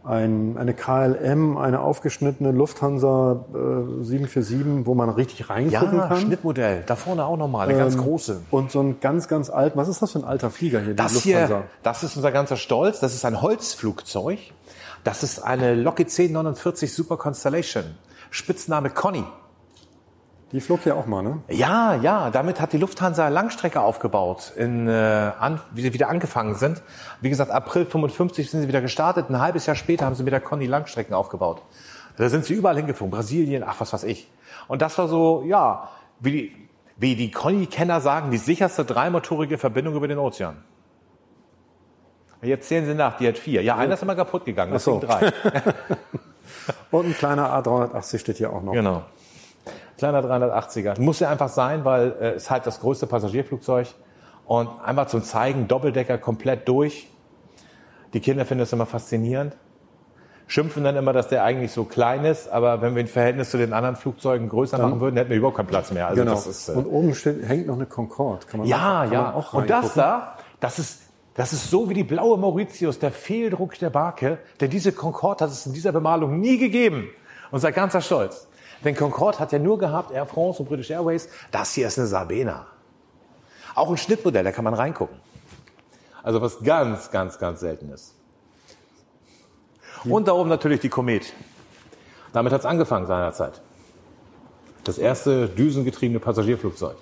ein, 0.05 0.57
eine 0.57 0.73
KLM, 0.73 1.57
eine 1.57 1.81
aufgeschnittene 1.81 2.53
Lufthansa 2.53 3.45
äh, 3.53 4.05
747, 4.05 4.87
wo 4.87 4.95
man 4.95 5.09
richtig 5.09 5.51
reingucken 5.51 5.99
ja, 5.99 6.07
kann. 6.07 6.21
Schnittmodell. 6.21 6.85
Da 6.87 6.95
vorne 6.95 7.25
auch 7.25 7.37
nochmal, 7.37 7.69
eine 7.69 7.75
ähm, 7.75 7.81
ganz 7.81 7.99
große. 7.99 8.41
Und 8.51 8.71
so 8.71 8.81
ein 8.81 9.01
ganz, 9.01 9.27
ganz 9.27 9.51
alt, 9.51 9.77
was 9.77 9.89
ist 9.89 10.03
das 10.03 10.13
für 10.13 10.21
ein 10.21 10.25
alter 10.25 10.51
Flieger 10.51 10.81
hier? 10.81 10.95
Das 10.95 11.17
hier, 11.23 11.65
das 11.83 12.03
ist 12.05 12.17
unser 12.17 12.31
ganzer 12.31 12.57
Stolz. 12.57 13.01
Das 13.01 13.15
ist 13.15 13.25
ein 13.25 13.43
Holzflugzeug. 13.43 14.39
Das 15.03 15.23
ist 15.23 15.41
eine 15.41 15.75
Lockheed 15.75 16.09
1049 16.09 16.93
Super 16.93 17.17
Constellation. 17.17 17.85
Spitzname 18.31 18.91
Conny. 18.91 19.25
Die 20.57 20.63
flog 20.63 20.81
hier 20.85 20.97
auch 20.97 21.05
mal, 21.05 21.21
ne? 21.21 21.43
Ja, 21.51 21.97
ja. 21.97 22.31
Damit 22.31 22.63
hat 22.63 22.73
die 22.73 22.79
Lufthansa 22.79 23.29
Langstrecke 23.29 23.83
aufgebaut, 23.83 24.55
in, 24.57 24.89
äh, 24.89 24.93
an, 25.39 25.61
wie 25.73 25.83
sie 25.83 25.93
wieder 25.93 26.09
angefangen 26.09 26.55
sind. 26.55 26.83
Wie 27.21 27.29
gesagt, 27.29 27.51
April 27.51 27.85
55 27.85 28.51
sind 28.51 28.63
sie 28.63 28.69
wieder 28.69 28.81
gestartet. 28.81 29.29
Ein 29.29 29.39
halbes 29.39 29.67
Jahr 29.67 29.77
später 29.77 30.07
haben 30.07 30.15
sie 30.15 30.23
mit 30.23 30.33
der 30.33 30.41
Conny 30.41 30.65
Langstrecken 30.65 31.13
aufgebaut. 31.13 31.61
Da 32.17 32.31
sind 32.31 32.47
sie 32.47 32.55
überall 32.55 32.75
hingeflogen. 32.75 33.11
Brasilien, 33.11 33.65
ach, 33.67 33.79
was 33.81 33.93
weiß 33.93 34.05
ich. 34.05 34.31
Und 34.67 34.81
das 34.81 34.97
war 34.97 35.09
so, 35.09 35.45
ja, 35.47 35.91
wie 36.21 36.33
die, 36.33 36.69
wie 36.97 37.17
die 37.17 37.31
Conny-Kenner 37.31 38.01
sagen, 38.01 38.31
die 38.31 38.39
sicherste 38.39 38.87
dreimotorige 38.87 39.59
Verbindung 39.59 39.95
über 39.95 40.09
den 40.09 40.17
Ozean. 40.17 40.57
Jetzt 42.41 42.69
zählen 42.69 42.87
Sie 42.87 42.95
nach, 42.95 43.19
die 43.19 43.29
hat 43.29 43.37
vier. 43.37 43.63
Ja, 43.63 43.77
einer 43.77 43.93
ist 43.93 44.03
immer 44.03 44.17
kaputt 44.17 44.47
gegangen, 44.47 44.73
deswegen 44.73 45.03
so. 45.03 45.07
drei. 45.07 45.35
Und 46.91 47.07
ein 47.07 47.15
kleiner 47.15 47.51
A380 47.51 48.19
steht 48.19 48.37
hier 48.39 48.53
auch 48.53 48.63
noch. 48.63 48.73
Genau. 48.73 49.05
Kleiner 49.99 50.23
380er. 50.23 51.01
Muss 51.01 51.21
ja 51.21 51.31
einfach 51.31 51.49
sein, 51.49 51.85
weil 51.85 52.15
äh, 52.21 52.31
es 52.33 52.51
halt 52.51 52.67
das 52.67 52.81
größte 52.81 53.07
Passagierflugzeug. 53.07 53.89
Und 54.47 54.69
einfach 54.85 55.07
zum 55.07 55.23
Zeigen, 55.23 55.67
Doppeldecker 55.69 56.19
komplett 56.19 56.69
durch. 56.69 57.09
Die 58.13 58.21
Kinder 58.21 58.45
finden 58.45 58.61
das 58.61 58.73
immer 58.73 58.87
faszinierend. 58.87 59.57
Schimpfen 60.49 60.85
dann 60.85 60.95
immer, 60.95 61.13
dass 61.13 61.27
der 61.27 61.43
eigentlich 61.43 61.73
so 61.73 61.83
klein 61.85 62.25
ist, 62.25 62.49
aber 62.49 62.81
wenn 62.81 62.95
wir 62.95 63.03
ihn 63.03 63.09
Verhältnis 63.09 63.51
zu 63.51 63.59
den 63.59 63.73
anderen 63.73 63.97
Flugzeugen 63.97 64.49
größer 64.49 64.79
machen 64.79 65.01
würden, 65.01 65.17
hätten 65.17 65.31
wir 65.31 65.39
überhaupt 65.39 65.57
keinen 65.57 65.67
Platz 65.67 65.91
mehr. 65.91 66.07
Also 66.07 66.23
genau. 66.23 66.35
ist, 66.35 66.69
äh 66.69 66.73
Und 66.73 66.87
oben 66.87 67.15
steht, 67.17 67.43
hängt 67.49 67.67
noch 67.67 67.75
eine 67.75 67.87
Concorde. 67.87 68.47
Kann 68.47 68.61
man 68.61 68.69
ja, 68.69 69.03
auch, 69.03 69.13
ja. 69.13 69.35
auch 69.35 69.53
Und 69.55 69.69
das 69.69 69.95
da, 69.95 70.37
das 70.61 70.79
ist, 70.79 71.01
das 71.35 71.53
ist 71.53 71.69
so 71.69 71.91
wie 71.91 71.95
die 71.95 72.05
blaue 72.05 72.39
Mauritius, 72.39 73.01
der 73.01 73.11
Fehldruck 73.11 73.77
der 73.81 73.91
Barke. 73.91 74.39
Denn 74.61 74.71
diese 74.71 74.93
Concorde 74.93 75.45
hat 75.45 75.51
es 75.51 75.67
in 75.67 75.73
dieser 75.73 75.91
Bemalung 75.91 76.39
nie 76.39 76.59
gegeben. 76.59 77.09
Unser 77.51 77.73
ganzer 77.73 78.01
Stolz. 78.01 78.47
Denn 78.87 78.95
Concorde 78.95 79.41
hat 79.41 79.51
ja 79.51 79.59
nur 79.59 79.79
gehabt, 79.79 80.13
Air 80.13 80.27
France 80.27 80.63
und 80.63 80.69
British 80.69 80.91
Airways. 80.91 81.29
Das 81.51 81.73
hier 81.73 81.89
ist 81.89 81.99
eine 81.99 82.07
Sabena. 82.07 82.67
Auch 83.75 83.91
ein 83.91 83.97
Schnittmodell, 83.97 84.45
da 84.45 84.53
kann 84.53 84.63
man 84.63 84.75
reingucken. 84.75 85.17
Also 86.23 86.41
was 86.41 86.63
ganz, 86.63 87.11
ganz, 87.11 87.39
ganz 87.41 87.59
selten 87.59 87.91
ist. 87.91 88.15
Und 90.05 90.29
da 90.29 90.33
oben 90.33 90.49
natürlich 90.49 90.79
die 90.79 90.89
Komet. 90.89 91.33
Damit 92.33 92.53
hat 92.53 92.61
es 92.61 92.67
angefangen 92.67 93.07
seinerzeit. 93.07 93.61
Das 94.85 94.99
erste 94.99 95.49
düsengetriebene 95.49 96.21
Passagierflugzeug. 96.21 96.97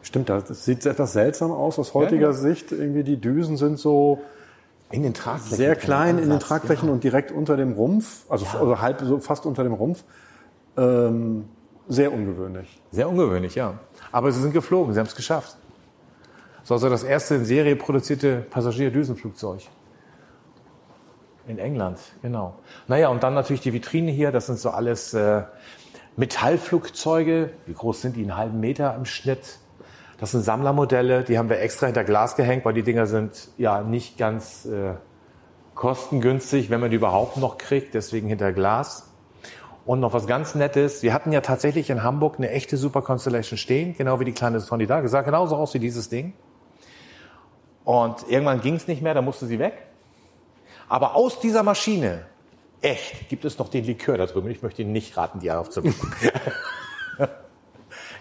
Stimmt, 0.00 0.30
das 0.30 0.64
sieht 0.64 0.86
etwas 0.86 1.12
seltsam 1.12 1.52
aus 1.52 1.78
aus 1.78 1.92
heutiger 1.92 2.30
ja, 2.30 2.32
genau. 2.32 2.40
Sicht. 2.40 2.72
Irgendwie 2.72 3.04
die 3.04 3.20
Düsen 3.20 3.58
sind 3.58 3.78
so 3.78 4.22
in 4.90 5.02
den 5.02 5.12
Tragflächen 5.12 5.56
sehr 5.58 5.76
klein 5.76 6.18
in 6.18 6.30
den 6.30 6.40
Tragflächen 6.40 6.86
genau. 6.86 6.94
und 6.94 7.04
direkt 7.04 7.30
unter 7.30 7.58
dem 7.58 7.74
Rumpf, 7.74 8.24
also, 8.30 8.46
ja. 8.46 8.58
also 8.58 8.80
halb 8.80 9.02
so 9.02 9.20
fast 9.20 9.44
unter 9.44 9.64
dem 9.64 9.74
Rumpf. 9.74 10.02
Ähm, 10.80 11.44
sehr 11.88 12.12
ungewöhnlich. 12.12 12.80
Sehr 12.90 13.08
ungewöhnlich, 13.08 13.54
ja. 13.54 13.74
Aber 14.12 14.32
sie 14.32 14.40
sind 14.40 14.52
geflogen, 14.52 14.94
sie 14.94 15.00
haben 15.00 15.06
es 15.06 15.14
geschafft. 15.14 15.56
Das 16.60 16.70
war 16.70 16.76
also 16.76 16.88
das 16.88 17.02
erste 17.02 17.34
in 17.34 17.44
Serie 17.44 17.76
produzierte 17.76 18.46
Passagierdüsenflugzeug. 18.48 19.62
In 21.46 21.58
England, 21.58 21.98
genau. 22.22 22.54
Naja, 22.86 23.08
und 23.08 23.22
dann 23.22 23.34
natürlich 23.34 23.60
die 23.60 23.72
Vitrine 23.72 24.10
hier, 24.10 24.30
das 24.30 24.46
sind 24.46 24.58
so 24.58 24.70
alles 24.70 25.12
äh, 25.14 25.42
Metallflugzeuge. 26.16 27.50
Wie 27.66 27.74
groß 27.74 28.02
sind 28.02 28.16
die? 28.16 28.22
Einen 28.22 28.36
halben 28.36 28.60
Meter 28.60 28.94
im 28.94 29.04
Schnitt. 29.04 29.58
Das 30.18 30.30
sind 30.32 30.42
Sammlermodelle, 30.42 31.24
die 31.24 31.38
haben 31.38 31.48
wir 31.48 31.60
extra 31.60 31.86
hinter 31.86 32.04
Glas 32.04 32.36
gehängt, 32.36 32.64
weil 32.64 32.74
die 32.74 32.82
Dinger 32.82 33.06
sind 33.06 33.48
ja 33.58 33.82
nicht 33.82 34.16
ganz 34.16 34.66
äh, 34.66 34.94
kostengünstig, 35.74 36.70
wenn 36.70 36.80
man 36.80 36.90
die 36.90 36.96
überhaupt 36.96 37.38
noch 37.38 37.58
kriegt, 37.58 37.94
deswegen 37.94 38.28
hinter 38.28 38.52
Glas. 38.52 39.09
Und 39.86 40.00
noch 40.00 40.12
was 40.12 40.26
ganz 40.26 40.54
Nettes. 40.54 41.02
Wir 41.02 41.14
hatten 41.14 41.32
ja 41.32 41.40
tatsächlich 41.40 41.90
in 41.90 42.02
Hamburg 42.02 42.36
eine 42.38 42.50
echte 42.50 42.76
Super 42.76 43.02
Constellation 43.02 43.56
stehen, 43.58 43.94
genau 43.96 44.20
wie 44.20 44.24
die 44.24 44.32
kleine 44.32 44.60
Sonny 44.60 44.86
da. 44.86 45.06
Sah 45.08 45.22
genauso 45.22 45.56
aus 45.56 45.74
wie 45.74 45.78
dieses 45.78 46.08
Ding. 46.08 46.34
Und 47.84 48.28
irgendwann 48.28 48.60
ging 48.60 48.74
es 48.74 48.86
nicht 48.86 49.02
mehr, 49.02 49.14
da 49.14 49.22
musste 49.22 49.46
sie 49.46 49.58
weg. 49.58 49.74
Aber 50.88 51.16
aus 51.16 51.40
dieser 51.40 51.62
Maschine, 51.62 52.26
echt, 52.82 53.28
gibt 53.28 53.44
es 53.44 53.58
noch 53.58 53.68
den 53.68 53.84
Likör 53.84 54.18
da 54.18 54.26
drüben. 54.26 54.50
Ich 54.50 54.62
möchte 54.62 54.82
Ihnen 54.82 54.92
nicht 54.92 55.16
raten, 55.16 55.40
die 55.40 55.50
aufzumachen. 55.50 56.12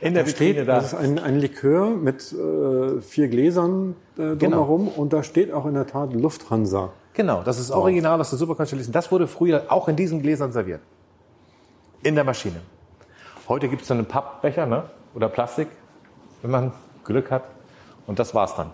In 0.01 0.13
der 0.13 0.23
da 0.23 0.29
Vitrine 0.29 0.53
steht, 0.53 0.67
da. 0.67 0.75
Das 0.75 0.93
ist 0.93 0.99
ein, 0.99 1.19
ein 1.19 1.39
Likör 1.39 1.89
mit 1.89 2.31
äh, 2.31 3.01
vier 3.01 3.27
Gläsern 3.27 3.95
äh, 4.17 4.35
drumherum 4.35 4.85
genau. 4.85 5.01
und 5.01 5.11
da 5.11 5.23
steht 5.23 5.51
auch 5.51 5.65
in 5.65 5.73
der 5.73 5.87
Tat 5.87 6.13
Lufthansa. 6.13 6.93
Genau, 7.13 7.43
das 7.43 7.59
ist 7.59 7.69
original 7.69 8.17
das 8.17 8.31
ist 8.31 8.39
Super 8.39 8.55
Constellation. 8.55 8.93
Das 8.93 9.11
wurde 9.11 9.27
früher 9.27 9.65
auch 9.67 9.89
in 9.89 9.97
diesen 9.97 10.21
Gläsern 10.21 10.53
serviert. 10.53 10.79
In 12.01 12.15
der 12.15 12.23
Maschine. 12.23 12.61
Heute 13.49 13.67
gibt 13.67 13.81
es 13.81 13.89
so 13.89 13.93
einen 13.93 14.05
Pappbecher 14.05 14.65
ne? 14.65 14.83
oder 15.15 15.27
Plastik, 15.27 15.67
wenn 16.41 16.51
man 16.51 16.71
Glück 17.03 17.29
hat. 17.29 17.43
Und 18.07 18.19
das 18.19 18.33
war's 18.33 18.55
dann. 18.55 18.71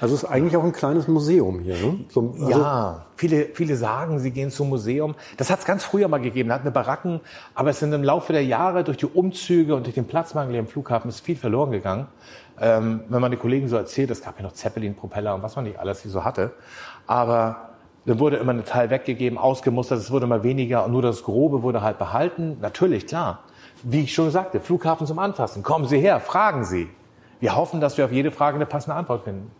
Also 0.00 0.14
es 0.14 0.22
ist 0.22 0.28
eigentlich 0.28 0.56
auch 0.56 0.64
ein 0.64 0.72
kleines 0.72 1.06
Museum 1.06 1.60
hier. 1.60 1.76
Ne? 1.76 2.00
So, 2.08 2.34
also 2.34 2.50
ja, 2.50 3.06
viele, 3.16 3.46
viele 3.54 3.76
sagen, 3.76 4.18
sie 4.18 4.30
gehen 4.30 4.50
zum 4.50 4.70
Museum. 4.70 5.14
Das 5.36 5.50
hat 5.50 5.60
es 5.60 5.64
ganz 5.66 5.84
früher 5.84 6.08
mal 6.08 6.18
gegeben. 6.18 6.48
Da 6.48 6.56
hatten 6.56 6.64
wir 6.64 6.70
Baracken, 6.70 7.20
aber 7.54 7.70
es 7.70 7.78
sind 7.78 7.92
im 7.92 8.02
Laufe 8.02 8.32
der 8.32 8.44
Jahre 8.44 8.84
durch 8.84 8.96
die 8.96 9.06
Umzüge 9.06 9.74
und 9.74 9.84
durch 9.84 9.94
den 9.94 10.06
Platzmangel 10.06 10.54
im 10.56 10.66
Flughafen 10.66 11.10
ist 11.10 11.20
viel 11.20 11.36
verloren 11.36 11.72
gegangen. 11.72 12.06
Ähm, 12.60 13.02
wenn 13.08 13.20
man 13.20 13.30
den 13.30 13.40
Kollegen 13.40 13.68
so 13.68 13.76
erzählt, 13.76 14.10
es 14.10 14.22
gab 14.22 14.38
ja 14.38 14.44
noch 14.44 14.52
Zeppelin-Propeller 14.52 15.34
und 15.34 15.42
was 15.42 15.56
man 15.56 15.64
nicht 15.64 15.78
alles 15.78 16.00
hier 16.00 16.10
so 16.10 16.24
hatte. 16.24 16.52
Aber 17.06 17.73
dann 18.06 18.18
wurde 18.18 18.36
immer 18.36 18.52
ein 18.52 18.64
Teil 18.64 18.90
weggegeben, 18.90 19.38
ausgemustert, 19.38 19.98
es 19.98 20.10
wurde 20.10 20.26
immer 20.26 20.42
weniger 20.42 20.84
und 20.84 20.92
nur 20.92 21.02
das 21.02 21.22
Grobe 21.22 21.62
wurde 21.62 21.82
halt 21.82 21.98
behalten. 21.98 22.58
Natürlich, 22.60 23.06
klar. 23.06 23.40
Wie 23.82 24.02
ich 24.02 24.14
schon 24.14 24.30
sagte, 24.30 24.60
Flughafen 24.60 25.06
zum 25.06 25.18
Anfassen. 25.18 25.62
Kommen 25.62 25.86
Sie 25.86 25.98
her, 25.98 26.20
fragen 26.20 26.64
Sie. 26.64 26.88
Wir 27.40 27.56
hoffen, 27.56 27.80
dass 27.80 27.98
wir 27.98 28.04
auf 28.04 28.12
jede 28.12 28.30
Frage 28.30 28.56
eine 28.56 28.66
passende 28.66 28.96
Antwort 28.96 29.24
finden. 29.24 29.50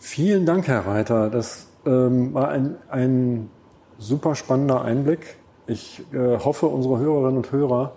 Vielen 0.00 0.46
Dank, 0.46 0.68
Herr 0.68 0.86
Reiter. 0.86 1.30
Das 1.30 1.66
ähm, 1.86 2.34
war 2.34 2.48
ein, 2.48 2.76
ein 2.88 3.50
super 3.98 4.34
spannender 4.34 4.82
Einblick. 4.82 5.36
Ich 5.66 6.02
äh, 6.12 6.38
hoffe, 6.38 6.66
unsere 6.66 6.98
Hörerinnen 6.98 7.38
und 7.38 7.52
Hörer 7.52 7.92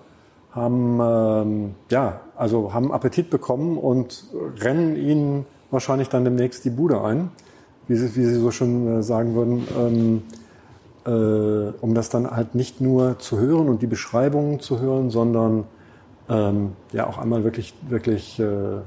haben, 0.51 0.99
ähm, 1.01 1.75
ja, 1.89 2.21
also 2.35 2.73
haben 2.73 2.91
Appetit 2.91 3.29
bekommen 3.29 3.77
und 3.77 4.25
rennen 4.59 4.95
Ihnen 4.95 5.45
wahrscheinlich 5.69 6.09
dann 6.09 6.23
demnächst 6.23 6.65
die 6.65 6.69
Bude 6.69 7.01
ein, 7.01 7.31
wie 7.87 7.95
Sie, 7.95 8.15
wie 8.15 8.25
Sie 8.25 8.39
so 8.39 8.51
schon 8.51 8.99
äh, 8.99 9.03
sagen 9.03 9.35
würden, 9.35 9.67
ähm, 9.77 10.23
äh, 11.05 11.71
um 11.81 11.93
das 11.93 12.09
dann 12.09 12.29
halt 12.29 12.55
nicht 12.55 12.81
nur 12.81 13.19
zu 13.19 13.37
hören 13.39 13.69
und 13.69 13.81
die 13.81 13.87
Beschreibungen 13.87 14.59
zu 14.59 14.79
hören, 14.79 15.09
sondern 15.09 15.65
ähm, 16.29 16.73
ja 16.91 17.07
auch 17.07 17.17
einmal 17.17 17.43
wirklich, 17.43 17.73
wirklich 17.87 18.39
äh, 18.39 18.81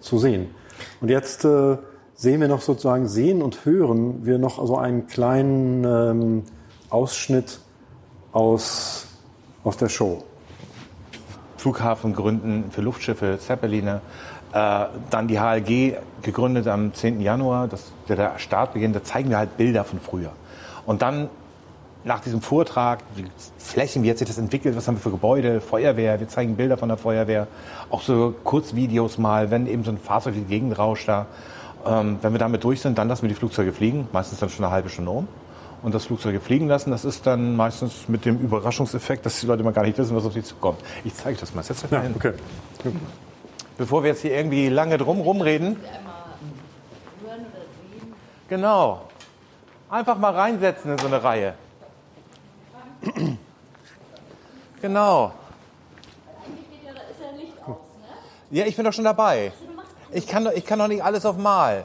zu 0.00 0.18
sehen. 0.18 0.48
Und 1.00 1.08
jetzt 1.08 1.44
äh, 1.44 1.76
sehen 2.14 2.40
wir 2.40 2.48
noch 2.48 2.60
sozusagen, 2.60 3.08
sehen 3.08 3.42
und 3.42 3.64
hören 3.64 4.26
wir 4.26 4.38
noch 4.38 4.64
so 4.66 4.76
einen 4.76 5.06
kleinen 5.06 5.84
ähm, 5.84 6.42
Ausschnitt 6.90 7.60
aus, 8.32 9.06
aus 9.62 9.76
der 9.76 9.88
Show. 9.88 10.22
Flughafen 11.56 12.14
gründen 12.14 12.64
für 12.70 12.82
Luftschiffe, 12.82 13.38
Zeppeline. 13.40 14.02
Äh, 14.54 14.86
dann 15.10 15.26
die 15.26 15.40
HLG 15.40 15.96
gegründet 16.22 16.68
am 16.68 16.94
10. 16.94 17.20
Januar, 17.20 17.66
das, 17.66 17.90
der 18.08 18.38
Start 18.38 18.72
beginnt, 18.72 18.94
da 18.94 19.02
zeigen 19.02 19.28
wir 19.28 19.38
halt 19.38 19.56
Bilder 19.56 19.82
von 19.82 19.98
früher. 19.98 20.30
Und 20.86 21.02
dann 21.02 21.28
nach 22.04 22.20
diesem 22.20 22.40
Vortrag, 22.40 23.00
die 23.16 23.24
Flächen, 23.58 24.04
wie 24.04 24.10
hat 24.10 24.18
sich 24.18 24.28
das 24.28 24.38
entwickelt, 24.38 24.76
was 24.76 24.86
haben 24.86 24.94
wir 24.94 25.00
für 25.00 25.10
Gebäude, 25.10 25.60
Feuerwehr, 25.60 26.20
wir 26.20 26.28
zeigen 26.28 26.54
Bilder 26.54 26.76
von 26.76 26.88
der 26.88 26.98
Feuerwehr, 26.98 27.48
auch 27.90 28.02
so 28.02 28.32
Kurzvideos 28.44 29.18
mal, 29.18 29.50
wenn 29.50 29.66
eben 29.66 29.82
so 29.82 29.90
ein 29.90 29.98
Fahrzeug 29.98 30.34
die 30.34 30.44
Gegend 30.44 30.78
rauscht 30.78 31.08
da. 31.08 31.26
Ähm, 31.84 32.18
wenn 32.22 32.32
wir 32.32 32.38
damit 32.38 32.62
durch 32.62 32.80
sind, 32.80 32.96
dann 32.96 33.08
lassen 33.08 33.22
wir 33.22 33.30
die 33.30 33.34
Flugzeuge 33.34 33.72
fliegen, 33.72 34.06
meistens 34.12 34.38
dann 34.38 34.50
schon 34.50 34.64
eine 34.64 34.72
halbe 34.72 34.88
Stunde 34.88 35.10
um. 35.10 35.28
Und 35.82 35.96
das 35.96 36.06
Flugzeuge 36.06 36.38
fliegen 36.38 36.68
lassen, 36.68 36.92
das 36.92 37.04
ist 37.04 37.26
dann 37.26 37.56
meistens 37.56 38.08
mit 38.08 38.24
dem 38.24 38.38
Überraschungseffekt, 38.38 39.26
dass 39.26 39.40
die 39.40 39.46
Leute 39.46 39.64
mal 39.64 39.72
gar 39.72 39.82
nicht 39.82 39.98
wissen, 39.98 40.14
was 40.14 40.24
auf 40.24 40.32
sie 40.32 40.44
zukommt. 40.44 40.78
Ich 41.04 41.12
zeige 41.14 41.38
das 41.40 41.54
mal. 41.56 41.64
Setz 41.64 41.84
euch 41.84 41.90
mal 41.90 41.96
ja, 41.96 42.02
hin. 42.04 42.14
Okay. 42.14 42.32
Bevor 43.76 44.02
wir 44.02 44.10
jetzt 44.10 44.22
hier 44.22 44.36
irgendwie 44.36 44.68
lange 44.68 44.98
drum 44.98 45.20
rumreden. 45.20 45.76
Genau. 48.48 49.08
Einfach 49.90 50.18
mal 50.18 50.32
reinsetzen 50.32 50.92
in 50.92 50.98
so 50.98 51.06
eine 51.06 51.22
Reihe. 51.22 51.54
Genau. 54.80 55.32
Ja, 58.50 58.66
ich 58.66 58.76
bin 58.76 58.84
doch 58.84 58.92
schon 58.92 59.04
dabei. 59.04 59.52
Ich 60.12 60.26
kann, 60.26 60.48
ich 60.54 60.64
kann 60.64 60.78
doch 60.78 60.88
nicht 60.88 61.02
alles 61.02 61.26
auf 61.26 61.36
Mal. 61.36 61.84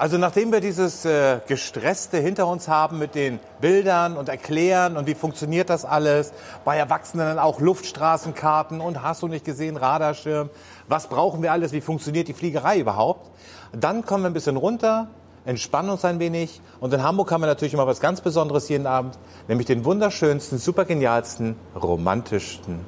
Also 0.00 0.16
nachdem 0.16 0.50
wir 0.50 0.62
dieses 0.62 1.04
äh, 1.04 1.40
Gestresste 1.46 2.16
hinter 2.16 2.46
uns 2.46 2.68
haben 2.68 2.98
mit 2.98 3.14
den 3.14 3.38
Bildern 3.60 4.16
und 4.16 4.30
Erklären 4.30 4.96
und 4.96 5.06
wie 5.06 5.14
funktioniert 5.14 5.68
das 5.68 5.84
alles, 5.84 6.32
bei 6.64 6.78
Erwachsenen 6.78 7.26
dann 7.26 7.38
auch 7.38 7.60
Luftstraßenkarten 7.60 8.80
und 8.80 9.02
hast 9.02 9.20
du 9.20 9.28
nicht 9.28 9.44
gesehen, 9.44 9.76
Radarschirm, 9.76 10.48
was 10.88 11.08
brauchen 11.08 11.42
wir 11.42 11.52
alles, 11.52 11.72
wie 11.72 11.82
funktioniert 11.82 12.28
die 12.28 12.32
Fliegerei 12.32 12.78
überhaupt, 12.78 13.30
dann 13.72 14.06
kommen 14.06 14.24
wir 14.24 14.30
ein 14.30 14.32
bisschen 14.32 14.56
runter, 14.56 15.08
entspannen 15.44 15.90
uns 15.90 16.02
ein 16.06 16.18
wenig 16.18 16.62
und 16.80 16.94
in 16.94 17.02
Hamburg 17.02 17.30
haben 17.30 17.42
wir 17.42 17.46
natürlich 17.46 17.74
immer 17.74 17.86
was 17.86 18.00
ganz 18.00 18.22
Besonderes 18.22 18.70
jeden 18.70 18.86
Abend, 18.86 19.18
nämlich 19.48 19.66
den 19.66 19.84
wunderschönsten, 19.84 20.56
supergenialsten, 20.56 21.56
romantischsten 21.78 22.86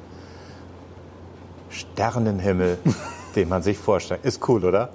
Sternenhimmel, 1.68 2.78
den 3.36 3.48
man 3.48 3.62
sich 3.62 3.78
vorstellt. 3.78 4.24
Ist 4.24 4.46
cool, 4.48 4.64
oder? 4.64 4.90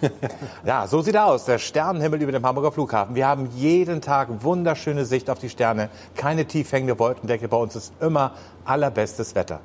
ja, 0.64 0.86
so 0.86 1.02
sieht 1.02 1.14
er 1.14 1.26
aus, 1.26 1.44
der 1.44 1.58
Sternenhimmel 1.58 2.22
über 2.22 2.32
dem 2.32 2.44
Hamburger 2.44 2.72
Flughafen. 2.72 3.14
Wir 3.14 3.26
haben 3.26 3.48
jeden 3.54 4.00
Tag 4.00 4.28
wunderschöne 4.42 5.04
Sicht 5.04 5.30
auf 5.30 5.38
die 5.38 5.48
Sterne, 5.48 5.90
keine 6.14 6.46
tief 6.46 6.72
hängende 6.72 6.98
Wolkendecke. 6.98 7.48
Bei 7.48 7.56
uns 7.56 7.76
ist 7.76 7.92
immer 8.00 8.32
allerbestes 8.64 9.34
Wetter. 9.34 9.60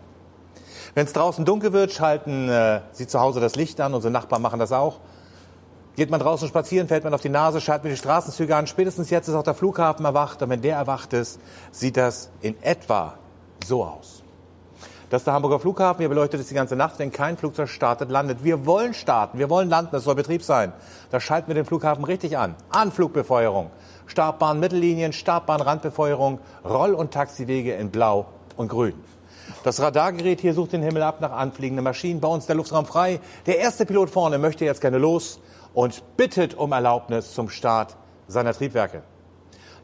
Wenn 0.94 1.06
es 1.06 1.14
draußen 1.14 1.46
dunkel 1.46 1.74
wird, 1.74 1.92
schalten 1.92 2.50
äh, 2.50 2.82
Sie 2.92 3.06
zu 3.06 3.20
Hause 3.20 3.40
das 3.40 3.56
Licht 3.56 3.80
an. 3.82 3.94
Unsere 3.94 4.12
Nachbarn 4.12 4.42
machen 4.42 4.60
das 4.60 4.72
auch. 4.72 5.00
Geht 5.96 6.10
man 6.12 6.20
draußen 6.20 6.48
spazieren, 6.48 6.88
fällt 6.88 7.04
man 7.04 7.14
auf 7.14 7.22
die 7.22 7.30
Nase, 7.30 7.62
schaltet 7.62 7.86
man 7.86 7.92
die 7.92 7.98
Straßenzüge 7.98 8.56
an. 8.56 8.68
Spätestens 8.68 9.10
jetzt 9.10 9.28
ist 9.28 9.36
auch 9.36 9.44
der 9.44 9.54
Flughafen 9.54 10.06
erwacht. 10.06 10.42
Und 10.42 10.50
wenn 10.50 10.62
der 10.62 10.76
erwacht 10.76 11.14
ist, 11.14 11.40
sieht 11.72 11.98
das 11.98 12.30
in 12.42 12.56
etwa 12.64 13.14
so 13.66 13.84
aus. 13.84 14.17
Das 15.10 15.22
ist 15.22 15.26
der 15.26 15.34
Hamburger 15.34 15.60
Flughafen. 15.60 16.00
Hier 16.00 16.10
beleuchtet 16.10 16.42
es 16.42 16.48
die 16.48 16.54
ganze 16.54 16.76
Nacht. 16.76 17.00
Wenn 17.00 17.14
kein 17.14 17.38
Flugzeug 17.38 17.70
startet, 17.70 18.12
landet. 18.12 18.44
Wir 18.44 18.66
wollen 18.66 18.94
starten. 18.94 19.40
Wir 19.40 19.50
wollen 19.50 19.70
landen. 19.70 19.92
Das 19.94 20.04
soll 20.04 20.16
Betrieb 20.16 20.44
sein. 20.44 20.74
Da 21.12 21.22
schalten 21.22 21.48
wir 21.48 21.56
den 21.56 21.66
Flughafen 21.66 22.04
richtig 22.04 22.38
an. 22.38 22.56
Anflugbefeuerung. 22.72 23.72
Startbahn, 24.06 24.60
Mittellinien, 24.60 25.14
Startbahn, 25.14 25.62
Randbefeuerung, 25.62 26.40
Roll- 26.66 26.94
und 26.94 27.12
Taxiwege 27.12 27.74
in 27.76 27.90
Blau 27.90 28.26
und 28.58 28.68
Grün. 28.68 28.96
Das 29.64 29.80
Radargerät 29.80 30.42
hier 30.42 30.54
sucht 30.54 30.74
den 30.74 30.84
Himmel 30.84 31.04
ab 31.04 31.22
nach 31.22 31.32
anfliegenden 31.32 31.86
Maschinen. 31.86 32.20
Bei 32.20 32.28
uns 32.28 32.46
der 32.46 32.56
Luftraum 32.56 32.86
frei. 32.86 33.22
Der 33.46 33.60
erste 33.60 33.86
Pilot 33.86 34.10
vorne 34.10 34.38
möchte 34.38 34.66
jetzt 34.66 34.82
gerne 34.82 34.98
los 34.98 35.40
und 35.74 36.04
bittet 36.18 36.54
um 36.56 36.74
Erlaubnis 36.74 37.34
zum 37.34 37.50
Start 37.50 37.96
seiner 38.28 38.54
Triebwerke. 38.54 39.04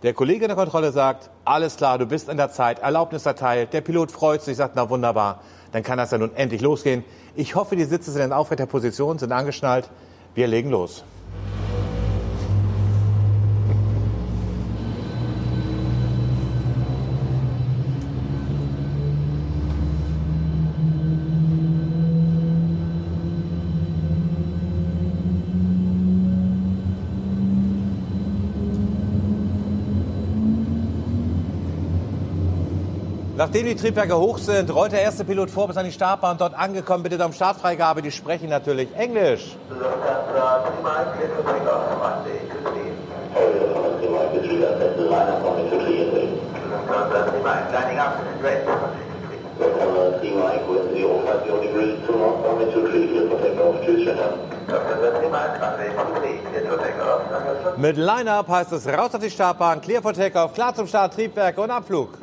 Der 0.04 0.14
Kollege 0.14 0.44
in 0.44 0.50
der 0.50 0.58
Kontrolle 0.58 0.92
sagt, 0.92 1.30
alles 1.46 1.78
klar, 1.78 1.98
du 1.98 2.06
bist 2.06 2.28
in 2.28 2.36
der 2.36 2.52
Zeit, 2.52 2.80
Erlaubnis 2.80 3.26
erteilt. 3.26 3.72
Der 3.72 3.80
Pilot 3.80 4.12
freut 4.12 4.42
sich, 4.42 4.58
sagt, 4.58 4.76
na 4.76 4.90
wunderbar, 4.90 5.40
dann 5.72 5.82
kann 5.82 5.98
das 5.98 6.12
ja 6.12 6.18
nun 6.18 6.36
endlich 6.36 6.60
losgehen. 6.60 7.06
Ich 7.38 7.56
hoffe, 7.56 7.78
die 7.78 7.86
Sitze 7.86 8.12
sind 8.12 8.22
in 8.22 8.34
aufrechter 8.34 8.66
Position, 8.66 9.18
sind 9.18 9.32
angeschnallt. 9.32 9.90
Wir 10.36 10.48
legen 10.48 10.72
los. 10.72 11.06
Nachdem 33.54 33.68
die 33.68 33.76
Triebwerke 33.76 34.18
hoch 34.18 34.40
sind, 34.40 34.74
rollt 34.74 34.94
der 34.94 35.04
erste 35.04 35.24
Pilot 35.24 35.52
vor 35.52 35.68
bis 35.68 35.78
an 35.78 35.86
die 35.86 35.92
Startbahn. 35.92 36.40
Dort 36.40 36.56
angekommen, 36.56 37.04
bitte 37.04 37.24
um 37.24 37.32
Startfreigabe. 37.32 38.02
Die 38.02 38.10
sprechen 38.10 38.50
natürlich 38.50 38.90
Englisch. 38.96 39.56
Mit 57.78 57.98
Line-Up 57.98 58.48
heißt 58.48 58.72
es 58.72 58.88
raus 58.88 59.14
auf 59.14 59.22
die 59.22 59.30
Startbahn, 59.30 59.80
clear 59.80 60.02
for 60.02 60.14
Takeoff, 60.14 60.54
klar 60.56 60.74
zum 60.74 60.88
Start, 60.88 61.14
Triebwerke 61.14 61.62
und 61.62 61.70
Abflug. 61.70 62.18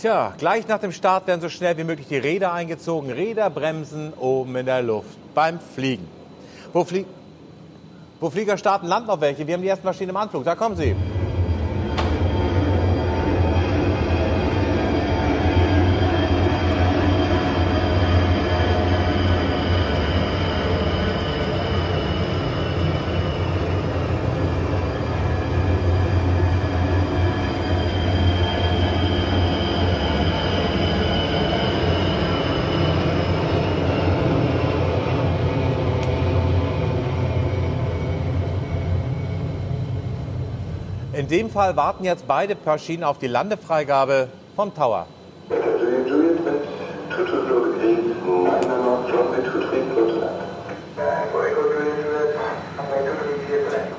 Tja, 0.00 0.32
gleich 0.38 0.68
nach 0.68 0.78
dem 0.78 0.92
Start 0.92 1.26
werden 1.26 1.40
so 1.40 1.48
schnell 1.48 1.76
wie 1.76 1.82
möglich 1.82 2.06
die 2.06 2.18
Räder 2.18 2.52
eingezogen. 2.52 3.10
Räder 3.10 3.50
bremsen 3.50 4.12
oben 4.12 4.54
in 4.54 4.66
der 4.66 4.80
Luft 4.80 5.18
beim 5.34 5.58
Fliegen. 5.58 6.06
Wo, 6.72 6.84
flie 6.84 7.04
Wo 8.20 8.30
Flieger 8.30 8.56
starten, 8.56 8.86
landen 8.86 9.08
noch 9.08 9.20
welche. 9.20 9.44
Wir 9.44 9.54
haben 9.54 9.62
die 9.62 9.68
ersten 9.68 9.84
Maschinen 9.84 10.10
im 10.10 10.16
Anflug. 10.16 10.44
Da 10.44 10.54
kommen 10.54 10.76
sie. 10.76 10.94
In 41.30 41.40
dem 41.40 41.50
Fall 41.50 41.76
warten 41.76 42.04
jetzt 42.04 42.26
beide 42.26 42.56
Maschinen 42.64 43.04
auf 43.04 43.18
die 43.18 43.26
Landefreigabe 43.26 44.30
vom 44.56 44.74
Tower. 44.74 45.06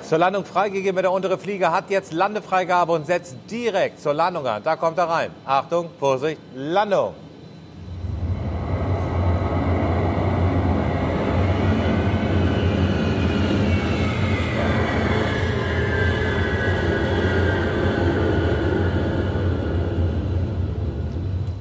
Zur 0.01 0.17
Landung 0.17 0.43
freigegeben, 0.43 0.99
der 0.99 1.11
untere 1.11 1.37
Flieger 1.37 1.71
hat 1.71 1.91
jetzt 1.91 2.13
Landefreigabe 2.13 2.93
und 2.93 3.05
setzt 3.05 3.35
direkt 3.51 4.01
zur 4.01 4.15
Landung 4.15 4.47
an. 4.47 4.63
Da 4.63 4.75
kommt 4.75 4.97
er 4.97 5.07
rein. 5.07 5.29
Achtung, 5.45 5.91
Vorsicht, 5.99 6.41
Landung. 6.55 7.13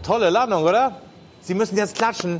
Tolle 0.09 0.30
Landung, 0.30 0.64
oder? 0.64 0.92
Sie 1.42 1.52
müssen 1.52 1.76
jetzt 1.76 1.94
klatschen. 1.94 2.38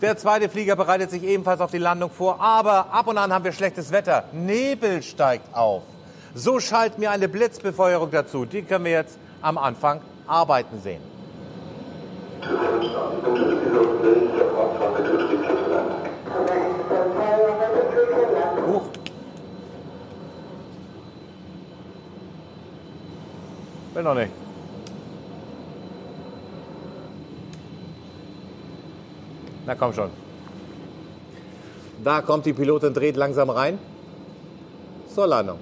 Der 0.00 0.16
zweite 0.16 0.48
Flieger 0.48 0.76
bereitet 0.76 1.10
sich 1.10 1.22
ebenfalls 1.22 1.60
auf 1.60 1.70
die 1.70 1.76
Landung 1.76 2.10
vor, 2.10 2.40
aber 2.40 2.90
ab 2.90 3.06
und 3.06 3.18
an 3.18 3.34
haben 3.34 3.44
wir 3.44 3.52
schlechtes 3.52 3.92
Wetter. 3.92 4.24
Nebel 4.32 5.02
steigt 5.02 5.54
auf. 5.54 5.82
So 6.34 6.58
schalten 6.58 7.02
wir 7.02 7.10
eine 7.10 7.28
Blitzbefeuerung 7.28 8.10
dazu. 8.10 8.46
Die 8.46 8.62
können 8.62 8.86
wir 8.86 8.92
jetzt 8.92 9.18
am 9.42 9.58
Anfang 9.58 10.00
arbeiten 10.26 10.80
sehen. 10.80 11.02
Bin 23.94 24.02
noch 24.02 24.14
nicht. 24.14 24.32
Na 29.66 29.74
komm 29.76 29.92
schon. 29.92 30.10
Da 32.02 32.20
kommt 32.20 32.44
die 32.44 32.52
Pilotin, 32.52 32.92
dreht 32.92 33.16
langsam 33.16 33.50
rein. 33.50 33.78
Zur 35.08 35.28
Landung. 35.28 35.58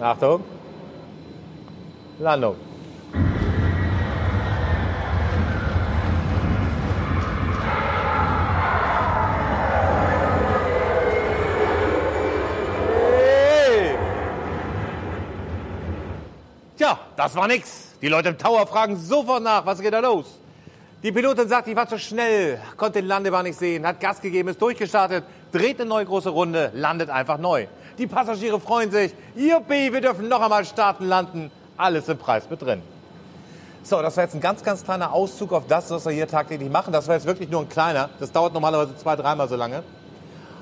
Achtung. 0.00 0.42
Landung. 2.18 2.56
Das 17.24 17.34
war 17.36 17.48
nix. 17.48 17.94
Die 18.02 18.08
Leute 18.08 18.28
im 18.28 18.36
Tower 18.36 18.66
fragen 18.66 18.98
sofort 18.98 19.42
nach, 19.42 19.64
was 19.64 19.80
geht 19.80 19.94
da 19.94 20.00
los? 20.00 20.26
Die 21.02 21.10
Pilotin 21.10 21.48
sagt, 21.48 21.66
ich 21.68 21.74
war 21.74 21.88
zu 21.88 21.98
schnell, 21.98 22.60
konnte 22.76 23.00
den 23.00 23.08
Landebahn 23.08 23.44
nicht 23.44 23.58
sehen, 23.58 23.86
hat 23.86 23.98
Gas 23.98 24.20
gegeben, 24.20 24.50
ist 24.50 24.60
durchgestartet, 24.60 25.24
dreht 25.50 25.80
eine 25.80 25.88
neue 25.88 26.04
große 26.04 26.28
Runde, 26.28 26.70
landet 26.74 27.08
einfach 27.08 27.38
neu. 27.38 27.66
Die 27.96 28.06
Passagiere 28.06 28.60
freuen 28.60 28.90
sich, 28.90 29.14
juppie, 29.34 29.90
wir 29.90 30.02
dürfen 30.02 30.28
noch 30.28 30.42
einmal 30.42 30.66
starten, 30.66 31.06
landen, 31.06 31.50
alles 31.78 32.10
im 32.10 32.18
Preis 32.18 32.50
mit 32.50 32.60
drin. 32.60 32.82
So, 33.82 34.02
das 34.02 34.18
war 34.18 34.24
jetzt 34.24 34.34
ein 34.34 34.42
ganz, 34.42 34.62
ganz 34.62 34.84
kleiner 34.84 35.10
Auszug 35.10 35.54
auf 35.54 35.66
das, 35.66 35.90
was 35.90 36.04
wir 36.04 36.12
hier 36.12 36.28
tagtäglich 36.28 36.70
machen. 36.70 36.92
Das 36.92 37.08
war 37.08 37.14
jetzt 37.14 37.26
wirklich 37.26 37.48
nur 37.48 37.62
ein 37.62 37.70
kleiner. 37.70 38.10
Das 38.20 38.32
dauert 38.32 38.52
normalerweise 38.52 38.96
zwei, 38.98 39.16
dreimal 39.16 39.48
so 39.48 39.56
lange. 39.56 39.82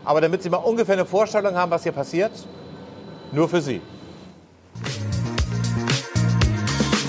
Aber 0.05 0.21
damit 0.21 0.45
Sie 0.45 0.51
mal 0.51 0.59
ungefähr 0.59 0.95
eine 0.95 1.07
Vorstellung 1.07 1.57
haben, 1.57 1.73
was 1.73 1.83
hier 1.83 1.93
passiert, 1.93 2.33
nur 3.33 3.49
für 3.49 3.61
Sie. 3.61 3.81